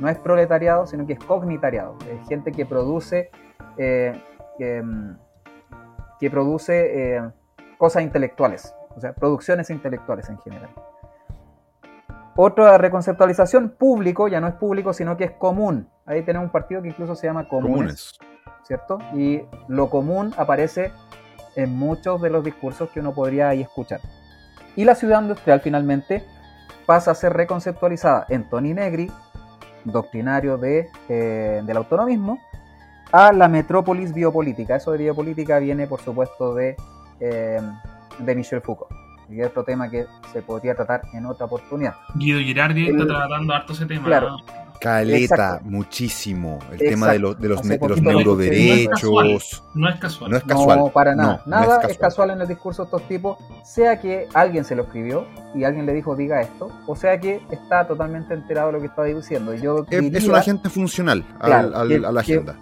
No 0.00 0.08
es 0.08 0.18
proletariado, 0.18 0.86
sino 0.86 1.06
que 1.06 1.14
es 1.14 1.18
cognitariado. 1.18 1.96
Es 2.10 2.28
gente 2.28 2.52
que 2.52 2.66
produce, 2.66 3.30
eh, 3.78 4.20
que, 4.58 4.82
mm, 4.82 6.30
produce 6.30 7.16
eh, 7.16 7.30
cosas 7.78 8.02
intelectuales, 8.02 8.74
o 8.94 9.00
sea, 9.00 9.12
producciones 9.12 9.70
intelectuales 9.70 10.28
en 10.28 10.38
general. 10.38 10.70
Otra 12.38 12.76
reconceptualización, 12.76 13.70
público, 13.70 14.28
ya 14.28 14.40
no 14.40 14.48
es 14.48 14.54
público, 14.54 14.92
sino 14.92 15.16
que 15.16 15.24
es 15.24 15.30
común. 15.32 15.88
Ahí 16.04 16.22
tenemos 16.22 16.46
un 16.46 16.52
partido 16.52 16.82
que 16.82 16.88
incluso 16.88 17.14
se 17.14 17.26
llama 17.26 17.48
Comunes, 17.48 18.18
¿cierto? 18.62 18.98
Y 19.14 19.42
lo 19.68 19.88
común 19.88 20.34
aparece 20.36 20.92
en 21.54 21.74
muchos 21.74 22.20
de 22.20 22.28
los 22.28 22.44
discursos 22.44 22.90
que 22.90 23.00
uno 23.00 23.14
podría 23.14 23.48
ahí 23.48 23.62
escuchar. 23.62 24.00
Y 24.76 24.84
la 24.84 24.94
ciudad 24.94 25.22
industrial 25.22 25.60
finalmente 25.60 26.22
pasa 26.86 27.10
a 27.10 27.14
ser 27.14 27.32
reconceptualizada 27.32 28.26
en 28.28 28.48
Tony 28.48 28.72
Negri, 28.72 29.10
doctrinario 29.84 30.56
de, 30.56 30.88
eh, 31.08 31.62
del 31.64 31.76
autonomismo, 31.76 32.40
a 33.12 33.32
la 33.32 33.48
metrópolis 33.48 34.14
biopolítica. 34.14 34.76
Eso 34.76 34.92
de 34.92 34.98
biopolítica 34.98 35.58
viene, 35.58 35.86
por 35.86 36.00
supuesto, 36.00 36.54
de, 36.54 36.76
eh, 37.20 37.60
de 38.18 38.34
Michel 38.34 38.62
Foucault 38.62 38.90
y 39.28 39.42
otro 39.42 39.64
tema 39.64 39.90
que 39.90 40.06
se 40.32 40.42
podría 40.42 40.74
tratar 40.74 41.02
en 41.12 41.26
otra 41.26 41.46
oportunidad. 41.46 41.94
Guido 42.14 42.38
Girardi 42.40 42.88
está 42.88 43.06
tratando 43.06 43.54
harto 43.54 43.72
ese 43.72 43.86
tema. 43.86 44.04
Claro. 44.04 44.36
Caleta, 44.80 45.60
muchísimo. 45.62 46.58
El 46.72 46.78
tema 46.78 47.12
de, 47.12 47.18
los, 47.18 47.38
de 47.38 47.48
los, 47.48 47.64
neuroderechos. 47.64 49.62
No 49.74 49.88
es 49.88 49.98
casual. 49.98 50.30
No 50.30 50.36
es 50.36 50.44
casual. 50.44 50.78
No, 50.78 50.88
para 50.88 51.14
nada. 51.14 51.42
nada 51.46 51.80
es 51.88 51.98
casual. 51.98 52.30
en 52.30 52.40
el 52.40 52.48
discurso 52.48 52.82
de 52.82 52.86
estos 52.86 53.08
tipos, 53.08 53.38
sea 53.64 54.00
que 54.00 54.28
alguien 54.34 54.64
se 54.64 54.74
lo 54.74 54.84
escribió 54.84 55.26
y 55.54 55.64
alguien 55.64 55.86
le 55.86 55.94
dijo 55.94 56.16
diga 56.16 56.40
esto, 56.40 56.70
o 56.86 56.96
sea 56.96 57.18
que 57.18 57.40
está 57.50 57.86
totalmente 57.86 58.34
enterado 58.34 58.68
de 58.68 58.72
lo 58.74 58.80
que 58.80 58.86
está 58.86 59.04
diciendo. 59.04 59.54
Yo 59.54 59.84
es, 59.90 60.26
un 60.26 60.34
agente 60.34 60.68
funcional 60.68 61.24
a 61.40 61.48
la 61.48 62.20
agenda. 62.20 62.56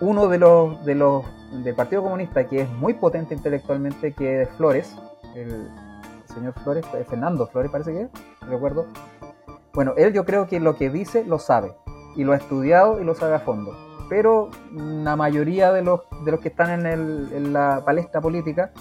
Uno 0.00 0.26
de 0.28 0.38
los, 0.38 0.84
de 0.84 0.94
los 0.96 1.24
del 1.52 1.74
Partido 1.74 2.02
Comunista 2.02 2.44
que 2.48 2.62
es 2.62 2.70
muy 2.70 2.94
potente 2.94 3.34
intelectualmente, 3.34 4.12
que 4.12 4.42
es 4.42 4.48
Flores, 4.56 4.96
el, 5.34 5.68
señor 6.34 6.54
Flores, 6.64 6.84
eh, 6.94 7.04
Fernando 7.08 7.46
Flores 7.46 7.70
parece 7.70 7.92
que 7.92 8.02
es, 8.02 8.08
recuerdo. 8.48 8.86
Bueno, 9.74 9.94
él 9.96 10.12
yo 10.12 10.24
creo 10.24 10.46
que 10.46 10.60
lo 10.60 10.76
que 10.76 10.90
dice 10.90 11.24
lo 11.24 11.38
sabe, 11.38 11.74
y 12.14 12.24
lo 12.24 12.32
ha 12.32 12.36
estudiado 12.36 13.00
y 13.00 13.04
lo 13.04 13.14
sabe 13.14 13.34
a 13.34 13.40
fondo. 13.40 13.76
Pero 14.08 14.50
la 14.74 15.16
mayoría 15.16 15.72
de 15.72 15.82
los, 15.82 16.00
de 16.24 16.30
los 16.30 16.40
que 16.40 16.48
están 16.48 16.86
en, 16.86 17.52
la 17.52 17.82
palestra 17.84 18.20
política, 18.20 18.72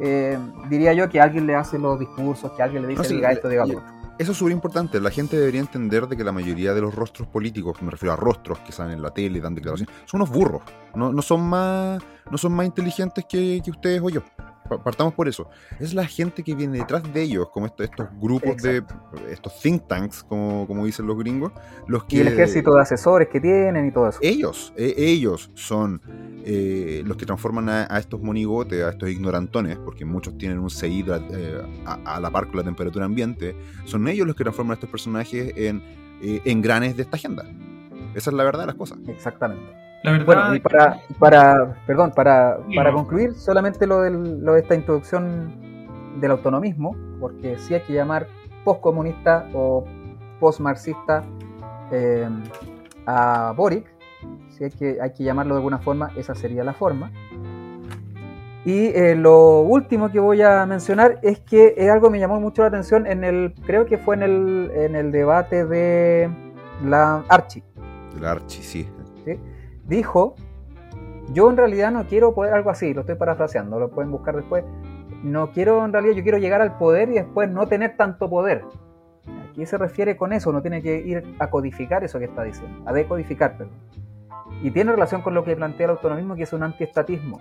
eh, 0.00 0.38
diría 0.68 0.92
yo 0.92 1.08
que 1.08 1.20
alguien 1.20 1.46
le 1.46 1.54
hace 1.54 1.78
los 1.78 1.98
discursos, 1.98 2.52
que 2.52 2.62
alguien 2.62 2.82
le 2.82 2.88
dice, 2.88 3.14
diga 3.14 3.32
esto, 3.32 3.48
diga 3.48 3.64
otro. 3.64 3.82
Eso 4.18 4.32
es 4.32 4.38
súper 4.38 4.52
importante. 4.52 5.00
La 5.00 5.10
gente 5.10 5.38
debería 5.38 5.62
entender 5.62 6.06
de 6.06 6.14
que 6.14 6.22
la 6.22 6.32
mayoría 6.32 6.74
de 6.74 6.82
los 6.82 6.94
rostros 6.94 7.26
políticos, 7.26 7.80
me 7.80 7.90
refiero 7.90 8.12
a 8.12 8.16
rostros 8.16 8.58
que 8.58 8.70
salen 8.70 8.96
en 8.96 9.02
la 9.02 9.10
tele, 9.14 9.40
dan 9.40 9.54
declaraciones, 9.54 9.94
son 10.04 10.20
unos 10.20 10.30
burros. 10.30 10.60
No, 10.94 11.10
no 11.10 11.22
son, 11.22 11.40
más, 11.48 12.02
no 12.30 12.36
son 12.36 12.52
más 12.52 12.66
inteligentes 12.66 13.24
que, 13.26 13.62
que 13.64 13.70
ustedes 13.70 14.02
o 14.02 14.10
yo 14.10 14.22
partamos 14.78 15.14
por 15.14 15.28
eso. 15.28 15.48
Es 15.78 15.94
la 15.94 16.06
gente 16.06 16.42
que 16.42 16.54
viene 16.54 16.78
detrás 16.78 17.02
de 17.12 17.22
ellos, 17.22 17.48
como 17.50 17.66
estos, 17.66 17.84
estos 17.84 18.08
grupos 18.20 18.56
de 18.62 18.82
estos 19.30 19.60
think 19.60 19.86
tanks, 19.86 20.22
como, 20.22 20.66
como 20.66 20.84
dicen 20.86 21.06
los 21.06 21.18
gringos, 21.18 21.52
los 21.86 22.04
que... 22.04 22.16
Y 22.16 22.20
el 22.20 22.28
ejército 22.28 22.74
de 22.74 22.82
asesores 22.82 23.28
que 23.28 23.40
tienen 23.40 23.86
y 23.86 23.90
todo 23.90 24.08
eso. 24.08 24.18
Ellos, 24.22 24.72
e, 24.76 24.94
ellos 24.96 25.50
son 25.54 26.00
eh, 26.44 27.02
los 27.04 27.16
que 27.16 27.26
transforman 27.26 27.68
a, 27.68 27.98
estos 27.98 28.20
monigotes, 28.20 28.82
a 28.82 28.90
estos 28.90 29.10
ignorantones, 29.10 29.76
porque 29.78 30.04
muchos 30.04 30.36
tienen 30.38 30.58
un 30.58 30.70
seguido 30.70 31.16
eh, 31.16 31.62
a, 31.84 32.20
la 32.20 32.30
par 32.30 32.46
con 32.46 32.56
la 32.56 32.64
temperatura 32.64 33.04
ambiente, 33.04 33.56
son 33.84 34.06
ellos 34.08 34.26
los 34.26 34.36
que 34.36 34.44
transforman 34.44 34.72
a 34.72 34.74
estos 34.74 34.90
personajes 34.90 35.52
en, 35.56 35.82
eh, 36.22 36.40
en 36.44 36.62
granes 36.62 36.96
de 36.96 37.02
esta 37.02 37.16
agenda. 37.16 37.44
Esa 38.14 38.30
es 38.30 38.36
la 38.36 38.44
verdad 38.44 38.60
de 38.60 38.66
las 38.66 38.76
cosas. 38.76 38.98
Exactamente 39.06 39.89
bueno, 40.02 40.54
y 40.54 40.60
para, 40.60 41.00
para 41.18 41.74
perdón, 41.86 42.12
para, 42.14 42.58
para 42.74 42.92
concluir, 42.92 43.34
solamente 43.34 43.86
lo, 43.86 44.08
lo, 44.08 44.54
de 44.54 44.60
esta 44.60 44.74
introducción 44.74 45.52
del 46.20 46.30
autonomismo, 46.32 46.96
porque 47.20 47.58
sí 47.58 47.74
hay 47.74 47.82
que 47.82 47.92
llamar 47.92 48.26
postcomunista 48.64 49.48
o 49.52 49.84
postmarxista 50.38 51.22
eh, 51.92 52.28
a 53.06 53.52
Boric, 53.56 53.86
si 54.50 54.64
hay 54.64 54.70
que, 54.70 54.98
hay 55.00 55.12
que 55.12 55.24
llamarlo 55.24 55.54
de 55.54 55.58
alguna 55.58 55.78
forma, 55.78 56.12
esa 56.16 56.34
sería 56.34 56.64
la 56.64 56.72
forma. 56.72 57.10
Y 58.64 58.88
eh, 58.88 59.16
lo 59.16 59.60
último 59.60 60.10
que 60.10 60.20
voy 60.20 60.42
a 60.42 60.66
mencionar 60.66 61.18
es 61.22 61.40
que 61.40 61.74
es 61.78 61.90
algo 61.90 62.08
que 62.08 62.12
me 62.12 62.18
llamó 62.18 62.40
mucho 62.40 62.62
la 62.62 62.68
atención 62.68 63.06
en 63.06 63.24
el, 63.24 63.54
creo 63.64 63.86
que 63.86 63.96
fue 63.96 64.16
en 64.16 64.22
el, 64.22 64.70
en 64.74 64.96
el 64.96 65.12
debate 65.12 65.64
de 65.64 66.28
la 66.84 67.24
Archie. 67.28 67.62
La 68.20 68.32
Archie, 68.32 68.62
sí. 68.62 68.88
Dijo, 69.90 70.36
yo 71.32 71.50
en 71.50 71.56
realidad 71.56 71.90
no 71.90 72.06
quiero 72.06 72.32
poder, 72.32 72.54
algo 72.54 72.70
así, 72.70 72.94
lo 72.94 73.00
estoy 73.00 73.16
parafraseando, 73.16 73.80
lo 73.80 73.90
pueden 73.90 74.12
buscar 74.12 74.36
después. 74.36 74.64
No 75.24 75.50
quiero, 75.50 75.84
en 75.84 75.92
realidad, 75.92 76.14
yo 76.14 76.22
quiero 76.22 76.38
llegar 76.38 76.60
al 76.60 76.78
poder 76.78 77.08
y 77.08 77.14
después 77.14 77.50
no 77.50 77.66
tener 77.66 77.96
tanto 77.96 78.30
poder. 78.30 78.62
Aquí 79.50 79.66
se 79.66 79.76
refiere 79.76 80.16
con 80.16 80.32
eso? 80.32 80.52
No 80.52 80.62
tiene 80.62 80.80
que 80.80 80.96
ir 80.96 81.34
a 81.40 81.50
codificar 81.50 82.04
eso 82.04 82.20
que 82.20 82.26
está 82.26 82.44
diciendo, 82.44 82.88
a 82.88 82.92
decodificar, 82.92 83.58
perdón. 83.58 83.74
Y 84.62 84.70
tiene 84.70 84.92
relación 84.92 85.22
con 85.22 85.34
lo 85.34 85.42
que 85.42 85.56
plantea 85.56 85.86
el 85.86 85.90
autonomismo, 85.90 86.36
que 86.36 86.44
es 86.44 86.52
un 86.52 86.62
antiestatismo. 86.62 87.40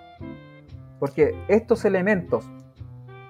Porque 0.99 1.35
estos 1.49 1.85
elementos, 1.85 2.49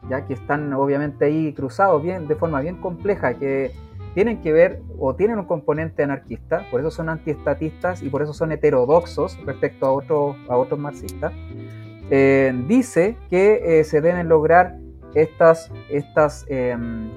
ya 0.10 0.26
que 0.26 0.34
están 0.34 0.72
obviamente 0.72 1.26
ahí 1.26 1.52
cruzados 1.52 2.02
bien, 2.02 2.26
de 2.26 2.36
forma 2.36 2.62
bien 2.62 2.78
compleja, 2.78 3.34
que 3.34 3.74
tienen 4.14 4.42
que 4.42 4.52
ver 4.52 4.82
o 4.98 5.16
tienen 5.16 5.40
un 5.40 5.46
componente 5.46 6.04
anarquista, 6.04 6.66
por 6.72 6.80
eso 6.80 6.92
son 6.92 7.10
antiestatistas 7.10 8.02
y 8.02 8.10
por 8.10 8.22
eso 8.22 8.34
son 8.34 8.52
heterodoxos 8.52 9.40
respecto 9.46 9.86
a, 9.86 9.92
otros 9.92 10.36
a 10.48 10.58
otros 10.58 10.80
marxistas, 10.80 11.34
eh, 12.10 12.54
dice 12.68 13.18
que 13.30 13.80
eh, 13.80 13.84
se 13.84 14.02
deben 14.02 14.28
lograr 14.28 14.78
estas, 15.14 15.72
estas, 15.90 16.46
em, 16.50 17.10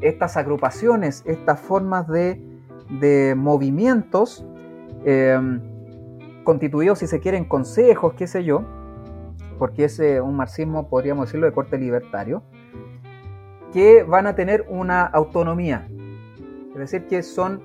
estas 0.00 0.36
agrupaciones, 0.36 1.22
estas 1.26 1.60
formas 1.60 2.06
de, 2.08 2.40
de 3.00 3.34
movimientos 3.36 4.46
em, 5.04 5.60
constituidos, 6.44 7.00
si 7.00 7.06
se 7.06 7.20
quieren, 7.20 7.44
consejos, 7.44 8.14
qué 8.14 8.26
sé 8.26 8.44
yo, 8.44 8.64
porque 9.58 9.84
es 9.84 9.98
eh, 10.00 10.20
un 10.20 10.36
marxismo, 10.36 10.88
podríamos 10.88 11.26
decirlo, 11.26 11.46
de 11.46 11.52
corte 11.52 11.76
libertario, 11.76 12.42
que 13.72 14.02
van 14.02 14.26
a 14.26 14.34
tener 14.34 14.66
una 14.68 15.04
autonomía. 15.04 15.88
Es 16.72 16.78
decir, 16.78 17.06
que 17.06 17.22
son, 17.22 17.62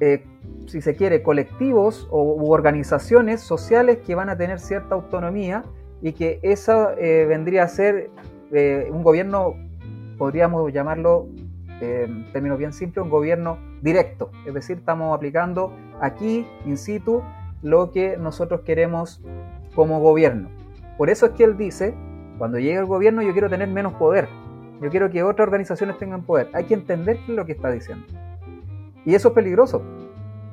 eh, 0.00 0.24
si 0.66 0.80
se 0.80 0.96
quiere, 0.96 1.22
colectivos 1.22 2.08
o, 2.10 2.22
u 2.22 2.52
organizaciones 2.52 3.40
sociales 3.40 3.98
que 4.06 4.14
van 4.14 4.28
a 4.28 4.36
tener 4.36 4.60
cierta 4.60 4.94
autonomía 4.94 5.64
y 6.02 6.12
que 6.12 6.38
esa 6.42 6.94
eh, 6.98 7.26
vendría 7.26 7.64
a 7.64 7.68
ser 7.68 8.10
un 8.90 9.02
gobierno, 9.02 9.56
podríamos 10.16 10.72
llamarlo, 10.72 11.26
en 11.80 12.30
términos 12.32 12.56
bien 12.56 12.72
simples, 12.72 13.02
un 13.02 13.10
gobierno 13.10 13.58
directo. 13.82 14.30
Es 14.46 14.54
decir, 14.54 14.78
estamos 14.78 15.14
aplicando 15.14 15.72
aquí, 16.00 16.46
in 16.64 16.76
situ, 16.78 17.22
lo 17.62 17.90
que 17.90 18.16
nosotros 18.16 18.60
queremos 18.60 19.20
como 19.74 20.00
gobierno. 20.00 20.50
Por 20.96 21.10
eso 21.10 21.26
es 21.26 21.32
que 21.32 21.44
él 21.44 21.56
dice, 21.56 21.94
cuando 22.38 22.58
llegue 22.58 22.78
el 22.78 22.86
gobierno 22.86 23.22
yo 23.22 23.32
quiero 23.32 23.50
tener 23.50 23.68
menos 23.68 23.94
poder, 23.94 24.28
yo 24.84 24.90
quiero 24.90 25.10
que 25.10 25.22
otras 25.22 25.46
organizaciones 25.46 25.98
tengan 25.98 26.24
poder. 26.24 26.50
Hay 26.52 26.64
que 26.64 26.74
entender 26.74 27.16
qué 27.24 27.32
es 27.32 27.36
lo 27.36 27.46
que 27.46 27.52
está 27.52 27.70
diciendo. 27.70 28.06
Y 29.06 29.14
eso 29.14 29.28
es 29.28 29.34
peligroso, 29.34 29.82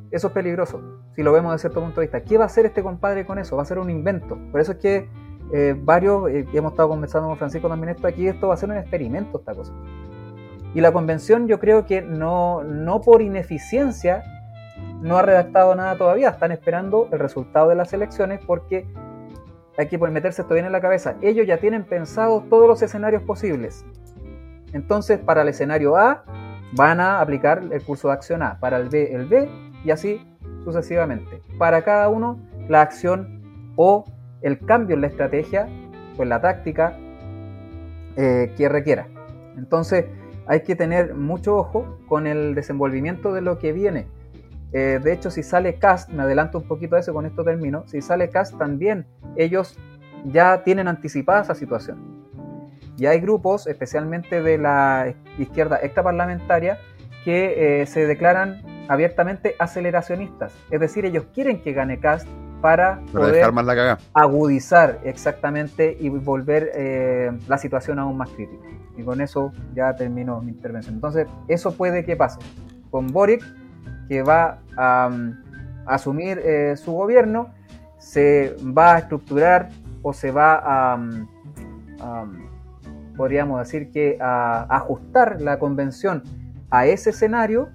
eso 0.10 0.28
es 0.28 0.34
peligroso, 0.34 0.82
si 1.16 1.22
lo 1.22 1.34
vemos 1.34 1.52
desde 1.52 1.64
cierto 1.64 1.82
punto 1.82 2.00
de 2.00 2.08
vista. 2.08 2.22
¿Qué 2.22 2.38
va 2.38 2.46
a 2.46 2.48
hacer 2.48 2.66
este 2.66 2.82
compadre 2.82 3.26
con 3.26 3.40
eso? 3.40 3.58
Va 3.58 3.64
a 3.64 3.66
ser 3.66 3.78
un 3.78 3.90
invento. 3.90 4.38
Por 4.52 4.62
eso 4.62 4.72
es 4.72 4.78
que 4.78 5.10
eh, 5.54 5.76
varios, 5.78 6.30
eh, 6.30 6.46
hemos 6.54 6.72
estado 6.72 6.88
conversando 6.88 7.28
con 7.28 7.38
Francisco 7.38 7.68
también 7.68 7.90
esto 7.90 8.08
aquí, 8.08 8.28
esto 8.28 8.48
va 8.48 8.54
a 8.54 8.58
ser 8.58 8.70
un 8.70 8.78
experimento 8.78 9.40
esta 9.40 9.54
cosa. 9.54 9.74
Y 10.74 10.80
la 10.80 10.94
convención 10.94 11.48
yo 11.48 11.60
creo 11.60 11.86
que 11.86 12.02
no, 12.02 12.64
no 12.64 13.02
por 13.02 13.22
ineficiencia 13.22 14.24
no 15.02 15.18
ha 15.18 15.24
redactado 15.24 15.76
nada 15.76 15.98
todavía, 15.98 16.30
están 16.30 16.54
esperando 16.54 17.10
el 17.12 17.20
resultado 17.20 17.68
de 17.68 17.76
las 17.76 17.92
elecciones 17.92 18.40
porque 18.46 18.88
hay 19.78 19.88
que 19.88 19.98
meterse 19.98 20.42
esto 20.42 20.54
bien 20.54 20.66
en 20.66 20.72
la 20.72 20.82
cabeza. 20.82 21.16
Ellos 21.22 21.48
ya 21.48 21.58
tienen 21.58 21.84
pensados 21.84 22.48
todos 22.50 22.68
los 22.68 22.82
escenarios 22.82 23.24
posibles. 23.24 23.86
Entonces, 24.74 25.20
para 25.20 25.42
el 25.42 25.50
escenario 25.50 25.98
A, 25.98 26.24
van 26.74 27.00
a 27.00 27.20
aplicar 27.20 27.64
el 27.72 27.84
curso 27.84 28.08
de 28.08 28.14
acción 28.14 28.42
A, 28.42 28.60
para 28.60 28.78
el 28.78 28.90
B, 28.90 29.14
el 29.14 29.26
B, 29.26 29.50
y 29.84 29.92
así 29.92 30.26
sucesivamente. 30.64 31.42
Para 31.58 31.84
cada 31.84 32.10
uno, 32.10 32.40
la 32.70 32.82
acción 32.82 33.74
o 33.76 34.06
el 34.42 34.60
cambio 34.60 34.96
en 34.96 35.02
la 35.02 35.08
estrategia 35.08 35.68
en 36.18 36.30
la 36.30 36.40
táctica 36.40 36.96
eh, 38.16 38.54
que 38.56 38.70
requiera. 38.70 39.08
Entonces, 39.58 40.06
hay 40.46 40.62
que 40.62 40.76
tener 40.76 41.16
mucho 41.16 41.58
ojo 41.58 41.98
con 42.08 42.28
el 42.28 42.54
desenvolvimiento 42.54 43.34
de 43.34 43.42
lo 43.42 43.58
que 43.58 43.74
viene 43.74 44.08
eh, 44.74 45.00
de 45.04 45.14
hecho, 45.14 45.30
si 45.30 45.44
sale 45.44 45.76
Cast, 45.76 46.10
me 46.10 46.24
adelanto 46.24 46.58
un 46.58 46.68
poquito 46.68 46.96
a 46.96 47.00
eso, 47.00 47.14
con 47.14 47.26
esto 47.26 47.44
termino, 47.44 47.84
si 47.88 48.02
sale 48.02 48.30
Cast 48.30 48.58
también, 48.58 49.06
ellos 49.36 49.78
ya 50.26 50.64
tienen 50.64 50.88
anticipada 50.88 51.42
esa 51.42 51.56
situación. 51.56 52.21
Y 52.98 53.06
hay 53.06 53.20
grupos, 53.20 53.68
especialmente 53.68 54.42
de 54.42 54.58
la 54.58 55.14
izquierda 55.38 55.80
extraparlamentaria, 55.82 56.80
que 57.24 57.82
eh, 57.82 57.86
se 57.86 58.06
declaran 58.06 58.62
abiertamente 58.88 59.56
aceleracionistas. 59.60 60.54
Es 60.70 60.80
decir, 60.80 61.06
ellos 61.06 61.26
quieren 61.34 61.62
que 61.62 61.74
gane 61.74 62.00
Cast 62.00 62.28
para, 62.62 63.02
poder 63.12 63.52
agudizar 64.14 65.00
exactamente 65.04 65.98
y 66.00 66.10
volver 66.10 66.72
eh, 66.76 67.32
la 67.48 67.58
situación 67.58 68.00
aún 68.00 68.18
más 68.18 68.30
crítica. 68.30 68.68
Y 68.98 69.04
con 69.04 69.22
eso 69.22 69.52
ya 69.74 69.96
termino 69.96 70.42
mi 70.42 70.52
intervención. 70.52 70.96
Entonces, 70.96 71.28
eso 71.48 71.74
puede 71.74 72.06
que 72.06 72.16
pase. 72.16 72.40
Con 72.90 73.08
Boric 73.08 73.44
que 74.08 74.22
va 74.22 74.60
a, 74.78 75.10
asumir 75.86 76.40
eh, 76.44 76.76
su 76.78 76.92
gobierno 76.92 77.54
se 77.98 78.56
va 78.78 78.96
a 78.96 79.00
estructurar 79.00 79.70
o 80.02 80.14
se 80.14 80.32
va 80.32 80.62
a, 80.64 81.00
podríamos 83.16 83.60
decir 83.60 83.92
que 83.92 84.18
ajustar 84.20 85.42
la 85.42 85.60
convención 85.60 86.24
a 86.70 86.86
ese 86.86 87.12
escenario 87.12 87.70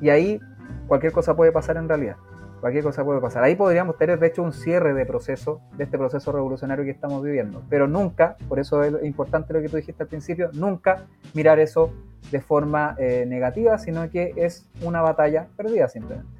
y 0.00 0.10
ahí 0.10 0.40
cualquier 0.86 1.12
cosa 1.12 1.34
puede 1.34 1.52
pasar 1.52 1.76
en 1.76 1.88
realidad. 1.88 2.16
Cualquier 2.60 2.84
cosa 2.84 3.04
puede 3.04 3.20
pasar. 3.20 3.42
Ahí 3.42 3.56
podríamos 3.56 3.98
tener, 3.98 4.20
de 4.20 4.28
hecho, 4.28 4.40
un 4.40 4.52
cierre 4.52 4.94
de 4.94 5.04
proceso, 5.04 5.60
de 5.76 5.82
este 5.82 5.98
proceso 5.98 6.30
revolucionario 6.30 6.84
que 6.84 6.92
estamos 6.92 7.20
viviendo. 7.20 7.60
Pero 7.68 7.88
nunca, 7.88 8.36
por 8.48 8.60
eso 8.60 8.84
es 8.84 9.02
importante 9.04 9.52
lo 9.52 9.60
que 9.60 9.68
tú 9.68 9.78
dijiste 9.78 10.04
al 10.04 10.08
principio, 10.08 10.48
nunca 10.52 11.06
mirar 11.34 11.58
eso 11.58 11.92
de 12.30 12.40
forma 12.40 12.94
eh, 12.98 13.24
negativa, 13.26 13.78
sino 13.78 14.08
que 14.08 14.32
es 14.36 14.68
una 14.80 15.00
batalla 15.00 15.48
perdida 15.56 15.88
simplemente. 15.88 16.30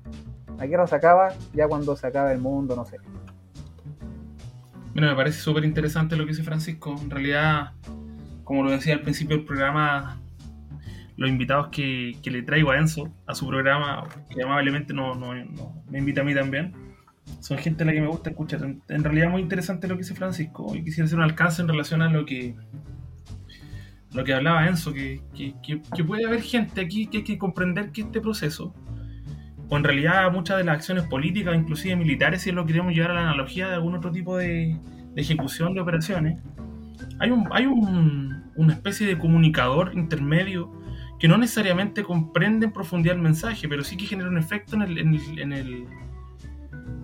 La 0.58 0.66
guerra 0.66 0.86
se 0.86 0.94
acaba 0.94 1.30
ya 1.54 1.66
cuando 1.66 1.96
se 1.96 2.06
acaba 2.06 2.32
el 2.32 2.38
mundo, 2.38 2.76
no 2.76 2.84
sé. 2.84 2.98
Bueno, 4.92 5.08
me 5.08 5.14
parece 5.14 5.40
súper 5.40 5.64
interesante 5.64 6.16
lo 6.16 6.24
que 6.24 6.30
dice 6.32 6.42
Francisco. 6.42 6.94
En 7.00 7.10
realidad, 7.10 7.72
como 8.44 8.62
lo 8.62 8.70
decía 8.70 8.94
al 8.94 9.00
principio 9.00 9.36
del 9.36 9.46
programa, 9.46 10.20
los 11.16 11.30
invitados 11.30 11.68
que, 11.68 12.18
le 12.22 12.42
traigo 12.42 12.70
a 12.70 12.78
Enzo, 12.78 13.10
a 13.26 13.34
su 13.34 13.46
programa, 13.46 14.06
que 14.28 14.42
amablemente 14.42 14.92
no, 14.92 15.14
no, 15.14 15.32
me 15.88 15.98
invita 15.98 16.20
a 16.20 16.24
mí 16.24 16.34
también, 16.34 16.74
son 17.40 17.58
gente 17.58 17.84
a 17.84 17.86
la 17.86 17.92
que 17.92 18.00
me 18.00 18.08
gusta 18.08 18.30
escuchar. 18.30 18.62
En, 18.62 19.04
realidad 19.04 19.30
muy 19.30 19.40
interesante 19.40 19.88
lo 19.88 19.94
que 19.94 20.02
dice 20.02 20.14
Francisco 20.14 20.74
y 20.74 20.82
quisiera 20.82 21.06
hacer 21.06 21.18
un 21.18 21.24
alcance 21.24 21.62
en 21.62 21.68
relación 21.68 22.02
a 22.02 22.10
lo 22.10 22.26
que 22.26 22.54
lo 24.12 24.24
que 24.24 24.34
hablaba 24.34 24.66
Enzo, 24.66 24.92
que, 24.92 25.22
puede 26.06 26.26
haber 26.26 26.42
gente 26.42 26.82
aquí 26.82 27.06
que 27.06 27.18
hay 27.18 27.24
que 27.24 27.38
comprender 27.38 27.92
que 27.92 28.02
este 28.02 28.20
proceso, 28.20 28.74
o 29.72 29.76
en 29.78 29.84
realidad 29.84 30.30
muchas 30.30 30.58
de 30.58 30.64
las 30.64 30.76
acciones 30.76 31.04
políticas, 31.04 31.56
inclusive 31.56 31.96
militares, 31.96 32.42
si 32.42 32.52
lo 32.52 32.66
queremos 32.66 32.92
llevar 32.92 33.12
a 33.12 33.14
la 33.14 33.20
analogía 33.22 33.68
de 33.68 33.74
algún 33.76 33.94
otro 33.94 34.12
tipo 34.12 34.36
de, 34.36 34.78
ejecución 35.16 35.72
de 35.72 35.80
operaciones, 35.80 36.42
hay, 37.18 37.30
un, 37.30 37.48
hay 37.52 37.64
un, 37.64 38.50
una 38.54 38.74
especie 38.74 39.06
de 39.06 39.16
comunicador 39.16 39.92
intermedio 39.94 40.70
que 41.18 41.26
no 41.26 41.38
necesariamente 41.38 42.02
comprende 42.02 42.66
en 42.66 42.72
profundidad 42.74 43.16
el 43.16 43.22
mensaje, 43.22 43.66
pero 43.66 43.82
sí 43.82 43.96
que 43.96 44.04
genera 44.04 44.28
un 44.28 44.36
efecto 44.36 44.76
en 44.76 44.82
el, 44.82 44.98
en 44.98 45.52
el, 45.54 45.86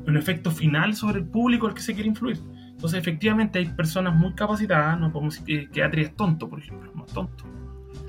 un 0.06 0.16
efecto 0.18 0.50
final 0.50 0.94
sobre 0.94 1.20
el 1.20 1.24
público 1.26 1.68
al 1.68 1.72
que 1.72 1.80
se 1.80 1.94
quiere 1.94 2.10
influir. 2.10 2.36
Entonces, 2.66 3.00
efectivamente, 3.00 3.60
hay 3.60 3.66
personas 3.70 4.14
muy 4.14 4.34
capacitadas, 4.34 5.00
no 5.00 5.10
podemos 5.10 5.38
decir 5.40 5.70
que, 5.70 5.82
Atri 5.82 6.02
es 6.02 6.14
tonto, 6.14 6.50
por 6.50 6.58
ejemplo, 6.58 6.92
más 6.92 7.06
tonto. 7.14 7.44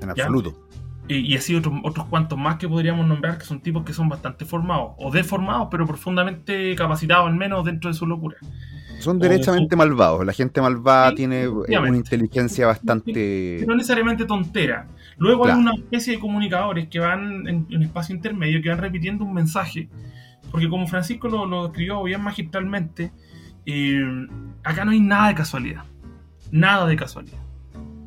En 0.02 0.10
absoluto. 0.10 0.68
Y, 1.12 1.36
así 1.36 1.56
otros, 1.56 1.74
otros 1.82 2.06
cuantos 2.06 2.38
más 2.38 2.56
que 2.56 2.68
podríamos 2.68 3.04
nombrar, 3.04 3.36
que 3.36 3.44
son 3.44 3.60
tipos 3.60 3.84
que 3.84 3.92
son 3.92 4.08
bastante 4.08 4.44
formados, 4.44 4.92
o 4.96 5.10
deformados, 5.10 5.66
pero 5.68 5.84
profundamente 5.84 6.74
capacitados, 6.76 7.26
al 7.26 7.34
menos 7.34 7.64
dentro 7.64 7.90
de 7.90 7.94
su 7.94 8.06
locura. 8.06 8.36
Son 9.00 9.18
derechamente 9.18 9.74
malvados. 9.74 10.24
La 10.24 10.32
gente 10.32 10.60
malvada 10.60 11.14
tiene 11.14 11.48
una 11.48 11.96
inteligencia 11.96 12.66
bastante. 12.66 13.64
No 13.66 13.74
necesariamente 13.74 14.24
tontera. 14.24 14.86
Luego 15.16 15.46
hay 15.46 15.54
una 15.54 15.74
especie 15.74 16.14
de 16.14 16.20
comunicadores 16.20 16.88
que 16.88 17.00
van 17.00 17.48
en 17.48 17.66
un 17.74 17.82
espacio 17.82 18.14
intermedio, 18.14 18.62
que 18.62 18.68
van 18.68 18.78
repitiendo 18.78 19.24
un 19.24 19.32
mensaje. 19.32 19.88
Porque 20.50 20.68
como 20.68 20.86
Francisco 20.86 21.28
lo, 21.28 21.46
lo 21.46 21.64
describió 21.64 22.02
bien 22.04 22.22
magistralmente, 22.22 23.10
acá 24.62 24.84
no 24.84 24.92
hay 24.92 25.00
nada 25.00 25.28
de 25.28 25.34
casualidad. 25.34 25.84
Nada 26.52 26.86
de 26.86 26.96
casualidad. 26.96 27.38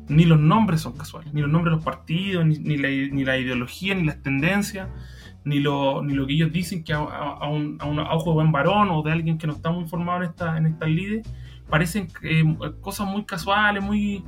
Ni 0.08 0.24
los 0.24 0.38
nombres 0.38 0.82
son 0.82 0.96
casuales, 0.96 1.32
ni 1.32 1.40
los 1.40 1.50
nombres 1.50 1.72
de 1.72 1.76
los 1.76 1.84
partidos, 1.84 2.44
ni, 2.44 2.76
la, 2.76 3.38
ideología, 3.38 3.94
ni 3.94 4.04
las 4.04 4.22
tendencias, 4.22 4.88
ni 5.44 5.60
lo, 5.60 6.02
ni 6.02 6.14
lo 6.14 6.26
que 6.26 6.34
ellos 6.34 6.52
dicen 6.52 6.84
que 6.84 6.92
a, 6.92 7.48
un, 7.48 7.78
ojo 7.80 8.30
de 8.30 8.34
buen 8.34 8.52
varón 8.52 8.90
o 8.90 9.02
de 9.02 9.12
alguien 9.12 9.38
que 9.38 9.46
no 9.46 9.54
está 9.54 9.70
muy 9.70 9.86
formado 9.88 10.22
en, 10.22 10.30
esta, 10.30 10.56
en 10.58 10.66
estas 10.66 10.88
lides, 10.88 11.26
parecen 11.68 12.08
eh, 12.22 12.44
cosas 12.80 13.06
muy 13.06 13.24
casuales, 13.24 13.82
muy 13.82 14.24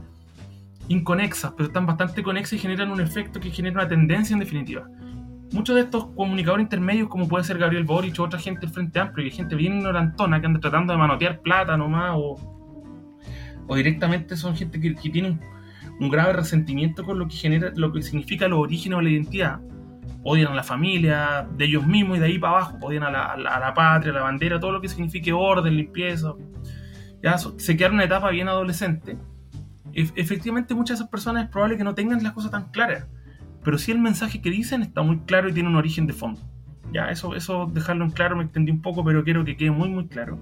inconexas, 0.88 1.52
pero 1.56 1.66
están 1.66 1.86
bastante 1.86 2.22
conexas 2.22 2.54
y 2.54 2.58
generan 2.58 2.90
un 2.90 3.00
efecto 3.00 3.40
que 3.40 3.50
genera 3.50 3.80
una 3.80 3.88
tendencia 3.88 4.34
en 4.34 4.40
definitiva. 4.40 4.88
Muchos 5.52 5.76
de 5.76 5.82
estos 5.82 6.06
comunicadores 6.16 6.64
intermedios, 6.64 7.08
como 7.08 7.28
puede 7.28 7.44
ser 7.44 7.58
Gabriel 7.58 7.84
Boric 7.84 8.18
o 8.18 8.24
otra 8.24 8.38
gente 8.38 8.62
del 8.62 8.70
Frente 8.70 8.98
Amplio, 8.98 9.26
y 9.26 9.30
gente 9.30 9.54
bien 9.54 9.76
ignorantona 9.76 10.40
que 10.40 10.46
anda 10.46 10.60
tratando 10.60 10.92
de 10.92 10.98
manotear 10.98 11.40
plata 11.40 11.76
nomás, 11.76 12.12
o, 12.16 12.36
o 13.66 13.76
directamente 13.76 14.36
son 14.36 14.56
gente 14.56 14.80
que, 14.80 14.94
que 14.94 15.10
tiene 15.10 15.28
un, 15.30 15.55
un, 15.98 16.08
grave 16.08 16.32
resentimiento 16.32 17.04
con 17.04 17.18
lo 17.18 17.28
que 17.28 17.36
genera, 17.36 17.72
lo 17.74 17.92
que 17.92 18.02
significa 18.02 18.48
los 18.48 18.58
orígenes 18.58 18.98
o 18.98 19.02
la 19.02 19.10
identidad. 19.10 19.60
Odian 20.22 20.52
a 20.52 20.54
la 20.54 20.64
familia, 20.64 21.46
de 21.56 21.66
ellos 21.66 21.86
mismos 21.86 22.16
y 22.16 22.20
de 22.20 22.26
ahí 22.26 22.38
para 22.38 22.54
abajo, 22.54 22.78
odian 22.82 23.04
a 23.04 23.10
la, 23.10 23.32
a 23.32 23.60
la, 23.60 23.74
patria, 23.74 24.12
la 24.12 24.22
bandera, 24.22 24.58
todo 24.58 24.72
lo 24.72 24.80
que 24.80 24.88
signifique 24.88 25.32
orden, 25.32 25.76
limpieza. 25.76 26.34
Ya 27.22 27.38
se 27.38 27.76
queda 27.76 27.88
en 27.88 27.94
una 27.94 28.04
etapa 28.04 28.30
bien 28.30 28.48
adolescente 28.48 29.16
efectivamente 29.96 30.74
muchas 30.74 30.98
de 30.98 31.02
esas 31.02 31.10
personas 31.10 31.44
es 31.44 31.50
probable 31.50 31.76
que 31.76 31.84
no 31.84 31.94
tengan 31.94 32.22
las 32.22 32.32
cosas 32.32 32.50
tan 32.50 32.70
claras, 32.70 33.06
pero 33.64 33.78
sí 33.78 33.92
el 33.92 33.98
mensaje 33.98 34.40
que 34.42 34.50
dicen 34.50 34.82
está 34.82 35.02
muy 35.02 35.20
claro 35.20 35.48
y 35.48 35.52
tiene 35.52 35.68
un 35.68 35.76
origen 35.76 36.06
de 36.06 36.12
fondo. 36.12 36.40
Ya, 36.92 37.10
eso, 37.10 37.34
eso 37.34 37.66
dejarlo 37.66 38.04
en 38.04 38.10
claro 38.10 38.36
me 38.36 38.44
extendí 38.44 38.70
un 38.70 38.82
poco, 38.82 39.04
pero 39.04 39.24
quiero 39.24 39.44
que 39.44 39.56
quede 39.56 39.70
muy 39.70 39.88
muy 39.88 40.06
claro 40.06 40.38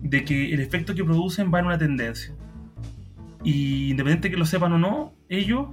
de 0.00 0.24
que 0.24 0.54
el 0.54 0.60
efecto 0.60 0.94
que 0.94 1.04
producen 1.04 1.52
va 1.52 1.58
en 1.58 1.66
una 1.66 1.78
tendencia. 1.78 2.34
Y 3.42 3.90
independiente 3.90 4.30
que 4.30 4.36
lo 4.36 4.44
sepan 4.44 4.72
o 4.72 4.78
no, 4.78 5.14
ellos, 5.28 5.68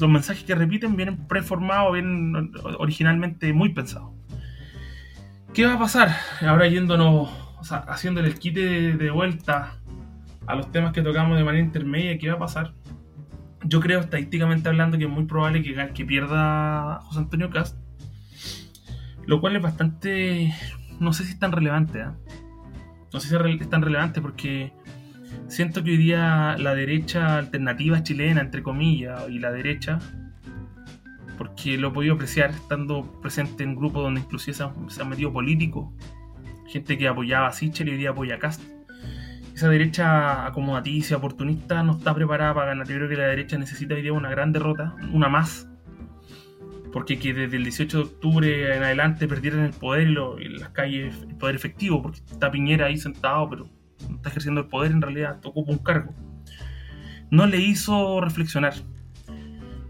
los 0.00 0.10
mensajes 0.10 0.44
que 0.44 0.54
repiten 0.54 0.96
vienen 0.96 1.28
preformados, 1.28 1.92
vienen 1.92 2.52
originalmente 2.78 3.52
muy 3.52 3.70
pensados. 3.70 4.10
¿Qué 5.52 5.64
va 5.64 5.74
a 5.74 5.78
pasar? 5.78 6.10
Ahora 6.40 6.66
yéndonos, 6.66 7.30
o 7.60 7.64
sea, 7.64 7.78
haciéndole 7.88 8.26
el 8.26 8.38
quite 8.38 8.96
de, 8.96 9.10
vuelta 9.10 9.76
a 10.46 10.54
los 10.56 10.72
temas 10.72 10.92
que 10.92 11.02
tocamos 11.02 11.38
de 11.38 11.44
manera 11.44 11.64
intermedia, 11.64 12.18
¿qué 12.18 12.28
va 12.28 12.34
a 12.34 12.38
pasar? 12.40 12.74
Yo 13.62 13.80
creo, 13.80 14.00
estadísticamente 14.00 14.68
hablando, 14.68 14.98
que 14.98 15.04
es 15.04 15.10
muy 15.10 15.26
probable 15.26 15.62
que, 15.62 15.92
que 15.94 16.04
pierda 16.04 17.00
José 17.04 17.20
Antonio 17.20 17.50
Cast, 17.50 17.78
lo 19.26 19.40
cual 19.40 19.56
es 19.56 19.62
bastante. 19.62 20.52
No 20.98 21.12
sé 21.12 21.24
si 21.24 21.32
es 21.32 21.38
tan 21.38 21.52
relevante, 21.52 22.00
¿eh? 22.00 22.08
No 23.12 23.20
sé 23.20 23.28
si 23.28 23.36
es 23.36 23.70
tan 23.70 23.82
relevante 23.82 24.20
porque 24.20 24.72
siento 25.48 25.84
que 25.84 25.92
hoy 25.92 25.96
día 25.96 26.56
la 26.58 26.74
derecha 26.74 27.38
alternativa 27.38 28.02
chilena, 28.02 28.40
entre 28.40 28.62
comillas, 28.62 29.28
y 29.28 29.38
la 29.38 29.52
derecha, 29.52 29.98
porque 31.38 31.76
lo 31.76 31.88
he 31.88 31.90
podido 31.90 32.14
apreciar 32.14 32.50
estando 32.50 33.20
presente 33.20 33.64
en 33.64 33.74
grupos 33.74 34.02
donde 34.02 34.20
inclusive 34.20 34.54
se 34.54 35.02
han, 35.02 35.08
metido 35.08 35.32
políticos, 35.32 35.92
gente 36.68 36.96
que 36.96 37.08
apoyaba 37.08 37.48
a 37.48 37.52
Sichel 37.52 37.88
y 37.88 37.92
hoy 37.92 37.96
día 37.98 38.10
apoya 38.10 38.36
a 38.36 38.38
Cast 38.38 38.62
esa 39.54 39.68
derecha 39.68 40.46
acomodaticia, 40.46 41.16
oportunista, 41.16 41.82
no 41.84 41.92
está 41.96 42.12
preparada 42.12 42.54
para 42.54 42.66
ganar. 42.66 42.88
Yo 42.88 42.96
creo 42.96 43.08
que 43.08 43.16
la 43.16 43.28
derecha 43.28 43.56
necesita 43.56 43.94
hoy 43.94 44.02
día 44.02 44.12
una 44.12 44.28
gran 44.28 44.52
derrota, 44.52 44.96
una 45.12 45.28
más. 45.28 45.68
Porque 46.92 47.18
que 47.18 47.32
desde 47.32 47.56
el 47.56 47.64
18 47.64 47.96
de 47.96 48.04
octubre 48.04 48.76
en 48.76 48.82
adelante 48.82 49.28
perdieran 49.28 49.60
el 49.60 49.72
poder 49.72 50.08
y, 50.08 50.12
lo, 50.12 50.40
y 50.40 50.48
las 50.48 50.70
calles, 50.70 51.14
el 51.28 51.36
poder 51.36 51.54
efectivo, 51.54 52.02
porque 52.02 52.18
está 52.30 52.50
Piñera 52.50 52.86
ahí 52.86 52.96
sentado, 52.96 53.48
pero 53.48 53.68
está 54.10 54.28
ejerciendo 54.28 54.62
el 54.62 54.68
poder, 54.68 54.92
en 54.92 55.02
realidad 55.02 55.40
ocupa 55.44 55.72
un 55.72 55.78
cargo. 55.78 56.14
No 57.30 57.46
le 57.46 57.58
hizo 57.58 58.20
reflexionar. 58.20 58.74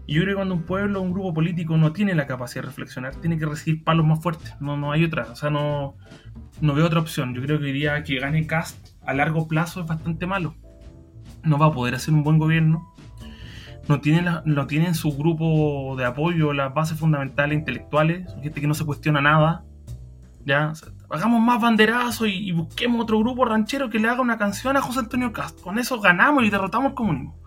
Y 0.07 0.15
yo 0.15 0.21
creo 0.21 0.33
que 0.33 0.35
cuando 0.35 0.55
un 0.55 0.63
pueblo, 0.63 1.01
un 1.01 1.11
grupo 1.11 1.33
político 1.33 1.77
no 1.77 1.91
tiene 1.91 2.13
la 2.13 2.27
capacidad 2.27 2.63
de 2.63 2.67
reflexionar, 2.67 3.15
tiene 3.15 3.39
que 3.39 3.45
recibir 3.45 3.83
palos 3.83 4.05
más 4.05 4.21
fuertes. 4.21 4.55
No, 4.59 4.77
no 4.77 4.91
hay 4.91 5.03
otra. 5.03 5.23
O 5.31 5.35
sea, 5.35 5.49
no, 5.49 5.95
no 6.61 6.73
veo 6.75 6.85
otra 6.85 6.99
opción. 6.99 7.33
Yo 7.33 7.41
creo 7.41 7.59
que 7.59 7.65
diría 7.65 8.03
que 8.03 8.19
gane 8.19 8.45
Cast 8.45 8.89
a 9.05 9.13
largo 9.13 9.47
plazo 9.47 9.81
es 9.81 9.87
bastante 9.87 10.27
malo. 10.27 10.55
No 11.43 11.57
va 11.57 11.67
a 11.67 11.71
poder 11.71 11.95
hacer 11.95 12.13
un 12.13 12.23
buen 12.23 12.37
gobierno. 12.37 12.93
No 13.87 13.99
tiene, 14.01 14.21
la, 14.23 14.43
no 14.45 14.67
su 14.93 15.15
grupo 15.15 15.95
de 15.97 16.05
apoyo 16.05 16.53
las 16.53 16.73
bases 16.73 16.99
fundamentales 16.99 17.57
intelectuales. 17.57 18.33
Gente 18.41 18.61
que 18.61 18.67
no 18.67 18.73
se 18.73 18.85
cuestiona 18.85 19.21
nada. 19.21 19.63
Ya, 20.45 20.73
hagamos 21.15 21.41
más 21.41 21.61
banderazos 21.61 22.27
y, 22.27 22.49
y, 22.49 22.51
busquemos 22.51 23.01
otro 23.01 23.19
grupo 23.19 23.45
ranchero 23.45 23.89
que 23.89 23.99
le 23.99 24.07
haga 24.07 24.21
una 24.21 24.37
canción 24.37 24.77
a 24.77 24.81
José 24.81 24.99
Antonio 24.99 25.31
Cast. 25.31 25.59
Con 25.61 25.79
eso 25.79 25.99
ganamos 25.99 26.43
y 26.43 26.49
derrotamos 26.49 26.89
el 26.89 26.95
comunismo. 26.95 27.37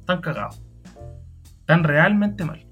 Están 0.00 0.20
cagados. 0.20 0.60
Están 1.60 1.84
realmente 1.84 2.44
mal. 2.44 2.66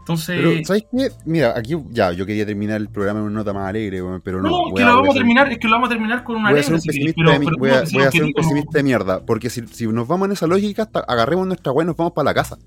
Entonces. 0.00 0.40
Pero, 0.42 0.64
¿sabes 0.64 0.84
qué? 0.90 1.08
Mira, 1.24 1.54
aquí 1.56 1.76
ya, 1.90 2.12
yo 2.12 2.26
quería 2.26 2.44
terminar 2.44 2.80
el 2.80 2.88
programa 2.88 3.20
en 3.20 3.26
una 3.26 3.40
nota 3.40 3.52
más 3.52 3.68
alegre, 3.68 4.02
pero 4.24 4.42
no. 4.42 4.48
No, 4.48 4.74
que 4.74 4.82
lo 4.82 4.96
vamos 4.96 5.10
a 5.10 5.18
terminar, 5.18 5.52
es 5.52 5.58
que 5.58 5.68
lo 5.68 5.74
vamos 5.74 5.88
a 5.88 5.92
terminar 5.92 6.24
con 6.24 6.36
una 6.36 6.50
voy 6.50 6.58
alegre. 6.58 6.76
A 6.76 6.80
ser 6.80 6.90
un 6.90 6.94
pesimista 6.94 7.22
pero, 7.22 7.30
de, 7.30 7.38
pero, 7.38 7.56
voy 7.58 7.70
a, 7.70 7.82
voy 7.92 8.02
a 8.02 8.10
ser 8.10 8.24
un 8.24 8.32
pesimista 8.32 8.78
de 8.78 8.82
mierda, 8.82 9.24
porque 9.24 9.50
si, 9.50 9.66
si, 9.68 9.86
nos 9.86 10.08
vamos 10.08 10.26
en 10.26 10.32
esa 10.32 10.46
lógica, 10.46 10.82
hasta 10.82 11.00
agarremos 11.00 11.46
nuestra 11.46 11.72
weá 11.72 11.84
y 11.84 11.86
nos 11.86 11.96
vamos 11.96 12.12
para 12.12 12.24
la 12.24 12.34
casa. 12.34 12.58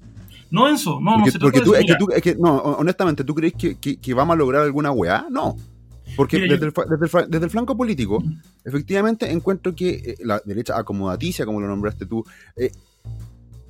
No, 0.51 0.69
Enzo, 0.69 0.99
no, 1.01 1.15
porque, 1.15 1.25
no 1.25 1.31
se 1.31 1.39
porque 1.39 1.61
tú, 1.61 1.73
es 1.73 1.85
que 1.85 1.95
tú, 1.95 2.07
es 2.15 2.21
que, 2.21 2.35
no, 2.35 2.55
honestamente, 2.55 3.23
¿tú 3.23 3.33
crees 3.33 3.53
que, 3.53 3.79
que, 3.79 3.97
que, 3.97 4.13
vamos 4.13 4.35
a 4.35 4.37
lograr 4.37 4.61
alguna 4.61 4.91
weá? 4.91 5.25
No. 5.29 5.55
Porque 6.15 6.39
Mira, 6.39 6.55
desde, 6.55 6.71
yo... 6.71 6.83
el, 6.83 6.89
desde, 6.99 7.19
el, 7.19 7.29
desde, 7.29 7.45
el, 7.45 7.51
flanco 7.51 7.75
político, 7.75 8.19
mm. 8.19 8.41
efectivamente 8.65 9.31
encuentro 9.31 9.75
que 9.75 9.89
eh, 9.89 10.15
la 10.19 10.41
derecha 10.45 10.77
acomodaticia, 10.77 11.45
como 11.45 11.61
lo 11.61 11.67
nombraste 11.67 12.05
tú, 12.05 12.23
eh, 12.55 12.71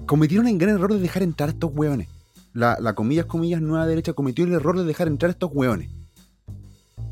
cometieron 0.05 0.47
el 0.47 0.57
gran 0.57 0.75
error 0.75 0.93
de 0.93 0.99
dejar 0.99 1.23
entrar 1.23 1.49
a 1.49 1.51
estos 1.53 1.71
weones 1.73 2.07
la, 2.53 2.77
la, 2.79 2.93
comillas, 2.93 3.25
comillas, 3.25 3.61
nueva 3.61 3.85
derecha 3.87 4.13
cometió 4.13 4.45
el 4.45 4.53
error 4.53 4.77
de 4.77 4.85
dejar 4.85 5.07
entrar 5.07 5.29
a 5.29 5.33
estos 5.33 5.49
hueones. 5.53 5.89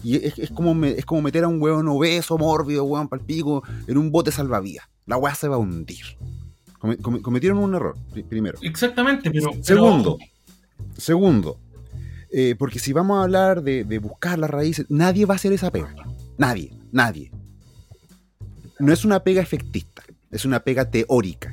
Y 0.03 0.15
es, 0.15 0.39
es, 0.39 0.51
como 0.51 0.73
me, 0.73 0.91
es 0.91 1.05
como 1.05 1.21
meter 1.21 1.43
a 1.43 1.47
un 1.47 1.61
hueón 1.61 1.88
obeso, 1.88 2.38
mórbido, 2.38 2.84
hueón 2.84 3.07
palpico, 3.07 3.63
en 3.88 3.97
un 3.97 4.11
bote 4.11 4.32
salvavidas. 4.32 4.88
La 5.05 5.17
hueá 5.17 5.36
se 5.36 5.47
va 5.47 5.55
a 5.55 5.59
hundir. 5.59 6.05
Com 6.79 6.95
com 6.97 7.21
cometieron 7.21 7.59
un 7.59 7.75
error, 7.75 7.95
primero. 8.27 8.57
Exactamente, 8.61 9.29
pero. 9.29 9.51
Segundo, 9.61 10.17
pero... 10.17 10.89
segundo, 10.97 11.59
eh, 12.32 12.55
porque 12.57 12.79
si 12.79 12.93
vamos 12.93 13.19
a 13.19 13.23
hablar 13.23 13.61
de, 13.63 13.99
buscar 13.99 14.39
las 14.39 14.49
raíces, 14.49 14.86
nadie 14.89 15.25
va 15.25 15.36
a 15.36 15.38
hacer 15.38 15.53
esa 15.53 15.71
pega. 15.71 15.93
Nadie, 16.38 16.73
nadie. 16.91 17.32
No 18.79 18.91
es 18.91 19.05
una 19.05 19.23
pega 19.23 19.41
efectista, 19.41 20.03
es 20.32 20.45
una 20.45 20.61
pega 20.61 20.89
teórica. 20.89 21.51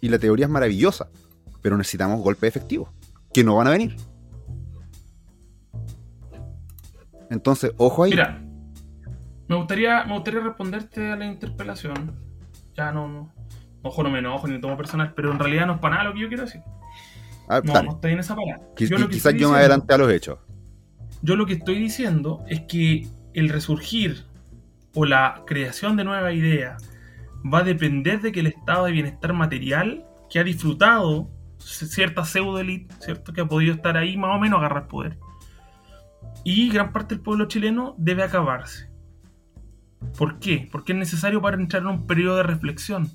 Y 0.00 0.08
la 0.08 0.18
teoría 0.18 0.46
es 0.46 0.50
maravillosa 0.50 1.08
pero 1.64 1.78
necesitamos 1.78 2.20
golpes 2.20 2.46
efectivos, 2.46 2.90
que 3.32 3.42
no 3.42 3.56
van 3.56 3.68
a 3.68 3.70
venir. 3.70 3.96
Entonces, 7.30 7.72
ojo 7.78 8.04
ahí. 8.04 8.10
Mira, 8.10 8.42
me 9.48 9.56
gustaría, 9.56 10.04
me 10.04 10.12
gustaría 10.12 10.40
responderte 10.40 11.10
a 11.10 11.16
la 11.16 11.24
interpelación. 11.24 12.20
Ya 12.74 12.92
no, 12.92 13.08
no, 13.08 13.32
ojo, 13.82 14.02
no 14.02 14.10
me 14.10 14.18
enojo 14.18 14.46
ni 14.46 14.60
tomo 14.60 14.76
personal, 14.76 15.14
pero 15.14 15.32
en 15.32 15.38
realidad 15.38 15.66
no 15.66 15.76
es 15.76 15.80
para 15.80 15.94
nada 15.94 16.10
lo 16.10 16.14
que 16.14 16.20
yo 16.20 16.28
quiero 16.28 16.44
decir. 16.44 16.60
Ah, 17.48 17.60
no, 17.62 17.72
dale. 17.72 17.88
no 17.88 17.94
estoy 17.94 18.12
en 18.12 18.18
esa 18.18 18.36
parada. 18.36 18.60
Yo 18.76 19.08
quizás 19.08 19.34
yo 19.34 19.50
me 19.50 19.58
adelanté 19.58 19.94
a 19.94 19.98
los 19.98 20.10
hechos. 20.10 20.38
Yo 21.22 21.36
lo 21.36 21.46
que 21.46 21.54
estoy 21.54 21.76
diciendo 21.76 22.44
es 22.48 22.62
que 22.62 23.06
el 23.32 23.48
resurgir 23.48 24.24
o 24.94 25.04
la 25.04 25.42
creación 25.46 25.96
de 25.96 26.04
nuevas 26.04 26.34
ideas 26.34 26.82
va 27.44 27.58
a 27.58 27.64
depender 27.64 28.20
de 28.20 28.32
que 28.32 28.40
el 28.40 28.46
estado 28.46 28.86
de 28.86 28.92
bienestar 28.92 29.32
material 29.32 30.04
que 30.30 30.38
ha 30.38 30.44
disfrutado 30.44 31.30
cierta 31.58 32.24
pseudo 32.24 32.58
elite, 32.58 32.94
¿cierto? 33.00 33.32
Que 33.32 33.42
ha 33.42 33.46
podido 33.46 33.74
estar 33.74 33.96
ahí 33.96 34.16
más 34.16 34.36
o 34.36 34.38
menos 34.38 34.58
agarrar 34.58 34.88
poder. 34.88 35.18
Y 36.44 36.70
gran 36.70 36.92
parte 36.92 37.14
del 37.14 37.22
pueblo 37.22 37.46
chileno 37.46 37.94
debe 37.98 38.22
acabarse. 38.22 38.90
¿Por 40.18 40.38
qué? 40.38 40.68
Porque 40.70 40.92
es 40.92 40.98
necesario 40.98 41.40
para 41.40 41.56
entrar 41.56 41.82
en 41.82 41.88
un 41.88 42.06
periodo 42.06 42.36
de 42.36 42.42
reflexión. 42.42 43.10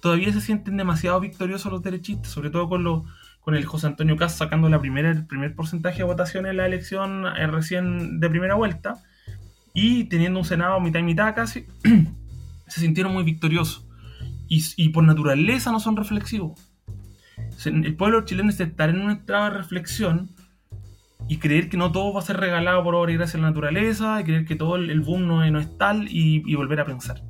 Todavía 0.00 0.32
se 0.32 0.40
sienten 0.40 0.76
demasiado 0.76 1.20
victoriosos 1.20 1.70
los 1.70 1.82
derechistas, 1.82 2.32
sobre 2.32 2.50
todo 2.50 2.68
con, 2.68 2.82
lo, 2.82 3.04
con 3.42 3.54
el 3.54 3.64
José 3.66 3.88
Antonio 3.88 4.16
Cas 4.16 4.36
sacando 4.36 4.68
la 4.68 4.80
primera, 4.80 5.10
el 5.10 5.26
primer 5.26 5.54
porcentaje 5.54 5.98
de 5.98 6.04
votación 6.04 6.46
en 6.46 6.56
la 6.56 6.66
elección 6.66 7.26
eh, 7.26 7.46
recién 7.46 8.18
de 8.18 8.30
primera 8.30 8.54
vuelta 8.54 9.02
y 9.74 10.04
teniendo 10.04 10.38
un 10.38 10.44
Senado 10.44 10.80
mitad 10.80 11.00
y 11.00 11.04
mitad 11.04 11.34
casi, 11.34 11.66
se 12.66 12.80
sintieron 12.80 13.12
muy 13.12 13.24
victoriosos. 13.24 13.86
Y, 14.54 14.90
por 14.90 15.02
naturaleza 15.02 15.72
no 15.72 15.80
son 15.80 15.96
reflexivos 15.96 16.72
el 17.66 17.94
pueblo 17.96 18.24
chileno 18.24 18.46
necesita 18.46 18.70
estar 18.70 18.90
en 18.90 19.00
un 19.00 19.10
estado 19.10 19.44
de 19.44 19.50
reflexión 19.58 20.30
y 21.28 21.38
creer 21.38 21.68
que 21.68 21.76
no 21.76 21.92
todo 21.92 22.12
va 22.12 22.20
a 22.20 22.24
ser 22.24 22.38
regalado 22.38 22.82
por 22.82 22.94
obra 22.94 23.12
y 23.12 23.16
gracia 23.16 23.38
de 23.38 23.42
la 23.42 23.50
naturaleza, 23.50 24.20
y 24.20 24.24
creer 24.24 24.44
que 24.44 24.56
todo 24.56 24.76
el 24.76 25.00
boom 25.00 25.26
no, 25.26 25.48
no 25.50 25.60
es 25.60 25.78
tal 25.78 26.08
y, 26.08 26.54
volver 26.54 26.80
a 26.80 26.84
pensar. 26.84 27.22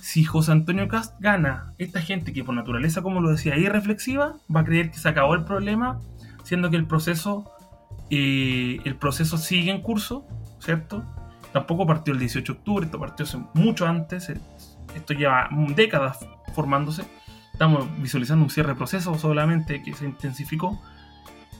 Si 0.00 0.24
José 0.24 0.52
Antonio 0.52 0.88
Cast 0.88 1.20
gana, 1.20 1.74
esta 1.78 2.00
gente 2.00 2.32
que 2.32 2.44
por 2.44 2.54
naturaleza, 2.54 3.02
como 3.02 3.20
lo 3.20 3.30
decía, 3.30 3.54
es 3.54 3.68
reflexiva, 3.68 4.36
va 4.54 4.60
a 4.60 4.64
creer 4.64 4.90
que 4.90 4.98
se 4.98 5.08
acabó 5.08 5.34
el 5.34 5.44
problema, 5.44 6.00
siendo 6.42 6.70
que 6.70 6.76
el 6.76 6.86
proceso, 6.86 7.50
eh, 8.10 8.78
el 8.84 8.96
proceso 8.96 9.38
sigue 9.38 9.70
en 9.70 9.82
curso, 9.82 10.26
¿cierto? 10.58 11.04
Tampoco 11.52 11.86
partió 11.86 12.12
el 12.12 12.20
18 12.20 12.52
de 12.52 12.58
octubre, 12.58 12.84
esto 12.86 12.98
partió 12.98 13.26
mucho 13.54 13.86
antes, 13.86 14.32
esto 14.94 15.14
lleva 15.14 15.48
décadas 15.74 16.18
formándose 16.54 17.04
estamos 17.60 17.86
visualizando 18.00 18.42
un 18.42 18.48
cierre 18.48 18.70
de 18.70 18.74
proceso 18.74 19.18
solamente 19.18 19.82
que 19.82 19.92
se 19.92 20.06
intensificó. 20.06 20.80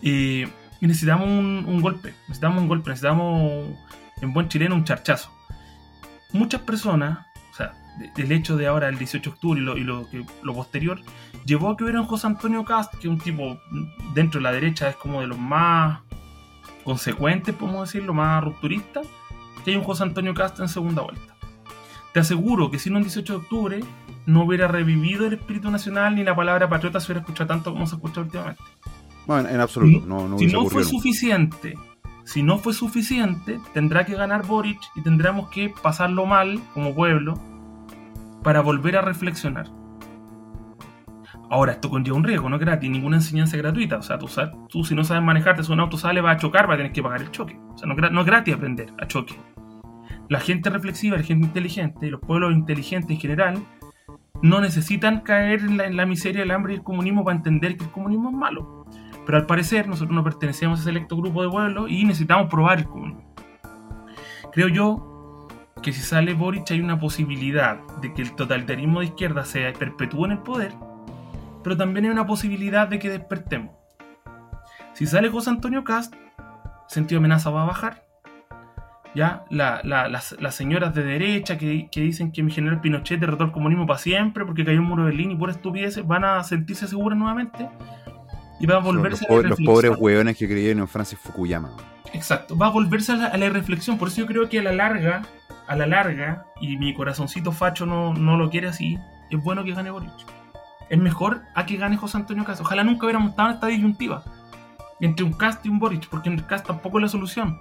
Eh, 0.00 0.48
y 0.80 0.86
necesitamos 0.86 1.28
un, 1.28 1.66
un, 1.68 1.82
golpe, 1.82 2.14
necesitamos 2.20 2.62
un 2.62 2.68
golpe, 2.68 2.88
necesitamos 2.88 3.66
en 4.22 4.32
buen 4.32 4.48
chileno 4.48 4.76
un 4.76 4.84
charchazo. 4.84 5.30
Muchas 6.32 6.62
personas, 6.62 7.26
el 8.16 8.32
hecho 8.32 8.56
de 8.56 8.66
ahora 8.66 8.88
el 8.88 8.98
18 8.98 9.30
de 9.30 9.34
octubre 9.34 9.60
y 9.60 9.64
lo, 9.64 9.76
y 9.76 9.84
lo, 9.84 10.08
que, 10.08 10.24
lo 10.42 10.54
posterior 10.54 11.00
llevó 11.44 11.70
a 11.70 11.76
que 11.76 11.84
hubiera 11.84 12.00
un 12.00 12.06
José 12.06 12.26
Antonio 12.26 12.64
Cast, 12.64 12.94
que 12.94 13.08
es 13.08 13.12
un 13.12 13.18
tipo 13.18 13.58
dentro 14.14 14.38
de 14.38 14.44
la 14.44 14.52
derecha 14.52 14.88
es 14.88 14.96
como 14.96 15.20
de 15.20 15.26
los 15.26 15.38
más 15.38 16.00
consecuentes, 16.84 17.54
podemos 17.54 17.88
decirlo, 17.88 18.14
más 18.14 18.42
rupturistas, 18.42 19.06
que 19.64 19.72
hay 19.72 19.76
un 19.76 19.84
José 19.84 20.02
Antonio 20.04 20.34
Cast 20.34 20.60
en 20.60 20.68
segunda 20.68 21.02
vuelta. 21.02 21.34
Te 22.12 22.20
aseguro 22.20 22.70
que 22.70 22.78
si 22.78 22.90
no 22.90 22.98
el 22.98 23.04
18 23.04 23.32
de 23.32 23.38
octubre 23.38 23.80
no 24.26 24.44
hubiera 24.44 24.66
revivido 24.66 25.26
el 25.26 25.34
espíritu 25.34 25.70
nacional 25.70 26.16
ni 26.16 26.24
la 26.24 26.34
palabra 26.34 26.68
patriota 26.68 26.98
se 26.98 27.06
hubiera 27.06 27.20
escuchado 27.20 27.48
tanto 27.48 27.72
como 27.72 27.86
se 27.86 27.94
escucha 27.94 28.20
últimamente. 28.20 28.62
Bueno, 29.26 29.48
en 29.48 29.60
absoluto. 29.60 30.06
No, 30.06 30.26
no 30.26 30.38
si 30.38 30.46
no 30.46 30.64
fue 30.66 30.82
suficiente, 30.82 31.74
si 32.24 32.42
no 32.42 32.58
fue 32.58 32.74
suficiente, 32.74 33.60
tendrá 33.74 34.04
que 34.04 34.14
ganar 34.14 34.44
Boric 34.46 34.80
y 34.96 35.02
tendremos 35.02 35.50
que 35.50 35.72
pasarlo 35.82 36.26
mal 36.26 36.60
como 36.74 36.94
pueblo 36.94 37.34
para 38.42 38.60
volver 38.60 38.96
a 38.96 39.02
reflexionar. 39.02 39.66
Ahora, 41.50 41.72
esto 41.72 41.90
conlleva 41.90 42.16
un 42.16 42.22
riesgo, 42.22 42.48
no 42.48 42.56
es 42.56 42.60
gratis, 42.60 42.88
ninguna 42.88 43.16
enseñanza 43.16 43.56
es 43.56 43.62
gratuita. 43.62 43.96
O 43.96 44.02
sea, 44.02 44.18
tú, 44.18 44.28
tú 44.68 44.84
si 44.84 44.94
no 44.94 45.02
sabes 45.02 45.22
manejarte, 45.22 45.64
si 45.64 45.72
un 45.72 45.80
auto 45.80 45.98
sale, 45.98 46.20
va 46.20 46.30
a 46.30 46.36
chocar, 46.36 46.70
va 46.70 46.74
a 46.74 46.76
tener 46.76 46.92
que 46.92 47.02
pagar 47.02 47.22
el 47.22 47.30
choque. 47.32 47.58
O 47.74 47.76
sea, 47.76 47.88
no, 47.88 47.94
no 47.94 48.20
es 48.20 48.26
gratis 48.26 48.54
aprender 48.54 48.92
a 48.98 49.06
choque. 49.06 49.34
La 50.28 50.38
gente 50.38 50.70
reflexiva, 50.70 51.16
la 51.16 51.24
gente 51.24 51.46
inteligente, 51.46 52.08
los 52.08 52.20
pueblos 52.20 52.52
inteligentes 52.52 53.10
en 53.10 53.18
general, 53.18 53.58
no 54.42 54.60
necesitan 54.60 55.22
caer 55.22 55.60
en 55.60 55.76
la, 55.76 55.86
en 55.86 55.96
la 55.96 56.06
miseria, 56.06 56.44
el 56.44 56.52
hambre 56.52 56.74
y 56.74 56.76
el 56.76 56.84
comunismo 56.84 57.24
para 57.24 57.36
entender 57.36 57.76
que 57.76 57.84
el 57.84 57.90
comunismo 57.90 58.30
es 58.30 58.36
malo. 58.36 58.86
Pero 59.26 59.36
al 59.36 59.46
parecer 59.46 59.88
nosotros 59.88 60.14
no 60.14 60.22
pertenecemos 60.22 60.78
a 60.78 60.82
ese 60.82 60.90
selecto 60.90 61.16
grupo 61.16 61.42
de 61.42 61.48
pueblos 61.48 61.90
y 61.90 62.04
necesitamos 62.04 62.48
probar 62.48 62.78
el 62.78 62.84
comunismo. 62.86 63.34
Creo 64.52 64.68
yo 64.68 65.09
que 65.82 65.92
si 65.92 66.00
sale 66.00 66.34
Boric 66.34 66.70
hay 66.70 66.80
una 66.80 66.98
posibilidad 66.98 67.78
de 68.00 68.12
que 68.14 68.22
el 68.22 68.34
totalitarismo 68.34 69.00
de 69.00 69.06
izquierda 69.06 69.44
se 69.44 69.72
perpetúe 69.72 70.26
en 70.26 70.30
el 70.32 70.38
poder, 70.38 70.72
pero 71.62 71.76
también 71.76 72.06
hay 72.06 72.10
una 72.10 72.26
posibilidad 72.26 72.86
de 72.88 72.98
que 72.98 73.08
despertemos. 73.10 73.74
Si 74.94 75.06
sale 75.06 75.28
José 75.30 75.50
Antonio 75.50 75.84
Cast, 75.84 76.14
el 76.14 76.20
sentido 76.88 77.20
de 77.20 77.24
amenaza 77.26 77.50
va 77.50 77.62
a 77.62 77.66
bajar. 77.66 78.02
Ya, 79.14 79.44
la- 79.50 79.80
la- 79.82 80.08
las, 80.08 80.36
las 80.40 80.54
señoras 80.54 80.94
de 80.94 81.02
derecha 81.02 81.58
que, 81.58 81.88
que 81.90 82.00
dicen 82.00 82.30
que 82.30 82.42
mi 82.44 82.52
general 82.52 82.80
Pinochet 82.80 83.18
derrotó 83.18 83.44
el 83.44 83.50
comunismo 83.50 83.86
para 83.86 83.98
siempre 83.98 84.44
porque 84.44 84.64
cayó 84.64 84.78
un 84.80 84.86
muro 84.86 85.02
de 85.04 85.10
Berlín 85.10 85.32
y 85.32 85.36
por 85.36 85.50
estupideces 85.50 86.06
van 86.06 86.24
a 86.24 86.42
sentirse 86.44 86.86
seguras 86.86 87.18
nuevamente 87.18 87.68
y 88.60 88.66
va 88.66 88.74
a 88.74 88.76
Los, 88.78 88.84
volverse 88.84 89.26
po- 89.26 89.38
a 89.38 89.42
la 89.42 89.48
los 89.48 89.60
pobres 89.60 89.92
hueones 89.98 90.36
que 90.36 90.46
creían 90.46 90.78
en 90.78 90.86
Francis 90.86 91.18
Fukuyama. 91.18 91.70
Exacto, 92.12 92.56
va 92.56 92.66
a 92.66 92.70
volverse 92.70 93.10
a 93.12 93.16
la, 93.16 93.26
a 93.26 93.36
la 93.36 93.48
reflexión. 93.48 93.98
Por 93.98 94.08
eso 94.08 94.18
yo 94.20 94.26
creo 94.26 94.48
que 94.48 94.60
a 94.60 94.62
la 94.62 94.72
larga, 94.72 95.22
a 95.70 95.76
la 95.76 95.86
larga, 95.86 96.46
y 96.60 96.76
mi 96.78 96.92
corazoncito 96.92 97.52
facho 97.52 97.86
no, 97.86 98.12
no 98.12 98.36
lo 98.36 98.50
quiere 98.50 98.66
así, 98.66 98.98
es 99.30 99.40
bueno 99.40 99.62
que 99.62 99.72
gane 99.72 99.92
Boric. 99.92 100.10
Es 100.88 100.98
mejor 100.98 101.42
a 101.54 101.64
que 101.64 101.76
gane 101.76 101.96
José 101.96 102.16
Antonio 102.16 102.44
Cast. 102.44 102.60
Ojalá 102.60 102.82
nunca 102.82 103.06
hubiéramos 103.06 103.30
estado 103.30 103.50
en 103.50 103.54
esta 103.54 103.66
disyuntiva 103.68 104.24
entre 105.00 105.24
un 105.24 105.32
Cast 105.32 105.64
y 105.64 105.68
un 105.68 105.78
Boric, 105.78 106.08
porque 106.08 106.28
el 106.28 106.44
Cast 106.44 106.66
tampoco 106.66 106.98
es 106.98 107.02
la 107.02 107.08
solución. 107.08 107.60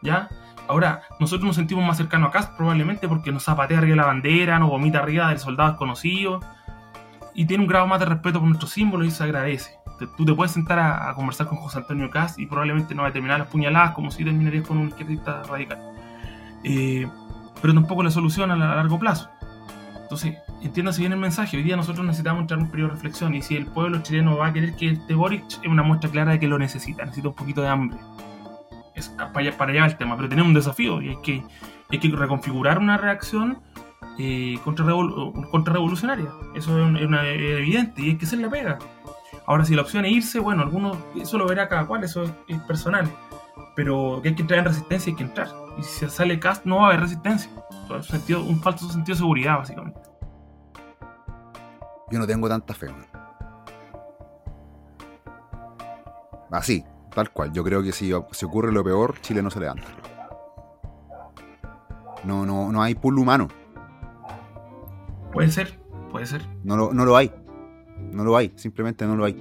¿Ya? 0.00 0.28
Ahora, 0.68 1.02
nosotros 1.18 1.44
nos 1.44 1.56
sentimos 1.56 1.84
más 1.84 1.96
cercanos 1.96 2.28
a 2.28 2.30
Cast 2.30 2.56
probablemente 2.56 3.08
porque 3.08 3.32
nos 3.32 3.42
zapatea 3.42 3.78
arriba 3.78 3.96
la 3.96 4.06
bandera, 4.06 4.60
nos 4.60 4.70
vomita 4.70 5.00
arriba 5.00 5.28
del 5.28 5.40
soldado 5.40 5.70
desconocido 5.70 6.38
y 7.34 7.46
tiene 7.46 7.64
un 7.64 7.68
grado 7.68 7.88
más 7.88 7.98
de 7.98 8.06
respeto 8.06 8.38
por 8.38 8.46
nuestros 8.46 8.70
símbolos 8.70 9.08
y 9.08 9.10
se 9.10 9.24
agradece. 9.24 9.72
Tú 10.16 10.24
te 10.24 10.32
puedes 10.32 10.52
sentar 10.52 10.78
a, 10.78 11.10
a 11.10 11.14
conversar 11.14 11.48
con 11.48 11.58
José 11.58 11.78
Antonio 11.78 12.08
Cast 12.10 12.38
y 12.38 12.46
probablemente 12.46 12.94
no 12.94 13.02
va 13.02 13.08
a 13.08 13.12
terminar 13.12 13.40
las 13.40 13.48
puñaladas 13.48 13.90
como 13.90 14.12
si 14.12 14.24
terminarías 14.24 14.64
con 14.64 14.78
un 14.78 14.86
izquierdista 14.86 15.42
radical. 15.42 15.80
Eh, 16.62 17.08
pero 17.60 17.74
tampoco 17.74 18.02
la 18.02 18.10
solución 18.10 18.50
a, 18.50 18.56
la- 18.56 18.72
a 18.72 18.76
largo 18.76 18.98
plazo. 18.98 19.30
Entonces, 20.02 20.36
entiéndase 20.60 21.00
bien 21.00 21.12
el 21.12 21.18
mensaje. 21.18 21.56
Hoy 21.56 21.62
día 21.62 21.76
nosotros 21.76 22.04
necesitamos 22.04 22.40
entrar 22.42 22.58
en 22.58 22.64
un 22.66 22.70
periodo 22.70 22.88
de 22.88 22.94
reflexión 22.96 23.34
y 23.34 23.42
si 23.42 23.56
el 23.56 23.66
pueblo 23.66 24.02
chileno 24.02 24.36
va 24.36 24.48
a 24.48 24.52
querer 24.52 24.74
que 24.74 24.90
este 24.90 25.14
Boric 25.14 25.44
es 25.62 25.68
una 25.68 25.82
muestra 25.84 26.10
clara 26.10 26.32
de 26.32 26.40
que 26.40 26.48
lo 26.48 26.58
necesita, 26.58 27.04
necesita 27.04 27.28
un 27.28 27.34
poquito 27.34 27.62
de 27.62 27.68
hambre. 27.68 27.98
Es 28.96 29.08
para 29.08 29.70
allá, 29.70 29.86
el 29.86 29.96
tema, 29.96 30.16
pero 30.16 30.28
tenemos 30.28 30.48
un 30.48 30.54
desafío 30.54 31.00
y 31.00 31.10
hay 31.10 31.22
que, 31.22 31.42
hay 31.90 31.98
que 31.98 32.08
reconfigurar 32.08 32.78
una 32.78 32.96
reacción 32.98 33.58
eh, 34.18 34.58
contrarrevol- 34.64 35.48
contrarrevolucionaria. 35.50 36.26
Eso 36.56 36.76
es, 36.86 36.96
evidente 37.00 38.02
y 38.02 38.10
hay 38.10 38.16
que 38.16 38.26
hacer 38.26 38.40
la 38.40 38.50
pega. 38.50 38.78
Ahora, 39.46 39.64
si 39.64 39.74
la 39.76 39.82
opción 39.82 40.04
es 40.04 40.12
irse, 40.12 40.40
bueno, 40.40 40.62
algunos, 40.62 40.96
eso 41.16 41.38
lo 41.38 41.46
verá 41.46 41.68
cada 41.68 41.86
cual, 41.86 42.02
eso 42.04 42.24
es, 42.24 42.32
es 42.48 42.58
personal. 42.62 43.08
Pero 43.82 44.20
que 44.22 44.28
hay 44.28 44.34
que 44.34 44.42
entrar 44.42 44.58
en 44.58 44.66
resistencia, 44.66 45.10
hay 45.10 45.16
que 45.16 45.22
entrar. 45.24 45.48
Y 45.78 45.82
si 45.82 46.06
sale 46.10 46.38
cast, 46.38 46.66
no 46.66 46.76
va 46.76 46.82
a 46.82 46.86
haber 46.88 47.00
resistencia. 47.00 47.50
Un, 47.88 48.02
sentido- 48.02 48.42
un 48.44 48.60
falso 48.60 48.86
sentido 48.90 49.14
de 49.14 49.18
seguridad, 49.20 49.56
básicamente. 49.56 49.98
Yo 52.10 52.18
no 52.18 52.26
tengo 52.26 52.46
tanta 52.46 52.74
fe. 52.74 52.88
man. 52.88 53.06
Así, 56.50 56.84
tal 57.14 57.30
cual. 57.30 57.52
Yo 57.54 57.64
creo 57.64 57.82
que 57.82 57.90
si, 57.92 58.12
si 58.32 58.44
ocurre 58.44 58.70
lo 58.70 58.84
peor, 58.84 59.18
Chile 59.22 59.40
no 59.42 59.48
se 59.48 59.60
levanta. 59.60 59.86
No, 62.24 62.44
no, 62.44 62.70
no 62.70 62.82
hay 62.82 62.94
pool 62.94 63.18
humano. 63.18 63.48
Puede 65.32 65.48
ser, 65.50 65.80
puede 66.12 66.26
ser. 66.26 66.46
No 66.64 66.76
lo, 66.76 66.92
no 66.92 67.06
lo 67.06 67.16
hay. 67.16 67.32
No 68.12 68.24
lo 68.24 68.36
hay. 68.36 68.52
Simplemente 68.56 69.06
no 69.06 69.16
lo 69.16 69.24
hay. 69.24 69.32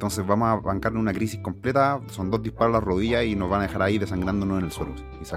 Entonces 0.00 0.26
vamos 0.26 0.48
a 0.48 0.54
bancar 0.56 0.96
una 0.96 1.12
crisis 1.12 1.40
completa. 1.40 2.00
Son 2.06 2.30
dos 2.30 2.42
disparos 2.42 2.74
a 2.74 2.78
la 2.78 2.80
rodilla 2.80 3.22
y 3.22 3.36
nos 3.36 3.50
van 3.50 3.60
a 3.60 3.64
dejar 3.64 3.82
ahí 3.82 3.98
desangrándonos 3.98 4.58
en 4.58 4.64
el 4.64 4.72
suelo. 4.72 4.94
Y 5.20 5.26
se. 5.26 5.36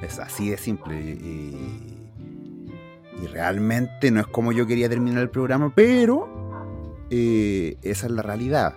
Es 0.00 0.18
así 0.18 0.48
de 0.48 0.56
simple. 0.56 0.98
Y, 0.98 1.98
realmente 3.30 4.10
no 4.10 4.20
es 4.20 4.26
como 4.26 4.52
yo 4.52 4.66
quería 4.66 4.88
terminar 4.88 5.20
el 5.20 5.28
programa, 5.28 5.70
pero 5.74 7.04
eh, 7.10 7.76
esa 7.82 8.06
es 8.06 8.12
la 8.12 8.22
realidad. 8.22 8.74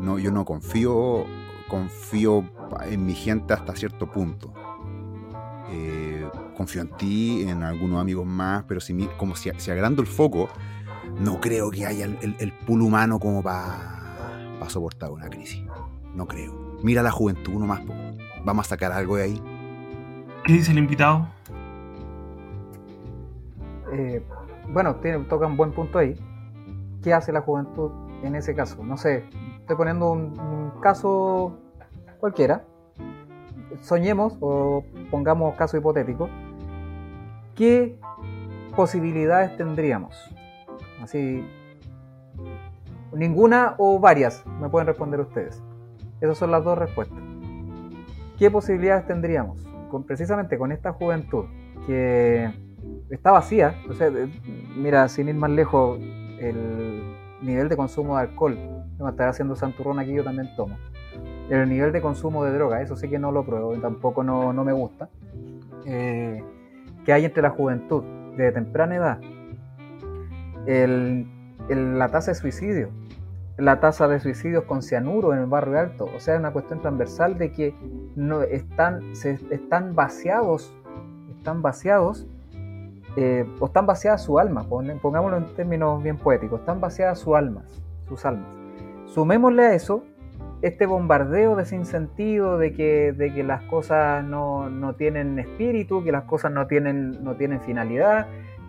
No, 0.00 0.18
yo 0.18 0.32
no 0.32 0.44
confío, 0.44 1.24
confío 1.68 2.50
en 2.84 3.06
mi 3.06 3.14
gente 3.14 3.54
hasta 3.54 3.76
cierto 3.76 4.10
punto. 4.10 4.52
Eh, 5.70 6.28
confío 6.56 6.82
en 6.82 6.88
ti, 6.96 7.42
en 7.42 7.62
algunos 7.62 8.00
amigos 8.00 8.26
más, 8.26 8.64
pero 8.64 8.80
si 8.80 8.92
como 9.16 9.36
si, 9.36 9.52
si 9.58 9.70
agrando 9.70 10.02
el 10.02 10.08
foco, 10.08 10.48
no 11.22 11.40
creo 11.40 11.70
que 11.70 11.86
haya 11.86 12.04
el, 12.04 12.18
el, 12.20 12.36
el 12.38 12.52
pool 12.52 12.82
humano 12.82 13.18
como 13.18 13.42
para 13.42 14.02
soportar 14.68 15.10
una 15.10 15.28
crisis. 15.28 15.62
No 16.14 16.26
creo. 16.26 16.52
Mira 16.82 17.02
la 17.02 17.10
juventud 17.10 17.54
nomás, 17.54 17.80
po. 17.80 17.92
vamos 18.44 18.66
a 18.66 18.68
sacar 18.70 18.92
algo 18.92 19.16
de 19.16 19.24
ahí. 19.24 19.42
¿Qué 20.44 20.54
dice 20.54 20.72
el 20.72 20.78
invitado? 20.78 21.28
Eh, 23.92 24.22
bueno, 24.68 24.96
tiene, 24.96 25.24
toca 25.24 25.46
un 25.46 25.56
buen 25.56 25.72
punto 25.72 25.98
ahí. 25.98 26.14
¿Qué 27.02 27.12
hace 27.12 27.32
la 27.32 27.40
juventud 27.40 27.90
en 28.22 28.34
ese 28.34 28.54
caso? 28.54 28.82
No 28.82 28.96
sé, 28.96 29.24
estoy 29.60 29.76
poniendo 29.76 30.10
un, 30.10 30.38
un 30.38 30.80
caso 30.80 31.58
cualquiera. 32.18 32.64
Soñemos 33.80 34.36
o 34.40 34.84
pongamos 35.10 35.54
caso 35.56 35.76
hipotético. 35.76 36.28
¿Qué 37.54 37.98
posibilidades 38.74 39.56
tendríamos? 39.56 40.16
Así, 41.00 41.44
ninguna 43.12 43.74
o 43.78 43.98
varias, 43.98 44.44
me 44.60 44.68
pueden 44.68 44.86
responder 44.86 45.20
ustedes. 45.20 45.62
Esas 46.20 46.38
son 46.38 46.50
las 46.50 46.64
dos 46.64 46.78
respuestas. 46.78 47.18
¿Qué 48.38 48.50
posibilidades 48.50 49.06
tendríamos? 49.06 49.64
Con, 49.90 50.04
precisamente 50.04 50.58
con 50.58 50.72
esta 50.72 50.92
juventud 50.92 51.44
que 51.86 52.50
está 53.10 53.32
vacía. 53.32 53.74
O 53.88 53.92
sea, 53.94 54.10
mira, 54.76 55.08
sin 55.08 55.28
ir 55.28 55.34
más 55.34 55.50
lejos, 55.50 55.98
el 56.38 57.02
nivel 57.42 57.68
de 57.68 57.76
consumo 57.76 58.16
de 58.16 58.22
alcohol, 58.22 58.56
me 58.98 59.10
estará 59.10 59.30
haciendo 59.30 59.56
santurrón 59.56 59.98
aquí, 59.98 60.12
yo 60.12 60.24
también 60.24 60.54
tomo. 60.56 60.76
El 61.50 61.68
nivel 61.68 61.92
de 61.92 62.00
consumo 62.00 62.44
de 62.44 62.52
droga, 62.52 62.80
eso 62.80 62.96
sí 62.96 63.08
que 63.08 63.18
no 63.18 63.32
lo 63.32 63.44
pruebo 63.44 63.74
tampoco 63.74 64.22
no, 64.22 64.52
no 64.52 64.64
me 64.64 64.72
gusta. 64.72 65.08
Eh, 65.84 66.42
que 67.04 67.12
hay 67.12 67.24
entre 67.24 67.42
la 67.42 67.50
juventud 67.50 68.02
de 68.36 68.52
temprana 68.52 68.96
edad. 68.96 69.20
La 70.66 72.08
tasa 72.08 72.32
de 72.32 72.34
suicidio, 72.34 72.90
la 73.58 73.80
tasa 73.80 74.08
de 74.08 74.18
suicidios 74.20 74.64
con 74.64 74.82
cianuro 74.82 75.32
en 75.32 75.40
el 75.40 75.46
barrio 75.46 75.78
alto, 75.78 76.08
o 76.14 76.20
sea, 76.20 76.34
es 76.34 76.40
una 76.40 76.52
cuestión 76.52 76.80
transversal 76.80 77.38
de 77.38 77.52
que 77.52 77.74
están, 78.50 79.00
están 79.50 79.94
vaciados, 79.94 80.74
están 81.36 81.62
vaciados 81.62 82.26
eh, 83.16 83.46
o 83.60 83.66
están 83.66 83.86
vaciadas 83.86 84.22
su 84.24 84.38
alma, 84.38 84.64
pon- 84.64 84.98
pongámoslo 85.02 85.36
en 85.36 85.54
términos 85.54 86.02
bien 86.02 86.16
poéticos, 86.16 86.60
están 86.60 86.80
vaciadas 86.80 87.18
sus 87.18 87.34
almas, 87.36 87.64
sus 88.08 88.24
almas. 88.24 88.48
Sumémosle 89.06 89.62
a 89.64 89.74
eso 89.74 90.04
este 90.62 90.86
bombardeo 90.86 91.56
de 91.56 91.64
sinsentido, 91.64 92.56
de 92.56 92.72
que, 92.72 93.12
de 93.12 93.34
que 93.34 93.42
las 93.42 93.62
cosas 93.64 94.24
no, 94.24 94.70
no 94.70 94.94
tienen 94.94 95.38
espíritu, 95.38 96.04
que 96.04 96.12
las 96.12 96.24
cosas 96.24 96.52
no 96.52 96.66
tienen, 96.68 97.22
no 97.24 97.34
tienen 97.34 97.60
finalidad, 97.60 98.28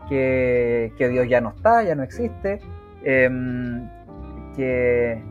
que, 0.10 0.93
que 0.97 1.10
Dios 1.10 1.28
ya 1.28 1.41
no 1.41 1.49
está, 1.49 1.84
ya 1.84 1.95
no 1.95 2.04
existe, 2.04 2.60
em, 3.04 3.88
que, 4.56 5.22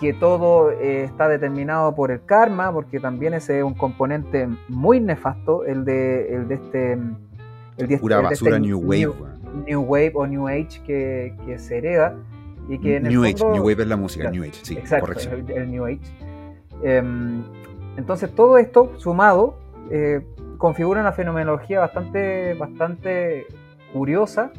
que 0.00 0.12
todo 0.14 0.70
eh, 0.70 1.04
está 1.04 1.28
determinado 1.28 1.94
por 1.94 2.10
el 2.10 2.24
karma, 2.24 2.72
porque 2.72 3.00
también 3.00 3.34
ese 3.34 3.58
es 3.58 3.64
un 3.64 3.74
componente 3.74 4.48
muy 4.68 5.00
nefasto, 5.00 5.64
el 5.64 5.84
de, 5.84 6.34
el 6.34 6.48
de 6.48 6.54
este... 6.54 6.92
El 7.76 7.86
de, 7.86 7.98
Pura 7.98 8.20
basura 8.20 8.56
este 8.56 8.68
New 8.68 8.80
Wave. 8.80 9.14
New, 9.66 9.82
Wave 9.82 10.12
o 10.14 10.26
New 10.26 10.48
Age 10.48 10.82
que, 10.84 11.34
que 11.46 11.58
se 11.58 11.78
hereda. 11.78 12.16
Y 12.68 12.78
que 12.78 12.96
en 12.96 13.04
New 13.04 13.24
el 13.24 13.34
Age, 13.34 13.44
New 13.44 13.62
Wave 13.62 13.82
es 13.82 13.88
la 13.88 13.96
música, 13.96 14.30
New 14.30 14.42
Age, 14.42 14.58
sí, 14.62 14.74
exacto, 14.76 15.12
El, 15.48 15.70
New 15.70 15.86
Age. 15.86 16.00
Em, 16.82 17.42
entonces 17.96 18.30
todo 18.34 18.58
esto 18.58 18.92
sumado 18.98 19.58
eh, 19.90 20.20
configura 20.58 21.00
una 21.00 21.12
fenomenología 21.12 21.80
bastante, 21.80 22.54
bastante 22.54 23.46
curiosa, 23.92 24.50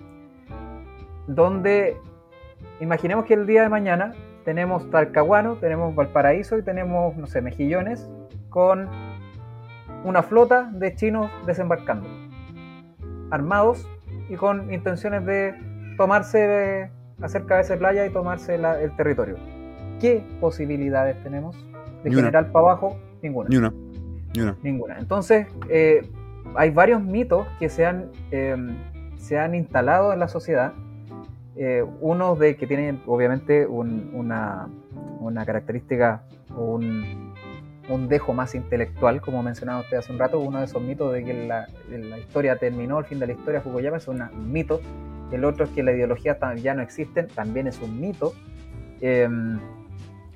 donde 1.27 1.97
imaginemos 2.79 3.25
que 3.25 3.33
el 3.33 3.45
día 3.45 3.61
de 3.61 3.69
mañana 3.69 4.13
tenemos 4.45 4.89
Talcahuano, 4.89 5.55
tenemos 5.55 5.93
Valparaíso 5.95 6.57
y 6.57 6.63
tenemos, 6.63 7.15
no 7.15 7.27
sé, 7.27 7.41
Mejillones, 7.41 8.09
con 8.49 8.87
una 10.03 10.23
flota 10.23 10.69
de 10.73 10.95
chinos 10.95 11.29
desembarcando, 11.45 12.07
armados 13.31 13.87
y 14.29 14.35
con 14.35 14.73
intenciones 14.73 15.25
de 15.25 15.53
tomarse, 15.97 16.89
hacer 17.21 17.45
cabeza 17.45 17.73
de 17.73 17.79
playa 17.79 18.05
y 18.05 18.09
tomarse 18.09 18.55
el 18.55 18.95
territorio. 18.95 19.35
¿Qué 19.99 20.23
posibilidades 20.39 21.21
tenemos? 21.23 21.55
De 22.03 22.11
general 22.11 22.51
para 22.51 22.67
abajo, 22.67 22.97
ninguna. 23.21 23.49
Ni 23.49 23.57
una. 23.57 23.73
Ninguna. 24.63 24.97
Entonces, 24.97 25.47
eh, 25.69 26.09
hay 26.55 26.71
varios 26.71 27.03
mitos 27.03 27.45
que 27.59 27.69
se 27.69 27.85
han, 27.85 28.11
em, 28.31 28.75
se 29.19 29.37
han 29.37 29.53
instalado 29.53 30.11
en 30.13 30.19
la 30.19 30.27
sociedad 30.27 30.73
eh, 31.61 31.83
uno 31.99 32.35
de 32.35 32.55
que 32.55 32.65
tienen 32.67 33.01
obviamente 33.05 33.67
una, 33.67 34.69
característica 35.45 36.23
o 36.55 36.75
un, 36.75 38.07
dejo 38.07 38.33
más 38.33 38.55
intelectual, 38.55 39.19
como 39.19 39.43
mencionaba 39.43 39.81
usted 39.81 39.97
hace 39.97 40.13
un 40.13 40.19
rato, 40.19 40.39
uno 40.39 40.59
de 40.59 40.65
esos 40.65 40.81
mitos 40.81 41.11
de 41.11 41.25
que 41.25 41.47
la, 41.47 41.67
historia 42.17 42.55
terminó, 42.55 42.97
el 42.99 43.05
fin 43.05 43.19
de 43.19 43.27
la 43.27 43.33
historia 43.33 43.61
Fukuyama 43.61 43.97
es 43.97 44.07
un 44.07 44.23
mito, 44.53 44.79
el 45.33 45.43
otro 45.43 45.65
es 45.65 45.71
que 45.71 45.83
la 45.83 45.91
ideología 45.91 46.37
ya 46.55 46.73
no 46.73 46.81
existe, 46.81 47.23
también 47.23 47.67
es 47.67 47.81
un 47.81 47.99
mito. 47.99 48.33
Em, 49.01 49.59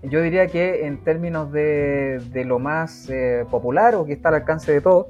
yo 0.04 0.22
diría 0.22 0.48
que 0.48 0.86
en 0.86 1.04
términos 1.06 1.54
de, 1.54 2.44
lo 2.46 2.60
más 2.60 3.10
eh, 3.10 3.46
popular 3.50 3.96
o 3.96 4.04
que 4.04 4.12
está 4.12 4.28
al 4.28 4.36
alcance 4.36 4.74
de 4.74 4.82
todos, 4.82 5.08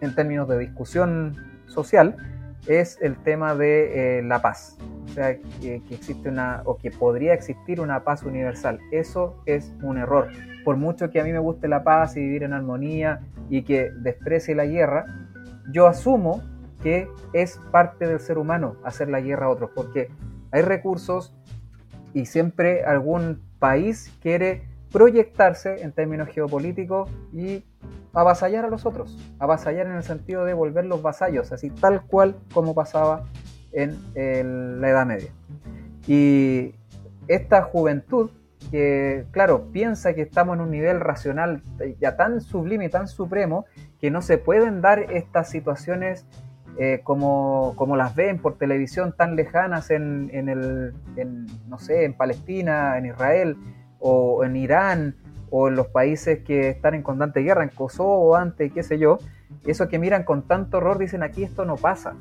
en 0.00 0.14
términos 0.14 0.46
de 0.46 0.58
discusión 0.58 1.34
social, 1.66 2.35
es 2.66 2.98
el 3.00 3.16
tema 3.16 3.54
de 3.54 4.18
eh, 4.18 4.22
la 4.22 4.42
paz. 4.42 4.76
O 5.04 5.08
sea, 5.08 5.36
que, 5.60 5.82
existe 5.90 6.28
una, 6.28 6.62
o 6.64 6.76
que 6.76 6.90
podría 6.90 7.34
existir 7.34 7.80
una 7.80 8.04
paz 8.04 8.22
universal. 8.22 8.80
Eso 8.90 9.40
es 9.46 9.72
un 9.82 9.98
error. 9.98 10.28
Por 10.64 10.76
mucho 10.76 11.10
que 11.10 11.20
a 11.20 11.24
mí 11.24 11.32
me 11.32 11.38
guste 11.38 11.68
la 11.68 11.84
paz 11.84 12.16
y 12.16 12.20
vivir 12.20 12.42
en 12.42 12.52
armonía 12.52 13.20
y 13.48 13.62
que 13.62 13.90
desprecie 13.90 14.54
la 14.54 14.66
guerra, 14.66 15.06
yo 15.70 15.86
asumo 15.86 16.42
que 16.82 17.08
es 17.32 17.58
parte 17.70 18.06
del 18.06 18.20
ser 18.20 18.38
humano 18.38 18.76
hacer 18.84 19.08
la 19.08 19.20
guerra 19.20 19.46
a 19.46 19.50
otros, 19.50 19.70
porque 19.74 20.08
hay 20.50 20.62
recursos 20.62 21.34
y 22.12 22.26
siempre 22.26 22.84
algún 22.84 23.42
país 23.58 24.12
quiere 24.22 24.62
proyectarse 24.92 25.82
en 25.82 25.92
términos 25.92 26.28
geopolíticos 26.28 27.10
y 27.32 27.64
avasallar 28.12 28.64
a 28.64 28.68
los 28.68 28.86
otros, 28.86 29.18
avasallar 29.38 29.86
en 29.86 29.96
el 29.96 30.02
sentido 30.02 30.44
de 30.44 30.54
volverlos 30.54 31.02
vasallos, 31.02 31.52
así 31.52 31.70
tal 31.70 32.02
cual 32.02 32.36
como 32.52 32.74
pasaba 32.74 33.24
en 33.72 34.80
la 34.80 34.88
Edad 34.88 35.06
Media. 35.06 35.30
Y 36.06 36.74
esta 37.28 37.62
juventud 37.62 38.30
que, 38.70 39.26
claro, 39.30 39.70
piensa 39.72 40.14
que 40.14 40.22
estamos 40.22 40.56
en 40.56 40.62
un 40.62 40.70
nivel 40.70 41.00
racional 41.00 41.62
ya 42.00 42.16
tan 42.16 42.40
sublime 42.40 42.86
y 42.86 42.88
tan 42.88 43.08
supremo 43.08 43.66
que 44.00 44.10
no 44.10 44.22
se 44.22 44.38
pueden 44.38 44.80
dar 44.80 44.98
estas 45.12 45.50
situaciones 45.50 46.26
eh, 46.78 47.00
como, 47.04 47.72
como, 47.76 47.96
las 47.96 48.14
ven 48.14 48.38
por 48.38 48.58
televisión 48.58 49.14
tan 49.16 49.34
lejanas 49.34 49.90
en, 49.90 50.30
el, 50.32 50.92
no 51.68 51.78
sé, 51.78 52.04
en 52.04 52.12
Palestina, 52.14 52.98
en 52.98 53.06
Israel 53.06 53.56
o 53.98 54.44
en 54.44 54.56
Irán 54.56 55.16
o 55.50 55.68
en 55.68 55.76
los 55.76 55.88
países 55.88 56.40
que 56.40 56.70
están 56.70 56.94
en 56.94 57.02
constante 57.02 57.40
guerra, 57.40 57.62
en 57.62 57.70
Kosovo 57.70 58.36
antes, 58.36 58.72
qué 58.72 58.82
sé 58.82 58.98
yo, 58.98 59.18
eso 59.64 59.88
que 59.88 59.98
miran 59.98 60.24
con 60.24 60.42
tanto 60.42 60.78
horror 60.78 60.98
dicen 60.98 61.22
aquí 61.22 61.42
esto 61.42 61.64
no 61.64 61.76
pasa. 61.76 62.14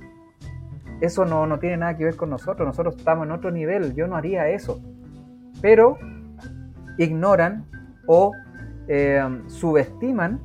Eso 1.01 1.25
no, 1.25 1.45
no 1.45 1.59
tiene 1.59 1.77
nada 1.77 1.97
que 1.97 2.05
ver 2.05 2.15
con 2.15 2.29
nosotros, 2.29 2.65
nosotros 2.65 2.95
estamos 2.95 3.25
en 3.25 3.31
otro 3.31 3.51
nivel, 3.51 3.93
yo 3.95 4.07
no 4.07 4.15
haría 4.15 4.47
eso. 4.47 4.79
Pero 5.61 5.97
ignoran 6.97 7.65
o 8.07 8.31
eh, 8.87 9.21
subestiman, 9.47 10.39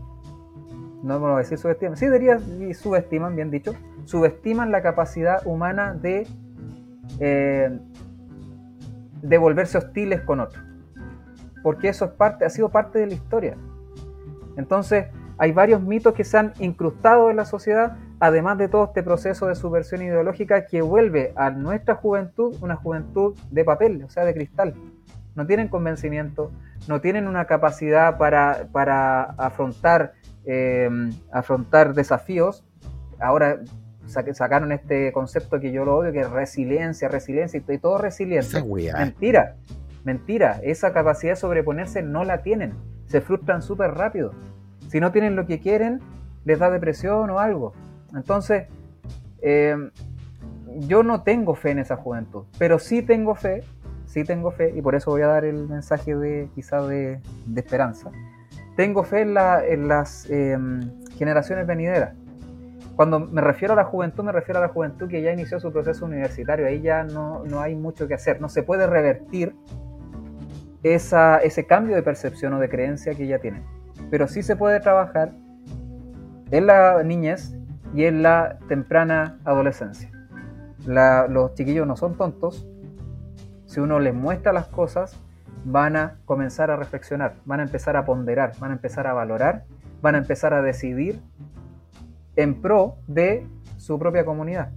no 1.03 1.21
voy 1.21 1.33
a 1.33 1.37
decir 1.39 1.59
subestiman, 1.59 1.97
sí 1.97 2.09
diría 2.09 2.39
subestiman, 2.75 3.37
bien 3.37 3.51
dicho, 3.51 3.75
subestiman 4.05 4.73
la 4.73 4.83
capacidad 4.83 5.47
humana 5.47 5.95
de, 5.95 6.27
eh, 7.21 7.79
de 9.23 9.39
volverse 9.39 9.79
hostiles 9.79 10.23
con 10.23 10.41
otros 10.41 10.70
porque 11.63 11.89
eso 11.89 12.05
es 12.07 12.11
parte, 12.13 12.45
ha 12.45 12.51
sido 12.51 12.69
parte 12.69 12.99
de 12.99 13.07
la 13.07 13.15
historia. 13.15 13.57
Entonces, 14.57 15.07
hay 15.39 15.53
varios 15.53 15.81
mitos 15.81 16.13
que 16.13 16.25
se 16.25 16.37
han 16.37 16.53
incrustado 16.59 17.31
en 17.31 17.37
la 17.37 17.47
sociedad, 17.47 17.97
además 18.19 18.59
de 18.59 18.69
todo 18.69 18.85
este 18.85 19.03
proceso 19.03 19.47
de 19.47 19.55
subversión 19.55 20.03
ideológica 20.03 20.67
que 20.67 20.83
vuelve 20.83 21.33
a 21.35 21.51
nuestra 21.51 21.95
juventud 21.95 22.55
una 22.61 22.77
juventud 22.77 23.35
de 23.51 23.65
papel, 23.65 24.05
o 24.05 24.11
sea, 24.11 24.25
de 24.25 24.35
cristal. 24.35 24.75
No 25.35 25.47
tienen 25.47 25.69
convencimiento, 25.69 26.51
no 26.89 27.01
tienen 27.01 27.27
una 27.27 27.47
capacidad 27.47 28.19
para, 28.19 28.69
para 28.71 29.23
afrontar, 29.23 30.13
eh, 30.45 30.91
afrontar 31.33 31.95
desafíos. 31.95 32.65
Ahora 33.19 33.61
sacaron 34.07 34.73
este 34.73 35.13
concepto 35.13 35.61
que 35.61 35.73
yo 35.73 35.85
lo 35.85 35.97
odio, 35.97 36.13
que 36.13 36.21
es 36.21 36.31
resiliencia, 36.31 37.09
resiliencia, 37.09 37.63
y 37.67 37.79
todo 37.79 37.97
resiliencia. 37.99 38.63
Mentira. 38.99 39.57
Mentira, 40.05 40.61
esa 40.63 40.93
capacidad 40.93 41.33
de 41.33 41.37
sobreponerse 41.37 42.03
no 42.03 42.25
la 42.25 42.43
tienen. 42.43 42.75
Se 43.07 43.21
frustran 43.21 43.63
súper 43.63 43.93
rápido. 43.93 44.33
Si 44.89 45.01
no 45.01 45.13
tienen 45.13 45.37
lo 45.37 45.47
que 45.47 45.61
quieren, 45.61 46.01
les 46.45 46.59
da 46.59 46.71
depresión 46.71 47.31
o 47.31 47.39
algo. 47.39 47.73
Entonces, 48.15 48.67
eh, 49.43 49.77
yo 50.79 51.03
no 51.03 51.23
tengo 51.23 51.55
fe 51.55 51.71
en 51.71 51.79
esa 51.81 51.97
juventud, 51.97 52.45
pero 52.59 52.79
sí 52.79 53.03
tengo 53.03 53.35
fe, 53.35 53.63
sí 54.07 54.25
tengo 54.25 54.51
fe, 54.51 54.73
y 54.75 54.83
por 54.83 54.95
eso 54.95 55.11
voy 55.11 55.23
a 55.23 55.27
dar 55.27 55.45
el 55.45 55.69
mensaje 55.69 56.15
de 56.15 56.49
quizá 56.55 56.87
de, 56.87 57.21
esperanza. 57.57 58.11
Tengo 58.77 59.05
fe 59.05 59.23
en, 59.23 59.35
las 59.35 60.29
em, 60.31 60.81
generaciones 61.17 61.67
venideras. 61.67 62.15
Cuando 62.97 63.21
me 63.21 63.41
refiero 63.41 63.75
a 63.75 63.77
la 63.77 63.85
juventud, 63.85 64.25
me 64.25 64.33
refiero 64.33 64.59
a 64.59 64.63
la 64.63 64.69
juventud 64.69 65.09
que 65.09 65.23
ya 65.23 65.33
inició 65.33 65.59
su 65.59 65.73
proceso 65.73 66.05
universitario. 66.05 66.67
Ahí 66.67 66.81
ya 66.81 67.03
no, 67.03 67.45
no 67.45 67.61
hay 67.61 67.75
mucho 67.75 68.07
que 68.07 68.15
hacer. 68.15 68.41
No 68.41 68.49
se 68.49 68.63
puede 68.63 68.87
revertir 68.87 69.55
ese 70.83 71.67
cambio 71.67 71.97
de 71.97 72.03
percepción 72.03 72.55
o 72.55 72.59
de 72.59 72.69
creencia 72.69 73.15
que 73.15 73.27
ya 73.27 73.39
tienen. 73.39 73.65
Pero 74.11 74.29
sí 74.29 74.43
se 74.43 74.57
puede 74.57 74.81
trabajar 74.81 75.33
en 76.51 76.67
la 76.67 77.03
niñez 77.03 77.55
y 77.95 78.05
en 78.05 78.23
la 78.23 78.59
temprana 78.69 79.39
adolescencia. 79.45 80.11
los 80.87 81.55
chiquillos 81.55 81.87
no 81.87 81.97
son 81.97 82.17
tontos. 82.17 82.67
Si 83.67 83.81
uno 83.81 84.01
les 84.01 84.15
muestra 84.15 84.53
las 84.53 84.67
cosas, 84.69 85.17
van 85.65 85.97
a 85.97 86.17
comenzar 86.25 86.71
a 86.71 86.77
reflexionar, 86.77 87.35
van 87.45 87.61
a 87.61 87.65
empezar 87.65 87.97
a 87.97 88.05
ponderar, 88.05 88.53
van 88.59 88.71
a 88.71 88.75
empezar 88.75 89.07
a 89.07 89.13
valorar, 89.13 89.65
van 90.01 90.15
a 90.15 90.19
empezar 90.19 90.55
a 90.55 90.63
decidir 90.63 91.21
en 92.37 92.63
pro 92.63 92.97
de 93.07 93.47
su 93.77 93.99
propia 93.99 94.25
comunidad 94.25 94.71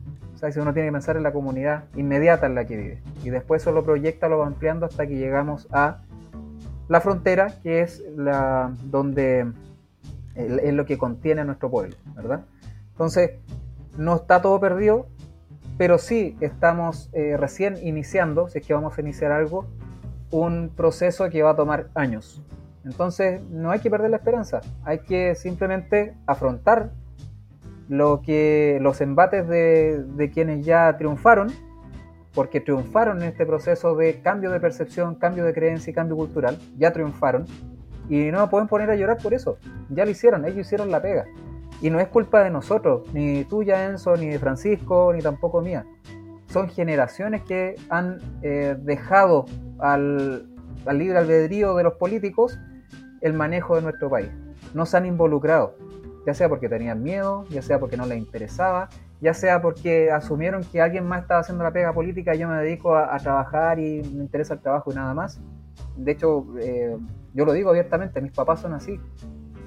si 0.52 0.60
uno 0.60 0.74
tiene 0.74 0.90
que 0.90 0.94
pensar 0.94 1.16
en 1.16 1.24
la 1.24 1.32
comunidad 1.32 1.86
inmediata 1.96 2.46
en 2.46 2.56
la 2.56 2.66
que 2.66 2.78
vive. 2.78 3.02
Y 3.24 3.30
después 3.30 3.62
eso 3.62 3.72
lo 3.72 3.84
proyecta, 3.84 4.28
lo 4.28 4.40
va 4.40 4.48
ampliando 4.48 4.86
hasta 4.86 5.08
que 5.08 5.16
llegamos 5.16 5.68
a 5.72 6.02
la 6.90 7.02
frontera, 7.02 7.60
que 7.62 7.82
es 7.82 8.04
la 8.16 8.74
donde 8.84 9.52
es 10.36 10.74
lo 10.74 10.86
que 10.86 10.98
contiene 10.98 11.46
nuestro 11.46 11.70
pueblo, 11.70 11.96
¿verdad? 12.16 12.42
Entonces, 12.92 13.32
no 13.98 14.16
está 14.16 14.42
todo 14.42 14.60
perdido, 14.60 15.08
pero 15.78 15.98
sí 15.98 16.36
estamos 16.42 17.10
eh, 17.14 17.38
recién 17.38 17.78
iniciando, 17.86 18.50
si 18.50 18.60
es 18.60 18.66
que 18.66 18.74
vamos 18.74 18.98
a 18.98 19.02
iniciar 19.02 19.32
algo, 19.32 19.66
un 20.32 20.72
proceso 20.76 21.30
que 21.30 21.44
va 21.44 21.52
a 21.52 21.56
tomar 21.56 21.90
años. 21.94 22.42
Entonces, 22.84 23.42
no 23.50 23.72
hay 23.72 23.80
que 23.80 23.90
perder 23.90 24.10
la 24.10 24.18
esperanza, 24.18 24.62
hay 24.84 25.00
que 25.00 25.36
simplemente 25.36 26.16
afrontar 26.26 26.92
lo 27.94 28.24
que 28.24 28.80
los 28.82 29.02
embates 29.02 29.48
de, 29.48 30.32
quienes 30.34 30.66
ya 30.66 30.98
triunfaron, 30.98 31.52
porque 32.34 32.60
triunfaron 32.60 33.22
en 33.22 33.30
este 33.30 33.46
proceso 33.46 33.96
de 33.96 34.20
cambio 34.22 34.50
de 34.50 34.60
percepción, 34.60 35.14
cambio 35.14 35.46
de 35.46 35.54
creencia 35.54 35.92
y 35.92 35.94
cambio 35.94 36.16
cultural, 36.16 36.58
ya 36.76 36.92
triunfaron, 36.92 37.46
y 38.10 38.32
no 38.32 38.50
pueden 38.50 38.68
poner 38.68 38.90
a 38.90 38.96
llorar 38.96 39.18
por 39.22 39.36
eso, 39.36 39.60
ya 39.90 40.06
lo 40.06 40.12
hicieron, 40.12 40.44
ellos 40.44 40.66
hicieron 40.66 40.90
la 40.90 41.04
pega. 41.04 41.26
Y 41.82 41.92
no 41.92 42.00
es 42.00 42.08
culpa 42.08 42.44
de 42.44 42.50
nosotros, 42.50 43.04
ni 43.14 43.44
tuya 43.44 43.86
Enzo, 43.86 44.18
ni 44.18 44.28
de 44.28 44.40
Francisco, 44.40 45.14
ni 45.14 45.22
tampoco 45.22 45.62
mía. 45.62 45.86
Son 46.48 46.70
generaciones 46.70 47.44
que 47.44 47.76
han 47.90 48.20
eh, 48.42 48.76
dejado 48.80 49.46
al, 49.78 50.48
al 50.88 50.98
libre 50.98 51.20
albedrío 51.20 51.76
de 51.76 51.84
los 51.84 51.94
políticos 51.94 52.58
el 53.22 53.34
manejo 53.34 53.76
de 53.76 53.84
nuestro 53.84 54.10
país. 54.10 54.30
No 54.74 54.88
se 54.88 54.98
han 54.98 55.06
involucrado, 55.06 55.76
ya 56.26 56.34
sea 56.34 56.50
porque 56.50 56.70
tenían 56.70 57.04
miedo, 57.04 57.46
ya 57.50 57.62
sea 57.62 57.80
porque 57.80 57.98
no 57.98 58.06
les 58.06 58.18
interesaba, 58.18 58.90
ya 59.22 59.34
sea 59.34 59.62
porque 59.62 60.12
asumieron 60.12 60.64
que 60.64 60.82
alguien 60.82 61.06
más 61.06 61.22
estaba 61.22 61.42
haciendo 61.42 61.64
la 61.64 61.72
pega 61.72 61.94
política 61.94 62.36
yo 62.36 62.48
me 62.48 62.56
dedico 62.58 62.96
a, 62.96 63.18
trabajar 63.18 63.80
y 63.80 64.04
me 64.04 64.24
interesa 64.24 64.56
el 64.56 64.62
trabajo 64.62 64.92
y 64.92 64.96
nada 64.96 65.14
más. 65.14 65.40
De 65.96 66.12
hecho, 66.12 66.46
eh, 66.60 66.98
yo 67.34 67.46
lo 67.46 67.54
digo 67.54 67.70
abiertamente, 67.70 68.22
mis 68.22 68.32
papás 68.32 68.62
son 68.62 68.74
así. 68.74 69.00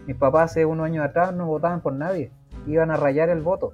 Mis 0.07 0.17
papás 0.17 0.53
hace 0.53 0.65
unos 0.65 0.87
años 0.87 1.05
atrás 1.05 1.35
no 1.35 1.47
votaban 1.47 1.81
por 1.81 1.93
nadie, 1.93 2.31
iban 2.67 2.91
a 2.91 2.97
rayar 2.97 3.29
el 3.29 3.41
voto. 3.41 3.73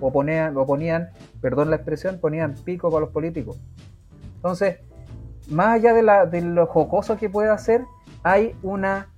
O 0.00 0.12
ponían, 0.12 0.56
o 0.56 0.66
ponían, 0.66 1.10
perdón 1.40 1.70
la 1.70 1.76
expresión, 1.76 2.18
ponían 2.20 2.54
pico 2.64 2.90
para 2.90 3.02
los 3.02 3.10
políticos. 3.10 3.60
Entonces, 4.36 4.78
más 5.48 5.68
allá 5.68 5.94
de, 5.94 6.02
la, 6.02 6.26
de 6.26 6.42
lo 6.42 6.66
jocoso 6.66 7.16
que 7.16 7.28
pueda 7.28 7.54
hacer, 7.54 7.84
hay 8.22 8.54
una, 8.62 9.08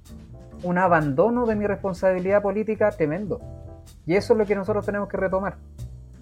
un 0.62 0.78
abandono 0.78 1.46
de 1.46 1.56
mi 1.56 1.66
responsabilidad 1.66 2.42
política 2.42 2.90
tremendo. 2.90 3.40
Y 4.06 4.14
eso 4.14 4.32
es 4.32 4.38
lo 4.38 4.46
que 4.46 4.54
nosotros 4.54 4.84
tenemos 4.84 5.08
que 5.08 5.16
retomar. 5.16 5.56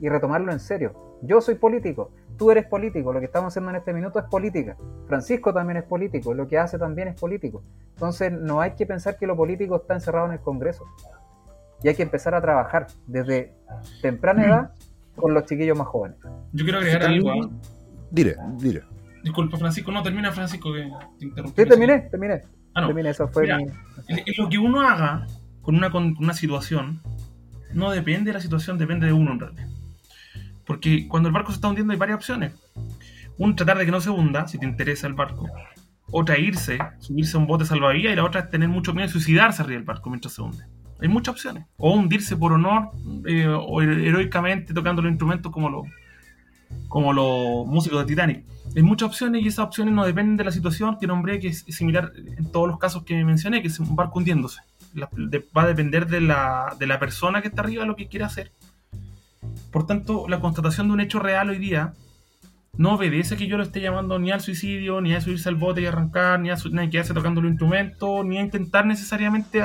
Y 0.01 0.09
retomarlo 0.09 0.53
en 0.53 0.61
serio. 0.61 1.19
Yo 1.23 1.41
soy 1.41 1.55
político, 1.55 2.11
tú 2.37 2.51
eres 2.51 2.67
político, 2.67 3.13
lo 3.13 3.21
que 3.21 3.27
estamos 3.27 3.53
haciendo 3.53 3.71
en 3.71 3.77
este 3.77 3.93
minuto 3.93 4.19
es 4.19 4.27
política. 4.27 4.77
Francisco 5.07 5.55
también 5.55 5.79
es 5.79 5.85
político, 5.85 6.35
lo 6.35 6.47
que 6.47 6.59
hace 6.59 6.79
también 6.79 7.09
es 7.09 7.19
político. 7.19 7.63
Entonces 7.95 8.33
no 8.33 8.61
hay 8.61 8.73
que 8.73 8.85
pensar 8.85 9.17
que 9.17 9.27
lo 9.27 9.37
político 9.37 9.77
está 9.77 9.95
encerrado 9.95 10.27
en 10.27 10.33
el 10.33 10.41
Congreso. 10.41 10.85
Y 11.83 11.89
hay 11.89 11.95
que 11.95 12.03
empezar 12.03 12.35
a 12.35 12.41
trabajar 12.41 12.87
desde 13.07 13.55
temprana 14.03 14.45
edad 14.45 14.71
con 15.17 15.33
los 15.33 15.45
chiquillos 15.45 15.79
más 15.79 15.87
jóvenes. 15.87 16.19
Yo 16.53 16.65
quiero 16.65 16.79
agregar 16.79 17.05
algo. 17.05 17.31
¿ah? 17.31 17.49
Dire, 18.11 18.37
dire. 18.59 18.83
Disculpa, 19.23 19.57
Francisco, 19.57 19.91
no 19.91 20.03
termina, 20.03 20.31
Francisco, 20.33 20.73
que 20.73 20.91
te 21.19 21.25
interrumpí. 21.25 21.63
Sí, 21.63 21.69
terminé, 21.69 22.01
terminé. 22.11 22.43
Ah, 22.75 22.81
no. 22.81 22.99
eso 22.99 23.29
fue 23.29 23.47
Lo 24.37 24.49
que 24.49 24.59
uno 24.59 24.81
haga 24.81 25.27
con 25.63 25.77
una, 25.77 25.91
con 25.91 26.17
una 26.19 26.35
situación 26.35 27.01
no 27.73 27.91
depende 27.91 28.31
de 28.31 28.35
la 28.35 28.41
situación, 28.41 28.79
depende 28.79 29.07
de 29.07 29.13
uno 29.13 29.33
en 29.33 29.41
realidad. 29.41 29.69
Porque 30.65 31.09
cuando 31.09 31.29
el 31.29 31.33
barco 31.33 31.51
se 31.51 31.57
está 31.57 31.69
hundiendo 31.69 31.93
hay 31.93 31.99
varias 31.99 32.17
opciones. 32.17 32.53
Un, 33.37 33.57
tratar 33.57 33.79
de 33.79 33.85
que 33.85 33.91
no 33.91 34.01
se 34.01 34.11
hunda, 34.11 34.47
si 34.47 34.59
te 34.59 34.67
interesa 34.67 35.07
el 35.07 35.15
barco. 35.15 35.49
Otra, 36.11 36.39
irse, 36.39 36.79
subirse 37.01 37.37
a 37.37 37.41
un 37.41 37.47
bote 37.47 37.65
salvavidas. 37.65 38.13
Y 38.13 38.17
la 38.17 38.25
otra 38.25 38.43
es 38.43 38.51
tener 38.51 38.69
mucho 38.69 38.93
miedo 38.95 39.07
de 39.07 39.13
suicidarse 39.13 39.63
arriba 39.63 39.79
del 39.79 39.87
barco 39.87 40.11
mientras 40.11 40.35
se 40.35 40.43
hunde. 40.43 40.65
Hay 41.01 41.09
muchas 41.09 41.33
opciones. 41.33 41.67
O 41.77 41.93
hundirse 41.93 42.37
por 42.37 42.53
honor 42.53 42.91
eh, 43.27 43.47
o 43.49 43.83
heroicamente 43.83 44.73
tocando 44.73 45.03
los 45.03 45.11
instrumentos 45.11 45.53
como 45.53 45.69
los 45.69 45.87
como 46.89 47.13
los 47.13 47.67
músicos 47.67 48.01
de 48.01 48.07
Titanic. 48.07 48.45
Hay 48.75 48.83
muchas 48.83 49.09
opciones 49.09 49.43
y 49.43 49.49
esas 49.49 49.67
opciones 49.67 49.95
no 49.95 50.05
dependen 50.05 50.37
de 50.37 50.45
la 50.45 50.51
situación 50.51 50.99
que 50.99 51.07
nombré, 51.07 51.39
que 51.39 51.49
es 51.49 51.65
similar 51.69 52.13
en 52.17 52.51
todos 52.51 52.67
los 52.67 52.79
casos 52.79 53.05
que 53.05 53.23
mencioné, 53.25 53.63
que 53.63 53.69
es 53.69 53.79
un 53.79 53.95
barco 53.95 54.19
hundiéndose. 54.19 54.61
va 55.57 55.63
a 55.63 55.67
depender 55.67 56.07
de 56.07 56.21
la, 56.21 56.75
de 56.79 56.87
la 56.87 56.99
persona 56.99 57.41
que 57.43 57.49
está 57.49 57.63
arriba 57.63 57.85
lo 57.85 57.97
que 57.97 58.09
quiere 58.09 58.25
hacer. 58.25 58.53
Por 59.71 59.87
tanto, 59.87 60.27
la 60.29 60.41
constatación 60.41 60.89
de 60.89 60.95
un 60.95 61.01
hecho 61.01 61.19
real 61.19 61.51
hoy 61.51 61.59
día 61.59 61.95
no 62.77 62.95
obedece 62.95 63.37
que 63.37 63.47
yo 63.47 63.57
lo 63.57 63.63
esté 63.63 63.81
llamando 63.81 64.19
ni 64.19 64.33
al 64.33 64.41
suicidio, 64.41 65.01
ni 65.01 65.15
a 65.15 65.21
subirse 65.21 65.49
al 65.49 65.55
bote 65.55 65.83
y 65.83 65.87
arrancar, 65.87 66.41
ni 66.41 66.51
a, 66.51 66.57
ni 66.73 66.91
quedarse 66.91 67.15
tocando 67.15 67.41
los 67.41 67.51
instrumentos, 67.51 68.25
ni 68.27 68.39
a 68.39 68.43
intentar 68.43 68.87
necesariamente 68.87 69.63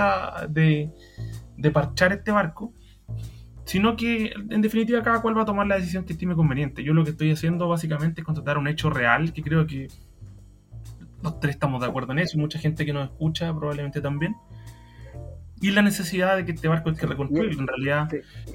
de, 0.50 0.92
de 1.58 1.72
parchar 1.72 2.14
este 2.14 2.32
barco, 2.32 2.74
sino 3.70 3.96
que 3.96 4.34
en 4.50 4.62
definitiva 4.64 5.04
cada 5.04 5.22
cual 5.22 5.38
va 5.38 5.44
a 5.44 5.46
tomar 5.46 5.68
la 5.68 5.76
decisión 5.76 6.04
que 6.04 6.14
estime 6.14 6.36
conveniente. 6.36 6.84
Yo 6.84 6.96
lo 6.96 7.04
que 7.04 7.12
estoy 7.12 7.32
haciendo 7.32 7.70
básicamente 7.70 8.22
es 8.22 8.26
constatar 8.26 8.58
un 8.58 8.68
hecho 8.68 8.90
real, 8.90 9.32
que 9.32 9.44
creo 9.44 9.68
que 9.68 9.90
los 11.22 11.40
tres 11.40 11.54
estamos 11.54 11.80
de 11.80 11.86
acuerdo 11.86 12.14
en 12.14 12.18
eso, 12.18 12.36
y 12.36 12.42
mucha 12.42 12.58
gente 12.58 12.84
que 12.84 12.94
nos 12.94 13.12
escucha 13.12 13.54
probablemente 13.54 14.02
también. 14.02 14.36
Y 15.62 15.70
la 15.70 15.84
necesidad 15.84 16.36
de 16.36 16.46
que 16.46 16.54
este 16.54 16.68
barco 16.68 16.90
hay 16.90 16.96
que 16.96 17.06
reconstruir. 17.06 17.60
En 17.60 17.68
realidad, 17.68 18.10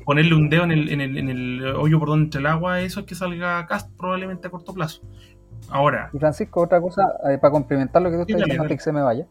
ponerle 0.04 0.34
un 0.34 0.48
dedo 0.48 0.64
en 0.64 0.72
el, 0.72 0.88
en, 0.90 1.00
el, 1.00 1.16
en 1.16 1.28
el, 1.28 1.64
hoyo 1.76 2.00
por 2.00 2.08
donde 2.08 2.24
entra 2.24 2.40
el 2.40 2.46
agua, 2.46 2.80
eso 2.80 2.98
es 2.98 3.06
que 3.06 3.14
salga 3.14 3.64
cast 3.66 3.96
probablemente 3.96 4.48
a 4.48 4.50
corto 4.50 4.74
plazo. 4.74 5.00
Ahora. 5.68 6.10
Y 6.12 6.18
Francisco, 6.18 6.60
otra 6.60 6.80
cosa, 6.80 7.02
eh, 7.30 7.38
para 7.38 7.52
complementar 7.52 8.02
lo 8.02 8.10
que 8.10 8.16
tú 8.16 8.22
estás 8.22 8.38
diciendo 8.38 8.62
antes 8.64 8.78
que 8.78 8.82
se 8.82 8.92
me 8.92 9.02
vaya, 9.02 9.28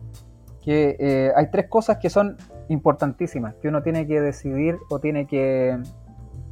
que 0.64 0.96
eh, 0.98 1.32
hay 1.36 1.52
tres 1.52 1.68
cosas 1.68 1.98
que 1.98 2.10
son 2.10 2.38
importantísimas, 2.74 3.56
que 3.56 3.70
uno 3.70 3.82
tiene 3.82 4.06
que 4.06 4.20
decidir 4.20 4.78
o 4.90 5.00
tiene 5.00 5.28
que, 5.28 5.80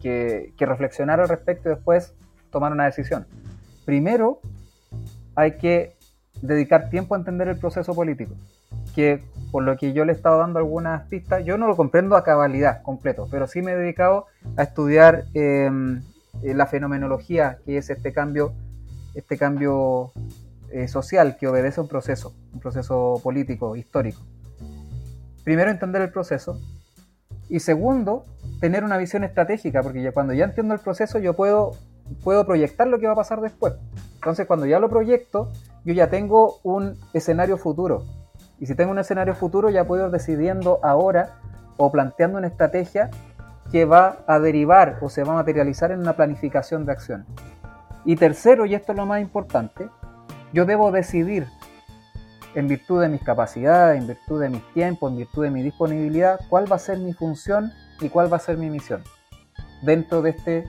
que, 0.01 0.53
reflexionar 0.59 1.19
al 1.19 1.28
respecto 1.28 1.69
y 1.69 1.76
después 1.76 2.13
tomar 2.51 2.72
una 2.72 2.86
decisión. 2.86 3.28
Primero, 3.86 4.39
hay 5.36 5.57
que 5.57 5.97
dedicar 6.41 6.89
tiempo 6.89 7.15
a 7.15 7.17
entender 7.17 7.47
el 7.49 7.57
proceso 7.57 7.93
político, 7.93 8.36
que 8.95 9.24
por 9.51 9.63
lo 9.63 9.76
que 9.76 9.93
yo 9.93 10.05
le 10.05 10.13
he 10.13 10.15
estado 10.15 10.38
dando 10.38 10.59
algunas 10.59 11.07
pistas, 11.07 11.43
yo 11.43 11.57
no 11.57 11.67
lo 11.67 11.76
comprendo 11.76 12.15
a 12.15 12.24
cabalidad 12.24 12.82
completo, 12.82 13.28
pero 13.30 13.47
sí 13.47 13.61
me 13.61 13.74
he 13.74 13.76
dedicado 13.76 14.28
a 14.55 14.63
estudiar 14.63 15.26
em, 15.34 16.01
eh, 16.43 16.53
la 16.53 16.67
fenomenología, 16.67 17.57
que 17.65 17.78
es 17.78 17.89
este 17.89 18.13
cambio, 18.13 18.53
este 19.13 19.38
cambio 19.38 20.13
eh, 20.72 20.88
social 20.88 21.38
que 21.38 21.47
obedece 21.47 21.80
a 21.80 21.84
un 21.84 21.89
proceso, 21.89 22.34
un 22.53 22.59
proceso 22.59 23.19
político, 23.24 23.76
histórico 23.76 24.22
primero 25.44 25.72
entender 25.72 26.02
el 26.02 26.12
proceso 26.12 26.60
y 27.50 27.60
segundo, 27.60 28.26
tener 28.62 28.86
una 28.86 28.98
visión 28.98 29.26
estratégica, 29.26 29.84
porque 29.84 30.02
ya 30.02 30.14
cuando 30.14 30.34
ya 30.34 30.46
entiendo 30.46 30.74
el 30.74 30.80
proceso 30.80 31.20
yo 31.20 31.34
puedo, 31.34 31.72
puedo 32.24 32.46
proyectar 32.46 32.88
lo 32.88 32.98
que 32.98 33.08
va 33.08 33.14
a 33.14 33.18
pasar 33.18 33.42
después. 33.42 33.74
Entonces 34.16 34.48
cuando 34.48 34.66
ya 34.66 34.80
lo 34.80 34.89
proyecto, 34.89 35.52
yo 35.84 35.94
ya 35.94 36.10
tengo 36.10 36.60
un 36.64 36.98
escenario 37.14 37.58
futuro. 37.58 38.06
Y 38.58 38.68
si 38.68 38.76
tengo 38.76 38.92
un 38.92 39.00
escenario 39.00 39.36
futuro 39.36 39.70
ya 39.70 39.86
puedo 39.86 40.06
ir 40.06 40.12
decidiendo 40.12 40.80
ahora 40.82 41.39
o 41.76 41.92
planteando 41.92 42.38
una 42.38 42.48
estrategia 42.48 43.10
que 43.72 43.84
va 43.84 44.20
a 44.28 44.39
derivar 44.39 45.00
o 45.02 45.10
se 45.10 45.24
va 45.24 45.34
a 45.34 45.36
materializar 45.36 45.92
en 45.92 46.00
una 46.00 46.14
planificación 46.14 46.86
de 46.86 46.94
acción. 46.94 47.26
Y 48.06 48.16
tercero, 48.16 48.66
y 48.66 48.76
esto 48.76 48.94
es 48.94 48.98
lo 48.98 49.06
más 49.06 49.22
importante, 49.22 49.89
yo 50.54 50.66
debo 50.66 50.92
decidir 50.92 51.48
en 52.56 52.68
virtud 52.68 53.02
de 53.02 53.10
mis 53.10 53.22
capacidades, 53.22 53.99
en 53.99 54.08
virtud 54.08 54.41
de 54.41 54.49
mis 54.49 54.74
tiempos, 54.74 55.12
en 55.12 55.18
virtud 55.18 55.43
de 55.43 55.52
mi 55.52 55.62
disponibilidad, 55.62 56.39
cuál 56.49 56.72
va 56.72 56.76
a 56.76 56.80
ser 56.80 56.97
mi 56.97 57.14
función 57.14 57.72
y 57.99 58.10
cuál 58.10 58.32
va 58.32 58.38
a 58.38 58.41
ser 58.41 58.58
mi 58.58 58.70
misión 58.70 59.04
dentro 59.82 60.22
de, 60.22 60.32
este, 60.32 60.68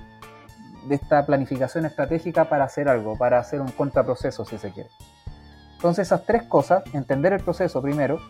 de 0.86 0.94
esta 0.94 1.26
planificación 1.26 1.84
estratégica 1.86 2.48
para 2.48 2.64
hacer 2.64 2.88
algo, 2.88 3.16
para 3.16 3.38
hacer 3.38 3.60
un 3.60 3.70
contraproceso 3.70 4.44
si 4.44 4.58
se 4.58 4.70
quiere. 4.70 4.90
Entonces 5.74 6.08
esas 6.08 6.24
tres 6.24 6.44
cosas, 6.44 6.84
entender 6.94 7.32
el 7.32 7.40
proceso 7.40 7.82
primero, 7.82 8.20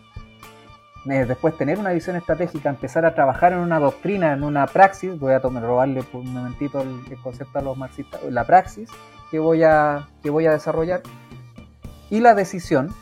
eh, 1.09 1.25
después 1.25 1.57
tener 1.57 1.79
una 1.79 1.91
visión 1.91 2.15
estratégica, 2.15 2.69
empezar 2.69 3.05
a 3.05 3.13
trabajar 3.13 3.51
en 3.53 3.59
una 3.59 3.77
doctrina, 3.77 4.33
en 4.33 4.43
una 4.43 4.65
praxis, 4.67 5.19
voy 5.19 5.33
a 5.33 5.39
robarle 5.39 6.03
un 6.13 6.33
momentito 6.33 6.81
el, 6.81 7.01
el, 7.11 7.17
concepto 7.21 7.59
a 7.59 7.61
los 7.61 7.77
marxistas, 7.77 8.23
la 8.23 8.45
praxis 8.45 8.89
que 9.29 9.37
voy 9.39 9.63
a, 9.63 10.07
que 10.21 10.29
voy 10.29 10.45
a 10.45 10.51
desarrollar, 10.51 11.01
y 12.09 12.21
la 12.21 12.35
decisión, 12.35 12.93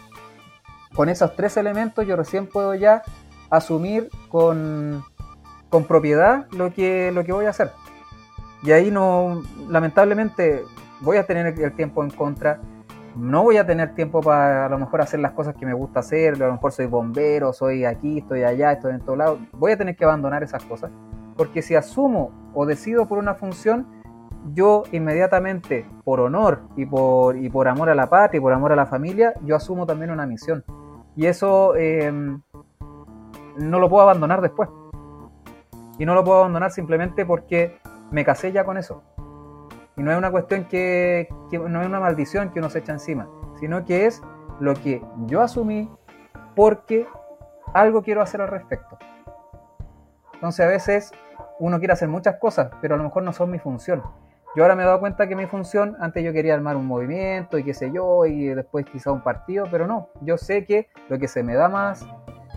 con 0.96 1.10
esos 1.10 1.36
tres 1.36 1.58
elementos 1.58 2.06
yo 2.06 2.16
recién 2.16 2.48
puedo 2.48 2.76
ya 2.76 3.02
asumir 3.50 4.10
con, 4.30 5.04
con 5.70 5.86
propiedad 5.86 6.48
lo 6.52 6.74
que, 6.74 7.12
lo 7.12 7.24
que 7.24 7.32
voy 7.32 7.46
a 7.46 7.50
hacer. 7.50 7.72
Y 8.64 8.72
ahí 8.72 8.92
no, 8.92 9.42
lamentablemente, 9.70 10.64
voy 11.02 11.18
a 11.18 11.26
tener 11.26 11.60
el 11.60 11.74
tiempo 11.74 12.04
en 12.04 12.12
contra. 12.12 12.60
No 13.16 13.44
voy 13.44 13.58
a 13.58 13.66
tener 13.66 13.94
tiempo 13.96 14.22
para 14.22 14.68
a 14.68 14.70
lo 14.70 14.78
mejor 14.78 15.02
hacer 15.02 15.20
las 15.20 15.32
cosas 15.32 15.56
que 15.56 15.66
me 15.66 15.74
gusta 15.74 16.02
hacer. 16.02 16.36
A 16.36 16.48
lo 16.48 16.54
mejor 16.54 16.72
soy 16.72 16.86
bombero, 16.86 17.54
soy 17.54 17.86
aquí, 17.86 18.20
estoy 18.20 18.44
allá, 18.44 18.74
estoy 18.74 18.94
en 18.94 19.02
todo 19.02 19.16
lado. 19.16 19.40
Voy 19.54 19.72
a 19.72 19.78
tener 19.78 19.96
que 19.96 20.06
abandonar 20.06 20.44
esas 20.44 20.64
cosas. 20.64 20.92
Porque 21.36 21.62
si 21.62 21.76
asumo 21.76 22.32
o 22.54 22.66
decido 22.66 23.08
por 23.08 23.18
una 23.18 23.34
función, 23.34 23.88
yo 24.54 24.84
inmediatamente, 24.92 25.86
por 26.04 26.20
honor 26.20 26.62
y 26.76 26.86
por, 26.86 27.38
y 27.38 27.50
por 27.50 27.68
amor 27.68 27.90
a 27.90 27.96
la 27.96 28.10
patria 28.10 28.38
y 28.38 28.42
por 28.42 28.54
amor 28.54 28.72
a 28.72 28.76
la 28.76 28.86
familia, 28.86 29.34
yo 29.44 29.56
asumo 29.56 29.86
también 29.86 30.12
una 30.12 30.26
misión. 30.26 30.64
Y 31.16 31.26
eso 31.26 31.76
em, 31.76 32.42
no 33.58 33.80
lo 33.80 33.90
puedo 33.90 34.04
abandonar 34.04 34.42
después. 34.42 34.70
Y 35.98 36.06
no 36.06 36.16
lo 36.16 36.24
puedo 36.24 36.40
abandonar 36.40 36.72
simplemente 36.72 37.26
porque 37.26 37.80
me 38.12 38.26
casé 38.26 38.52
ya 38.52 38.64
con 38.64 38.78
eso. 38.78 39.04
Y 39.98 40.04
no 40.04 40.12
es 40.12 40.18
una 40.18 40.32
cuestión 40.32 40.66
que, 40.66 41.28
no 41.52 41.82
es 41.82 41.88
una 41.88 42.00
maldición 42.00 42.52
que 42.52 42.60
uno 42.60 42.70
se 42.70 42.80
echa 42.80 42.94
encima, 42.94 43.28
sino 43.60 43.86
que 43.86 44.06
es 44.06 44.22
lo 44.60 44.74
que 44.74 45.04
yo 45.26 45.42
asumí 45.42 45.90
porque 46.56 47.06
algo 47.74 48.02
quiero 48.02 48.22
hacer 48.22 48.42
al 48.42 48.48
respecto. 48.48 48.98
Entonces 50.34 50.66
a 50.66 50.70
veces 50.70 51.12
uno 51.60 51.78
quiere 51.80 51.94
hacer 51.94 52.08
muchas 52.08 52.38
cosas, 52.38 52.72
pero 52.82 52.96
a 52.96 52.98
lo 52.98 53.04
mejor 53.04 53.24
no 53.24 53.34
son 53.34 53.52
mi 53.52 53.60
función. 53.60 54.02
Yo 54.54 54.64
ahora 54.64 54.76
me 54.76 54.84
he 54.84 54.86
dado 54.86 55.00
cuenta 55.00 55.28
que 55.28 55.36
mi 55.36 55.46
función, 55.46 55.96
antes 56.02 56.26
yo 56.26 56.34
quería 56.34 56.54
armar 56.54 56.76
un 56.76 56.86
movimiento 56.86 57.58
y 57.58 57.64
qué 57.64 57.74
sé 57.74 57.90
yo, 57.94 58.26
y 58.26 58.48
después 58.48 58.86
quizá 58.86 59.12
un 59.12 59.22
partido, 59.22 59.66
pero 59.72 59.88
no, 59.88 60.10
yo 60.20 60.38
sé 60.38 60.66
que 60.66 60.90
lo 61.08 61.18
que 61.20 61.30
se 61.30 61.42
me 61.42 61.56
da 61.56 61.70
más, 61.70 62.06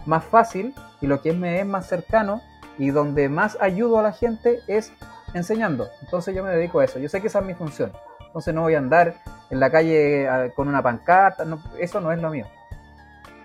más 0.05 0.25
fácil 0.25 0.75
y 1.01 1.07
lo 1.07 1.23
que 1.23 1.33
me 1.33 1.61
es 1.61 1.67
más 1.67 1.87
cercano 1.87 2.41
y 2.79 2.91
donde 2.91 3.29
más 3.29 3.57
ayudo 3.61 4.01
a 4.01 4.03
la 4.03 4.13
gente 4.13 4.59
es 4.67 4.93
enseñando. 5.35 5.87
Entonces 6.03 6.35
yo 6.35 6.43
me 6.43 6.51
dedico 6.51 6.81
a 6.81 6.85
eso, 6.85 6.99
yo 6.99 7.09
sé 7.09 7.21
que 7.21 7.29
esa 7.29 7.39
es 7.39 7.45
mi 7.45 7.55
función. 7.55 7.93
Entonces 8.27 8.53
no 8.53 8.63
voy 8.63 8.75
a 8.75 8.79
andar 8.79 9.15
en 9.51 9.61
la 9.61 9.71
calle 9.71 10.53
con 10.57 10.67
una 10.67 10.83
pancarta, 10.83 11.45
eso 11.79 12.01
no 12.01 12.11
es 12.11 12.21
lo 12.21 12.29
mío. 12.29 12.47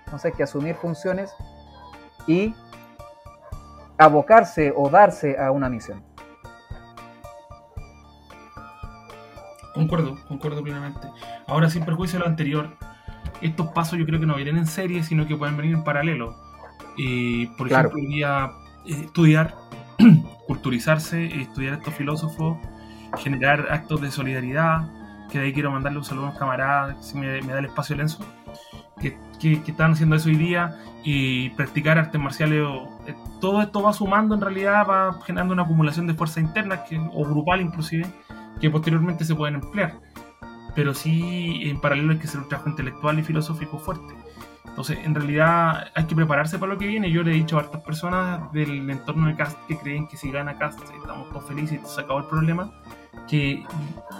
Entonces 0.06 0.32
hay 0.32 0.36
que 0.36 0.42
asumir 0.42 0.74
funciones 0.74 1.32
y 2.26 2.52
abocarse 3.96 4.72
o 4.74 4.90
darse 4.90 5.38
a 5.38 5.52
una 5.52 5.68
misión. 5.68 6.09
Concuerdo, 9.80 10.18
concuerdo 10.28 10.62
plenamente. 10.62 11.08
Ahora, 11.46 11.70
sin 11.70 11.86
perjuicio 11.86 12.18
de 12.18 12.24
lo 12.24 12.30
anterior, 12.30 12.76
estos 13.40 13.68
pasos 13.68 13.98
yo 13.98 14.04
creo 14.04 14.20
que 14.20 14.26
no 14.26 14.36
vienen 14.36 14.58
en 14.58 14.66
serie, 14.66 15.02
sino 15.02 15.26
que 15.26 15.34
pueden 15.34 15.56
venir 15.56 15.74
en 15.74 15.84
paralelo. 15.84 16.36
Y, 16.98 17.46
por 17.46 17.66
ejemplo, 17.72 17.92
hoy 17.94 18.22
eh, 18.22 18.50
estudiar, 18.84 19.54
culturizarse, 20.46 21.24
estudiar 21.40 21.72
a 21.72 21.76
estos 21.78 21.94
filósofos, 21.94 22.58
generar 23.20 23.68
actos 23.70 24.02
de 24.02 24.10
solidaridad, 24.10 24.90
que 25.30 25.38
de 25.38 25.46
ahí 25.46 25.52
quiero 25.54 25.70
mandarle 25.70 25.98
un 25.98 26.04
saludo 26.04 26.26
a 26.26 26.28
unos 26.28 26.38
camaradas, 26.38 27.06
si 27.06 27.16
me, 27.16 27.40
da 27.40 27.58
el 27.58 27.64
espacio 27.64 27.96
Lenzo, 27.96 28.22
que, 29.00 29.16
que, 29.40 29.62
están 29.66 29.92
haciendo 29.92 30.16
eso 30.16 30.28
hoy 30.28 30.36
día, 30.36 30.76
y 31.04 31.48
practicar 31.50 31.96
artes 31.96 32.20
marciales. 32.20 32.68
Eh, 33.06 33.14
todo 33.40 33.62
esto 33.62 33.80
va 33.80 33.94
sumando, 33.94 34.34
en 34.34 34.42
realidad, 34.42 34.86
va 34.86 35.22
generando 35.24 35.54
una 35.54 35.62
acumulación 35.62 36.06
de 36.06 36.12
fuerza 36.12 36.38
interna, 36.38 36.84
que, 36.84 36.98
o 36.98 37.24
grupal 37.24 37.62
inclusive, 37.62 38.06
que 38.60 38.70
posteriormente 38.70 39.24
se 39.24 39.34
pueden 39.34 39.56
emplear. 39.56 40.00
Pero 40.74 40.94
sí, 40.94 41.62
en 41.64 41.80
paralelo 41.80 42.12
hay 42.12 42.18
que 42.18 42.26
ser 42.26 42.40
un 42.40 42.48
trabajo 42.48 42.70
intelectual 42.70 43.18
y 43.18 43.22
filosófico 43.22 43.78
fuerte. 43.78 44.14
Entonces, 44.66 44.98
en 45.04 45.14
realidad 45.14 45.88
hay 45.94 46.04
que 46.04 46.14
prepararse 46.14 46.58
para 46.58 46.72
lo 46.72 46.78
que 46.78 46.86
viene. 46.86 47.10
Yo 47.10 47.22
le 47.22 47.32
he 47.32 47.34
dicho 47.34 47.58
a 47.58 47.60
hartas 47.60 47.82
personas 47.82 48.52
del 48.52 48.88
entorno 48.88 49.26
de 49.26 49.34
Cast 49.34 49.58
que 49.66 49.76
creen 49.76 50.06
que 50.06 50.16
si 50.16 50.30
gana 50.30 50.56
Cast 50.58 50.80
estamos 50.80 51.28
todos 51.30 51.44
felices 51.44 51.80
y 51.82 51.86
se 51.86 52.00
acabó 52.00 52.20
el 52.20 52.26
problema, 52.26 52.72
que 53.28 53.64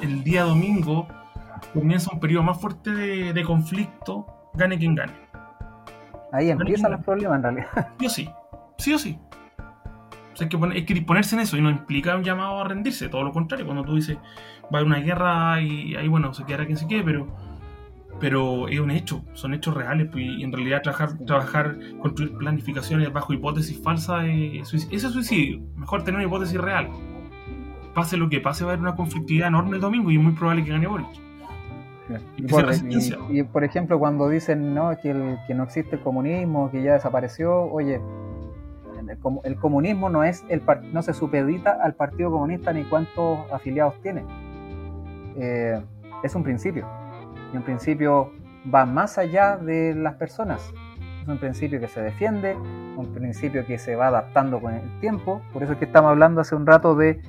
el 0.03 0.25
día 0.25 0.43
domingo 0.43 1.07
comienza 1.73 2.11
un 2.13 2.21
periodo 2.21 2.43
más 2.43 2.61
fuerte 2.61 2.91
de, 2.91 3.45
conflicto, 3.45 4.27
gane 4.55 4.77
quien 4.77 4.97
gane. 4.97 5.13
Ahí 6.33 6.51
empiezan 6.51 6.93
los 6.93 7.05
problemas 7.05 7.37
en 7.37 7.43
realidad. 7.43 7.89
Sí 7.99 8.07
o 8.07 8.11
sí, 8.11 8.31
sí 8.79 8.95
o 8.95 8.99
sí. 8.99 9.19
Hay, 10.39 10.49
que 10.49 10.57
hay 10.57 10.85
que 10.85 10.95
disponerse 10.95 11.35
en 11.35 11.43
eso 11.43 11.57
y 11.57 11.61
no 11.61 11.71
implica 11.71 12.17
un 12.17 12.25
llamado 12.25 12.61
a 12.61 12.65
rendirse, 12.65 13.09
todo 13.09 13.25
lo 13.25 13.33
contrario. 13.33 13.67
Cuando 13.67 13.85
tú 13.85 13.97
dices 13.97 14.17
va 14.65 14.79
a 14.79 14.81
haber 14.81 14.87
una 14.87 15.01
guerra 15.01 15.61
y 15.61 15.97
ahí, 15.97 16.09
bueno, 16.09 16.33
se 16.35 16.45
quedará 16.45 16.67
quien 16.67 16.79
se 16.79 16.87
quede, 16.87 17.03
pero 17.03 17.27
pero 18.21 18.69
es 18.69 18.79
un 18.79 18.91
hecho, 18.91 19.25
son 19.33 19.55
hechos 19.55 19.75
reales 19.75 20.09
pues, 20.13 20.25
y 20.25 20.43
en 20.45 20.53
realidad 20.53 20.83
trabajar, 20.83 21.17
trabajar 21.27 21.79
construir 22.01 22.37
planificaciones 22.37 23.11
bajo 23.11 23.33
hipótesis 23.33 23.83
falsas 23.83 24.25
es. 24.27 24.75
Eso 24.75 25.09
es 25.09 25.13
suicidio, 25.13 25.61
mejor 25.75 26.05
tener 26.05 26.19
una 26.19 26.27
hipótesis 26.27 26.61
real. 26.61 26.89
Pase 27.95 28.17
lo 28.17 28.29
que 28.29 28.41
pase, 28.41 28.65
va 28.65 28.71
a 28.71 28.75
haber 28.75 28.83
una 28.83 28.95
conflictividad 28.95 29.49
enorme 29.49 29.77
el 29.77 29.81
domingo 29.81 30.11
y 30.11 30.17
es 30.17 30.23
muy 30.23 30.33
probable 30.33 30.63
que 30.63 30.71
gane 30.71 30.87
Boric. 30.87 31.09
Y, 32.37 33.43
por, 33.45 33.63
ejemplo, 33.63 33.99
cuando 33.99 34.29
dicen 34.29 34.75
¿no? 34.75 34.97
Que, 35.01 35.11
el, 35.11 35.39
que 35.47 35.55
no 35.55 35.63
existe 35.65 35.97
el 35.97 36.03
comunismo, 36.03 36.71
que 36.71 36.83
ya 36.83 36.95
desapareció, 36.95 37.63
oye, 37.71 38.01
el, 39.45 39.57
comunismo 39.57 40.09
no 40.09 40.25
es 40.25 40.45
el 40.49 40.63
no 40.93 41.03
se 41.03 41.15
supedita 41.15 41.79
al 41.83 41.95
Partido 41.95 42.31
Comunista 42.31 42.73
ni 42.73 42.85
cuántos 42.85 43.41
afiliados 43.53 44.01
tiene. 44.03 44.25
Eh, 45.37 45.81
es 46.23 46.35
un 46.35 46.43
principio 46.43 46.87
y 47.53 47.57
un 47.57 47.63
principio 47.63 48.33
va 48.73 48.87
más 48.87 49.19
allá 49.19 49.57
de 49.57 49.95
las 49.95 50.15
personas. 50.15 50.73
Es 51.23 51.29
un 51.29 51.39
principio 51.39 51.81
que 51.81 51.89
se 51.89 52.01
defiende, 52.01 52.57
un 52.97 53.13
principio 53.15 53.67
que 53.67 53.79
se 53.79 53.97
va 53.97 54.09
adaptando 54.09 54.61
con 54.61 54.75
el 54.75 55.01
tiempo. 55.01 55.43
Por 55.53 55.63
eso 55.63 55.73
es 55.73 55.79
que 55.79 55.85
estamos 55.85 56.11
hablando 56.11 56.41
hace 56.41 56.55
un 56.55 56.67
rato 56.67 56.95
de, 56.95 57.21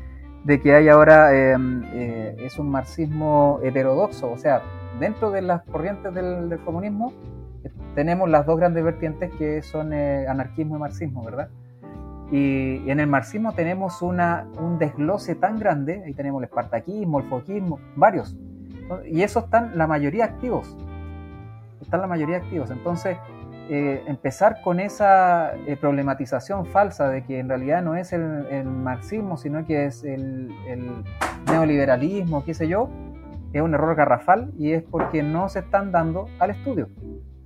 que 0.62 0.74
hay 0.74 0.90
ahora, 0.90 1.34
em, 1.36 1.84
eh, 1.94 2.36
es 2.40 2.58
un 2.58 2.70
marxismo 2.70 3.60
heterodoxo. 3.64 4.32
O 4.32 4.38
sea, 4.38 4.62
dentro 5.00 5.32
de 5.32 5.42
las 5.42 5.64
corrientes 5.64 6.14
del, 6.14 6.60
comunismo 6.64 7.14
tenemos 7.96 8.30
las 8.30 8.46
dos 8.46 8.58
grandes 8.58 8.84
vertientes 8.84 9.32
que 9.34 9.62
son 9.62 9.94
eh, 9.94 10.26
anarquismo 10.28 10.78
y 10.78 10.80
marxismo, 10.80 11.24
¿verdad? 11.24 11.50
Y 12.32 12.90
en 12.90 13.00
el 13.02 13.08
marxismo 13.08 13.54
tenemos 13.54 14.02
una, 14.02 14.48
un 14.58 14.80
desglose 14.80 15.36
tan 15.36 15.60
grande, 15.60 16.02
ahí 16.06 16.14
tenemos 16.14 16.42
el 16.42 16.46
espartaquismo, 16.46 17.20
el 17.20 17.28
foquismo, 17.28 17.80
varios, 17.96 18.38
y 19.06 19.22
eso 19.22 19.40
están 19.40 19.78
la 19.78 19.88
mayoría 19.88 20.26
activos. 20.26 20.78
Están 21.82 22.02
la 22.02 22.08
mayoría 22.08 22.38
activos. 22.38 22.72
Entonces, 22.72 23.18
eh, 23.70 24.04
empezar 24.08 24.62
con 24.62 24.80
esa 24.80 25.56
eh, 25.56 25.78
problematización 25.78 26.66
falsa 26.66 27.10
de 27.10 27.24
que 27.24 27.40
en 27.40 27.48
realidad 27.48 27.82
no 27.82 27.96
es 27.96 28.12
el, 28.12 28.66
marxismo, 28.66 29.38
sino 29.38 29.66
que 29.66 29.86
es 29.86 30.04
el, 30.04 30.54
neoliberalismo, 31.48 32.44
qué 32.44 32.54
sé 32.54 32.68
yo, 32.68 32.90
es 33.54 33.62
un 33.62 33.74
error 33.74 33.96
garrafal 33.96 34.52
y 34.58 34.72
es 34.72 34.84
porque 34.84 35.24
no 35.24 35.50
se 35.50 35.60
están 35.60 35.92
dando 35.92 36.28
al 36.40 36.52
estudio. 36.52 36.90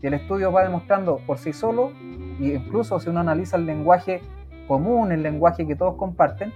Y 0.01 0.07
el 0.07 0.13
estudio 0.15 0.51
va 0.51 0.63
demostrando 0.63 1.19
por 1.25 1.37
sí 1.37 1.53
solo, 1.53 1.91
e 2.39 2.55
incluso 2.55 2.99
si 2.99 3.09
uno 3.09 3.21
analiza 3.21 3.57
el 3.57 3.65
lenguaje 3.65 4.21
común, 4.67 5.11
el 5.11 5.23
lenguaje 5.23 5.65
que 5.65 5.75
todos 5.75 5.95
comparten, 5.95 6.51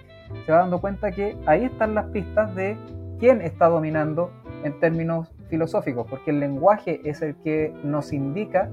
se 0.45 0.51
va 0.51 0.59
dando 0.59 0.79
cuenta 0.79 1.11
que 1.11 1.37
ahí 1.45 1.65
están 1.65 1.95
las 1.95 2.05
pistas 2.07 2.53
de 2.55 2.77
quién 3.19 3.41
está 3.41 3.67
dominando 3.67 4.31
en 4.63 4.79
términos 4.79 5.31
filosóficos, 5.49 6.07
porque 6.09 6.31
el 6.31 6.39
lenguaje 6.39 7.01
es 7.03 7.21
el 7.21 7.35
que 7.37 7.73
nos 7.83 8.13
indica 8.13 8.69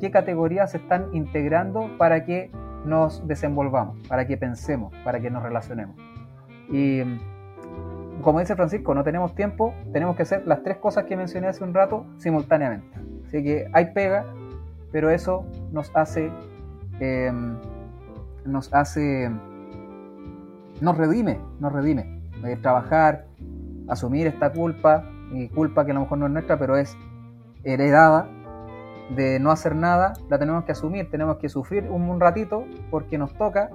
qué 0.00 0.10
categorías 0.10 0.72
se 0.72 0.78
están 0.78 1.08
integrando 1.12 1.90
para 1.98 2.24
que 2.24 2.50
nos 2.84 3.26
desenvolvamos, 3.26 3.96
para 4.08 4.26
que 4.26 4.36
pensemos, 4.36 4.92
para 5.04 5.20
que 5.20 5.30
nos 5.30 5.42
relacionemos. 5.42 5.96
Y 6.70 7.02
como 8.22 8.40
dice 8.40 8.56
Francisco, 8.56 8.94
no 8.94 9.04
tenemos 9.04 9.34
tiempo, 9.34 9.74
tenemos 9.92 10.16
que 10.16 10.22
hacer 10.22 10.46
las 10.46 10.62
tres 10.62 10.78
cosas 10.78 11.04
que 11.04 11.16
mencioné 11.16 11.48
hace 11.48 11.64
un 11.64 11.74
rato 11.74 12.06
simultáneamente. 12.18 12.98
Así 13.26 13.42
que 13.42 13.68
hay 13.72 13.92
pega, 13.92 14.24
pero 14.92 15.10
eso 15.10 15.44
nos 15.72 15.94
hace, 15.94 16.30
em, 17.00 17.56
nos 18.46 18.72
hace, 18.72 19.30
nos 20.80 20.96
redime, 20.96 21.40
nos 21.60 21.72
redime. 21.72 22.20
Eh, 22.44 22.56
trabajar, 22.56 23.26
asumir 23.88 24.26
esta 24.26 24.52
culpa, 24.52 25.04
y 25.32 25.48
culpa 25.48 25.84
que 25.84 25.90
a 25.90 25.94
lo 25.94 26.00
mejor 26.00 26.18
no 26.18 26.26
es 26.26 26.32
nuestra, 26.32 26.58
pero 26.58 26.76
es 26.76 26.96
heredada 27.64 28.28
de 29.10 29.38
no 29.38 29.50
hacer 29.50 29.74
nada, 29.74 30.14
la 30.28 30.38
tenemos 30.38 30.64
que 30.64 30.72
asumir, 30.72 31.10
tenemos 31.10 31.36
que 31.38 31.48
sufrir 31.48 31.84
un, 31.84 32.20
ratito 32.20 32.64
porque 32.90 33.18
nos 33.18 33.32
toca, 33.36 33.70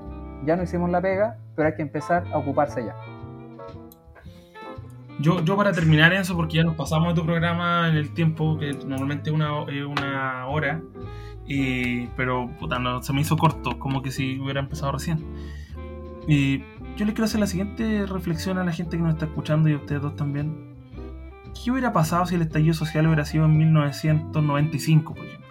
ya 0.45 0.55
no 0.55 0.63
hicimos 0.63 0.89
la 0.89 1.01
pega, 1.01 1.37
pero 1.55 1.69
hay 1.69 1.75
que 1.75 1.81
empezar 1.81 2.25
a 2.33 2.37
ocuparse 2.37 2.85
ya. 2.85 2.95
Yo, 5.19 5.39
yo 5.41 5.55
para 5.55 5.71
terminar 5.71 6.13
eso, 6.13 6.35
porque 6.35 6.57
ya 6.57 6.63
nos 6.63 6.75
pasamos 6.75 7.09
de 7.09 7.21
tu 7.21 7.25
programa 7.25 7.87
en 7.89 7.95
el 7.95 8.13
tiempo, 8.13 8.57
que 8.57 8.73
normalmente 8.85 9.29
una, 9.29 9.61
una 9.61 10.47
hora, 10.47 10.81
y, 11.51 12.07
pero 12.15 12.49
puta, 12.59 12.79
no, 12.79 13.01
se 13.01 13.13
me 13.13 13.21
hizo 13.21 13.37
corto, 13.37 13.77
como 13.79 14.01
que 14.01 14.11
si 14.11 14.39
hubiera 14.39 14.59
empezado 14.59 14.91
recién. 14.91 15.23
Y 16.27 16.59
yo 16.95 17.05
le 17.05 17.13
quiero 17.13 17.25
hacer 17.25 17.39
la 17.39 17.47
siguiente 17.47 18.05
reflexión 18.05 18.57
a 18.57 18.63
la 18.63 18.71
gente 18.71 18.97
que 18.97 19.03
nos 19.03 19.13
está 19.13 19.25
escuchando 19.25 19.69
y 19.69 19.73
a 19.73 19.77
ustedes 19.77 20.01
dos 20.01 20.15
también. 20.15 20.71
¿qué 21.63 21.71
hubiera 21.71 21.93
pasado 21.93 22.25
si 22.25 22.35
el 22.35 22.41
estallido 22.41 22.73
social 22.73 23.05
hubiera 23.07 23.25
sido 23.25 23.45
en 23.45 23.57
1995, 23.57 25.13
por 25.13 25.25
ejemplo? 25.25 25.47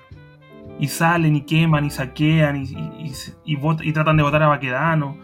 Y 0.78 0.88
salen 0.88 1.36
y 1.36 1.42
queman 1.42 1.84
y 1.84 1.90
saquean 1.90 2.56
y, 2.56 3.12
y, 3.44 3.92
tratan 3.92 4.16
de 4.16 4.22
votar 4.22 4.42
a 4.42 4.48
Baquedano 4.48 5.18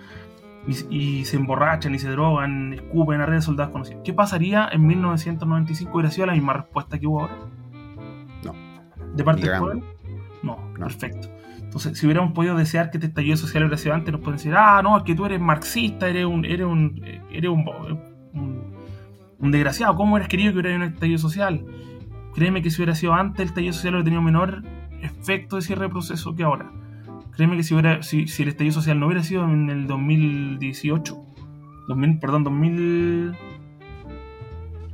y, 0.90 1.24
se 1.24 1.36
emborrachan 1.36 1.94
y 1.94 1.98
se 1.98 2.10
drogan, 2.10 2.74
escupen 2.74 3.20
a 3.20 3.26
redes 3.26 3.44
soldados 3.44 3.72
conocidos. 3.72 4.02
¿Qué 4.04 4.12
pasaría 4.12 4.68
en 4.70 4.86
1995? 4.86 5.92
¿Hubiera 5.92 6.10
sido 6.10 6.26
la 6.26 6.34
misma 6.34 6.52
respuesta 6.52 6.98
que 6.98 7.06
hubo 7.06 7.22
ahora? 7.22 7.36
No. 8.44 8.54
¿De 9.14 9.24
parte 9.24 9.48
del 9.48 9.58
pueblo? 9.58 9.95
No, 10.46 10.72
perfecto. 10.78 11.28
Entonces, 11.60 11.98
si 11.98 12.06
hubiéramos 12.06 12.32
podido 12.32 12.56
desear 12.56 12.90
que 12.90 12.98
este 12.98 13.08
estallido 13.08 13.36
social 13.36 13.64
hubiera 13.64 13.76
sido 13.76 13.94
antes, 13.94 14.12
nos 14.12 14.20
pueden 14.20 14.38
decir, 14.38 14.54
ah, 14.56 14.80
no, 14.82 14.96
es 14.96 15.02
que 15.02 15.14
tú 15.14 15.26
eres 15.26 15.40
marxista, 15.40 16.08
eres 16.08 16.24
un, 16.24 16.44
eres 16.44 16.66
un, 16.66 17.02
eres 17.30 17.50
un 17.50 18.76
un 19.38 19.50
desgraciado, 19.50 19.94
¿cómo 19.96 20.12
hubieras 20.12 20.28
querido 20.28 20.52
que 20.52 20.60
hubiera 20.60 20.76
un 20.76 20.82
estallido 20.84 21.18
social? 21.18 21.64
Créeme 22.34 22.62
que 22.62 22.70
si 22.70 22.76
hubiera 22.76 22.94
sido 22.94 23.14
antes, 23.14 23.40
el 23.40 23.48
estallido 23.48 23.72
social 23.72 23.94
hubiera 23.94 24.04
tenido 24.04 24.22
menor 24.22 24.62
efecto 25.02 25.56
de 25.56 25.62
cierre 25.62 25.84
de 25.84 25.88
proceso 25.90 26.34
que 26.34 26.42
ahora. 26.42 26.70
Créeme 27.32 27.56
que 27.56 27.62
si, 27.62 27.74
hubiera, 27.74 28.02
si, 28.02 28.24
el 28.24 28.48
estallido 28.48 28.74
social 28.74 28.98
no 28.98 29.06
hubiera 29.06 29.22
sido 29.22 29.44
en 29.44 29.68
el 29.68 29.86
2018, 29.86 31.16
2000, 31.88 32.18
perdón, 32.18 32.44
2000, 32.44 33.36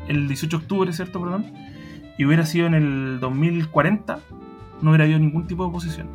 el 0.09 0.29
18 0.29 0.57
de 0.57 0.63
octubre, 0.63 0.93
¿cierto? 0.93 1.21
Perdón, 1.21 1.47
y 2.19 2.25
hubiera 2.25 2.45
sido 2.45 2.67
en 2.67 2.75
el 2.75 3.21
2040, 3.21 4.19
no 4.83 4.91
hubiera 4.91 5.05
habido 5.05 5.19
ningún 5.19 5.47
tipo 5.47 5.63
de 5.65 5.71
oposición. 5.71 6.09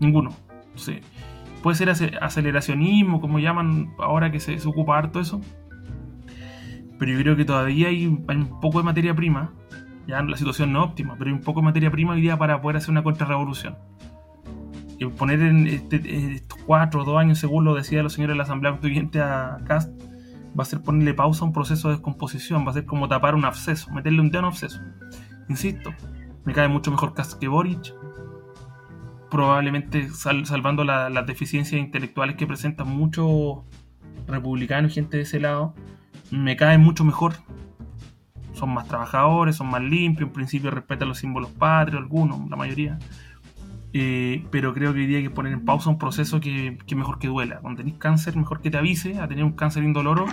Ninguno. 0.00 0.30
Sí. 0.74 1.00
Puede 1.62 1.76
ser 1.76 1.90
aceleracionismo, 2.20 3.20
como 3.20 3.38
llaman 3.38 3.92
ahora 3.98 4.32
que 4.32 4.40
se, 4.40 4.58
se 4.58 4.68
ocupa 4.68 4.98
harto 4.98 5.20
eso 5.20 5.40
pero 7.02 7.14
yo 7.14 7.18
creo 7.18 7.36
que 7.36 7.44
todavía 7.44 7.88
hay, 7.88 8.06
un 8.06 8.60
poco 8.60 8.78
de 8.78 8.84
materia 8.84 9.12
prima. 9.12 9.50
Ya 10.06 10.22
la 10.22 10.36
situación 10.36 10.72
no 10.72 10.84
es 10.84 10.90
óptima, 10.90 11.16
pero 11.18 11.30
hay 11.30 11.34
un 11.34 11.42
poco 11.42 11.58
de 11.58 11.64
materia 11.64 11.90
prima 11.90 12.12
hoy 12.12 12.20
día 12.20 12.38
para 12.38 12.60
poder 12.60 12.76
hacer 12.76 12.90
una 12.90 13.02
contrarrevolución. 13.02 13.76
Y 15.00 15.06
poner 15.06 15.40
en 15.40 15.66
este, 15.66 15.96
estos 16.36 16.60
cuatro 16.64 17.02
o 17.02 17.04
dos 17.04 17.18
años, 17.18 17.40
según 17.40 17.64
lo 17.64 17.74
decía 17.74 18.04
los 18.04 18.12
señores 18.12 18.34
de 18.34 18.38
la 18.38 18.44
Asamblea 18.44 18.70
Constituyente 18.70 19.20
a 19.20 19.58
Cast, 19.64 19.90
va 20.56 20.62
a 20.62 20.64
ser 20.64 20.80
ponerle 20.80 21.12
pausa 21.12 21.42
a 21.42 21.48
un 21.48 21.52
proceso 21.52 21.88
de 21.88 21.94
descomposición, 21.94 22.64
va 22.64 22.70
a 22.70 22.74
ser 22.74 22.84
como 22.84 23.08
tapar 23.08 23.34
un 23.34 23.46
absceso, 23.46 23.90
meterle 23.90 24.20
un 24.20 24.30
dedo 24.30 24.38
en 24.38 24.44
un 24.44 24.50
absceso. 24.52 24.80
Insisto, 25.48 25.90
me 26.44 26.52
cae 26.52 26.68
mucho 26.68 26.90
mejor 26.90 27.14
Cast 27.14 27.38
que 27.38 27.48
Boric, 27.48 27.94
probablemente 29.30 30.10
salvando 30.10 30.84
las 30.84 31.26
deficiencias 31.26 31.80
intelectuales 31.80 32.36
que 32.36 32.46
presentan 32.46 32.88
muchos 32.88 33.60
republicanos 34.26 34.92
y 34.92 34.94
gente 34.94 35.16
de 35.16 35.22
ese 35.22 35.40
lado, 35.40 35.74
me 36.30 36.56
cae 36.56 36.78
mucho 36.78 37.04
mejor. 37.04 37.34
Son 38.52 38.70
más 38.70 38.86
trabajadores, 38.86 39.56
son 39.56 39.68
más 39.68 39.82
limpios, 39.82 40.28
en 40.28 40.32
principio 40.32 40.70
respetan 40.70 41.08
los 41.08 41.18
símbolos 41.18 41.50
patrios, 41.50 42.02
algunos, 42.02 42.48
la 42.50 42.56
mayoría. 42.56 42.98
Eh, 43.94 44.46
pero 44.50 44.72
creo 44.72 44.94
que 44.94 45.00
hoy 45.00 45.06
día 45.06 45.18
hay 45.18 45.24
que 45.24 45.30
poner 45.30 45.52
en 45.52 45.64
pausa 45.66 45.90
un 45.90 45.98
proceso 45.98 46.40
que, 46.40 46.78
que 46.86 46.94
mejor 46.94 47.18
que 47.18 47.28
duela. 47.28 47.60
Cuando 47.60 47.82
tenés 47.82 47.98
cáncer, 47.98 48.36
mejor 48.36 48.60
que 48.62 48.70
te 48.70 48.78
avise 48.78 49.20
a 49.20 49.28
tener 49.28 49.44
un 49.44 49.52
cáncer 49.52 49.84
indoloro, 49.84 50.26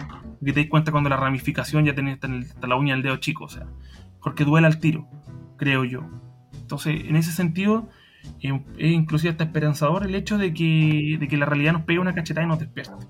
que 0.44 0.53
te 0.53 0.61
des 0.61 0.69
cuenta 0.69 0.91
cuando 0.91 1.10
la 1.10 1.18
ramificación 1.18 1.86
ya 1.86 1.94
tenés 1.94 2.19
hasta, 2.23 2.68
la 2.68 2.76
uña 2.76 2.94
del 2.94 3.03
dedo 3.03 3.18
chico. 3.18 3.45
O 3.45 3.49
sea, 3.49 3.68
mejor 4.15 4.36
que 4.36 4.45
duela 4.45 4.68
al 4.68 4.80
tiro, 4.80 5.07
creo 5.60 5.84
yo. 5.84 6.10
Entonces, 6.53 7.03
en 7.06 7.15
ese 7.15 7.31
sentido, 7.31 7.88
eh, 8.41 8.64
es 8.77 8.91
inclusive 8.91 9.31
hasta 9.31 9.44
esperanzador 9.44 10.06
el 10.06 10.15
hecho 10.15 10.38
de 10.38 10.53
que, 10.53 11.18
de 11.19 11.27
que 11.27 11.38
la 11.38 11.45
realidad 11.45 11.73
nos 11.73 11.84
pegue 11.84 11.99
una 11.99 12.15
cachetada 12.15 12.45
y 12.45 12.49
nos 12.49 12.60
despierte. 12.60 13.06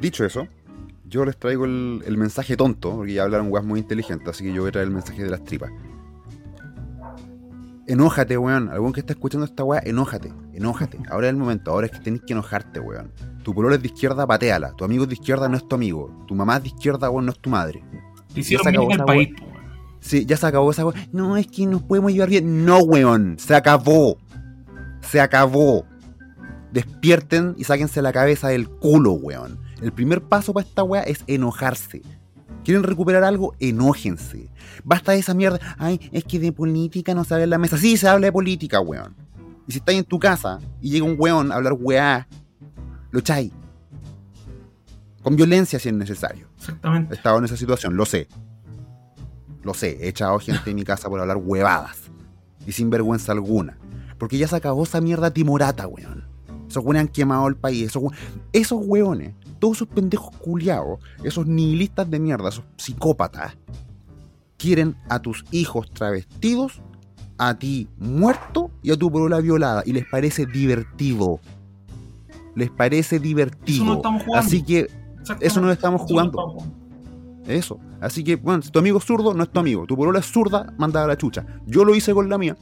Dicho 0.00 0.24
eso, 0.24 0.48
yo 1.06 1.24
les 1.24 1.36
traigo 1.36 1.64
el, 1.64 2.16
mensaje 2.18 2.56
tonto, 2.56 2.96
porque 2.96 3.14
ya 3.14 3.22
hablaron 3.22 3.50
weas 3.50 3.64
muy 3.64 3.80
inteligentes, 3.80 4.28
así 4.28 4.44
que 4.44 4.52
yo 4.52 4.62
voy 4.62 4.68
a 4.70 4.72
traer 4.72 4.88
el 4.88 4.94
mensaje 4.94 5.22
de 5.22 5.30
las 5.30 5.44
tripas. 5.44 5.70
Enójate, 7.86 8.38
weón. 8.38 8.70
Algún 8.70 8.92
que 8.92 9.00
está 9.00 9.12
escuchando 9.12 9.44
esta 9.44 9.62
weá, 9.62 9.80
enójate, 9.84 10.32
enójate. 10.54 10.98
Ahora 11.10 11.26
es 11.26 11.32
el 11.32 11.36
momento, 11.36 11.70
ahora 11.70 11.86
es 11.86 11.92
que 11.92 12.00
tenés 12.00 12.22
que 12.22 12.32
enojarte, 12.32 12.80
weón. 12.80 13.12
Tu 13.42 13.54
color 13.54 13.74
es 13.74 13.82
de 13.82 13.88
izquierda, 13.88 14.26
pateala. 14.26 14.72
Tu 14.72 14.84
amigo 14.84 15.04
es 15.04 15.08
de 15.10 15.14
izquierda, 15.14 15.48
no 15.48 15.56
es 15.56 15.68
tu 15.68 15.74
amigo. 15.74 16.24
Tu 16.26 16.34
mamá 16.34 16.56
es 16.56 16.62
de 16.62 16.68
izquierda, 16.70 17.10
weón, 17.10 17.26
no 17.26 17.32
es 17.32 17.38
tu 17.38 17.50
madre. 17.50 17.84
Hicieron 18.40 18.90
el 18.90 19.04
país, 19.04 19.30
Sí, 20.04 20.26
ya 20.26 20.36
se 20.36 20.46
acabó 20.46 20.70
esa 20.70 20.84
weón. 20.84 21.00
No, 21.12 21.34
es 21.38 21.46
que 21.46 21.64
nos 21.64 21.82
podemos 21.82 22.12
llevar 22.12 22.28
bien. 22.28 22.66
No, 22.66 22.80
weón. 22.80 23.36
Se 23.38 23.54
acabó. 23.54 24.18
Se 25.00 25.18
acabó. 25.18 25.86
Despierten 26.72 27.54
y 27.56 27.64
sáquense 27.64 28.02
la 28.02 28.12
cabeza 28.12 28.48
del 28.48 28.68
culo, 28.68 29.12
weón. 29.12 29.58
El 29.80 29.92
primer 29.92 30.22
paso 30.22 30.52
para 30.52 30.66
esta 30.66 30.82
weá 30.82 31.02
es 31.02 31.24
enojarse. 31.26 32.02
¿Quieren 32.64 32.82
recuperar 32.82 33.24
algo? 33.24 33.54
Enójense. 33.60 34.50
Basta 34.84 35.12
de 35.12 35.20
esa 35.20 35.32
mierda. 35.32 35.58
Ay, 35.78 35.98
es 36.12 36.24
que 36.24 36.38
de 36.38 36.52
política 36.52 37.14
no 37.14 37.24
se 37.24 37.32
habla 37.32 37.44
en 37.44 37.50
la 37.50 37.58
mesa. 37.58 37.78
Sí, 37.78 37.96
se 37.96 38.06
habla 38.06 38.26
de 38.26 38.32
política, 38.32 38.80
weón. 38.80 39.14
Y 39.66 39.72
si 39.72 39.78
estáis 39.78 40.00
en 40.00 40.04
tu 40.04 40.18
casa 40.18 40.58
y 40.82 40.90
llega 40.90 41.06
un 41.06 41.16
weón 41.18 41.50
a 41.50 41.54
hablar 41.54 41.72
weá, 41.78 42.28
lo 43.10 43.20
echáis. 43.20 43.52
Con 45.22 45.34
violencia 45.34 45.78
si 45.78 45.88
es 45.88 45.94
necesario. 45.94 46.53
Exactamente. 46.64 47.14
He 47.14 47.16
estado 47.16 47.38
en 47.38 47.44
esa 47.44 47.56
situación, 47.56 47.96
lo 47.96 48.06
sé. 48.06 48.28
Lo 49.62 49.74
sé, 49.74 49.98
he 50.00 50.08
echado 50.08 50.38
gente 50.38 50.70
en 50.70 50.76
mi 50.76 50.84
casa 50.84 51.08
por 51.08 51.20
hablar 51.20 51.38
huevadas. 51.38 52.10
Y 52.66 52.72
sin 52.72 52.90
vergüenza 52.90 53.32
alguna. 53.32 53.78
Porque 54.18 54.38
ya 54.38 54.48
se 54.48 54.56
acabó 54.56 54.84
esa 54.84 55.00
mierda 55.00 55.30
timorata, 55.30 55.86
weón. 55.86 56.24
Esos 56.68 56.82
weones 56.84 57.02
han 57.02 57.08
quemado 57.08 57.46
el 57.48 57.56
país. 57.56 57.88
Esos, 57.88 58.02
esos 58.52 58.80
weones 58.82 59.34
todos 59.64 59.78
esos 59.78 59.88
pendejos 59.88 60.28
culiados, 60.36 61.00
esos 61.22 61.46
nihilistas 61.46 62.10
de 62.10 62.18
mierda, 62.18 62.50
esos 62.50 62.64
psicópatas, 62.76 63.56
quieren 64.58 64.94
a 65.08 65.20
tus 65.20 65.42
hijos 65.52 65.90
travestidos, 65.90 66.82
a 67.38 67.58
ti 67.58 67.88
muerto 67.96 68.70
y 68.82 68.92
a 68.92 68.96
tu 68.98 69.10
polola 69.10 69.40
violada. 69.40 69.82
Y 69.86 69.94
les 69.94 70.04
parece 70.06 70.44
divertido. 70.44 71.40
Les 72.54 72.70
parece 72.70 73.18
divertido. 73.18 73.84
Eso 73.84 73.84
no 73.86 73.94
estamos 73.94 74.22
jugando. 74.22 74.46
Así 74.46 74.62
que 74.62 74.88
eso 75.40 75.60
no 75.60 75.66
lo 75.68 75.72
estamos 75.72 76.02
jugando. 76.02 76.56
Eso. 77.46 77.78
Así 78.00 78.24
que, 78.24 78.36
bueno, 78.36 78.62
si 78.62 78.70
tu 78.70 78.78
amigo 78.78 78.98
es 78.98 79.04
zurdo, 79.04 79.34
no 79.34 79.42
es 79.42 79.50
tu 79.50 79.60
amigo. 79.60 79.86
Tu 79.86 79.96
polola 79.96 80.18
es 80.18 80.26
zurda, 80.26 80.72
manda 80.78 81.04
a 81.04 81.06
la 81.06 81.16
chucha. 81.16 81.44
Yo 81.66 81.84
lo 81.84 81.94
hice 81.94 82.14
con 82.14 82.28
la 82.28 82.38
mía. 82.38 82.56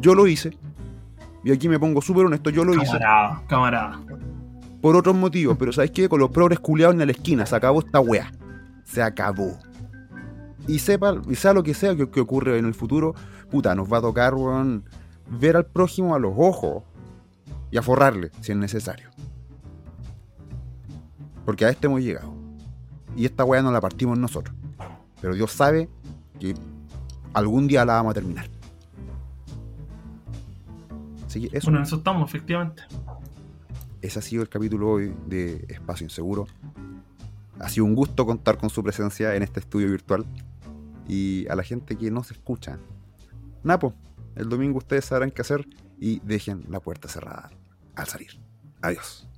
Yo 0.00 0.14
lo 0.14 0.26
hice. 0.26 0.56
Y 1.42 1.52
aquí 1.52 1.68
me 1.68 1.78
pongo 1.78 2.02
súper 2.02 2.26
honesto, 2.26 2.50
yo 2.50 2.64
lo 2.64 2.74
hice. 2.74 2.98
Camarada, 2.98 3.42
camarada 3.48 4.00
por 4.80 4.96
otros 4.96 5.14
motivos, 5.14 5.56
pero 5.58 5.72
¿sabes 5.72 5.90
qué? 5.90 6.08
Con 6.08 6.20
los 6.20 6.30
progres 6.30 6.60
culiados 6.60 6.94
en 6.94 7.06
la 7.06 7.12
esquina, 7.12 7.46
se 7.46 7.54
acabó 7.54 7.80
esta 7.80 8.00
wea. 8.00 8.32
Se 8.84 9.02
acabó. 9.02 9.58
Y 10.66 10.78
sepa, 10.78 11.20
y 11.28 11.34
sea 11.34 11.52
lo 11.52 11.62
que 11.62 11.74
sea 11.74 11.94
que, 11.96 12.20
ocurre 12.20 12.58
en 12.58 12.64
el 12.64 12.74
futuro, 12.74 13.14
puta, 13.50 13.74
nos 13.74 13.92
va 13.92 13.98
a 13.98 14.02
tocar, 14.02 14.34
ver 15.28 15.56
al 15.56 15.66
prójimo 15.66 16.14
a 16.14 16.18
los 16.18 16.32
ojos 16.36 16.82
y 17.70 17.76
a 17.76 17.82
forrarle 17.82 18.30
si 18.40 18.52
es 18.52 18.58
necesario. 18.58 19.10
Porque 21.44 21.64
a 21.64 21.70
este 21.70 21.86
hemos 21.86 22.00
llegado. 22.00 22.32
Y 23.16 23.24
esta 23.24 23.44
weá 23.44 23.62
no 23.62 23.72
la 23.72 23.80
partimos 23.80 24.18
nosotros. 24.18 24.54
Pero 25.20 25.34
Dios 25.34 25.52
sabe 25.52 25.88
que 26.38 26.54
algún 27.32 27.66
día 27.66 27.84
la 27.84 27.94
vamos 27.94 28.12
a 28.12 28.14
terminar. 28.14 28.48
Así 31.26 31.48
eso. 31.52 31.66
Bueno, 31.66 31.78
en 31.78 31.84
eso 31.84 31.96
estamos, 31.96 32.28
efectivamente 32.28 32.82
ese 34.02 34.18
ha 34.18 34.22
sido 34.22 34.42
el 34.42 34.48
capítulo 34.48 34.90
hoy 34.90 35.14
de 35.26 35.64
Espacio 35.68 36.04
Inseguro. 36.04 36.46
Ha 37.58 37.68
sido 37.68 37.84
un 37.84 37.94
gusto 37.94 38.24
contar 38.24 38.56
con 38.56 38.70
su 38.70 38.82
presencia 38.82 39.34
en 39.34 39.42
este 39.42 39.60
estudio 39.60 39.88
virtual. 39.88 40.24
Y 41.06 41.46
a 41.48 41.54
la 41.54 41.62
gente 41.62 41.96
que 41.96 42.10
no 42.10 42.22
se 42.22 42.34
escucha, 42.34 42.78
Napo, 43.62 43.94
el 44.36 44.48
domingo 44.48 44.78
ustedes 44.78 45.04
sabrán 45.04 45.30
qué 45.30 45.42
hacer 45.42 45.66
y 45.98 46.20
dejen 46.20 46.64
la 46.68 46.80
puerta 46.80 47.08
cerrada 47.08 47.50
al 47.94 48.06
salir. 48.06 48.40
Adiós. 48.80 49.28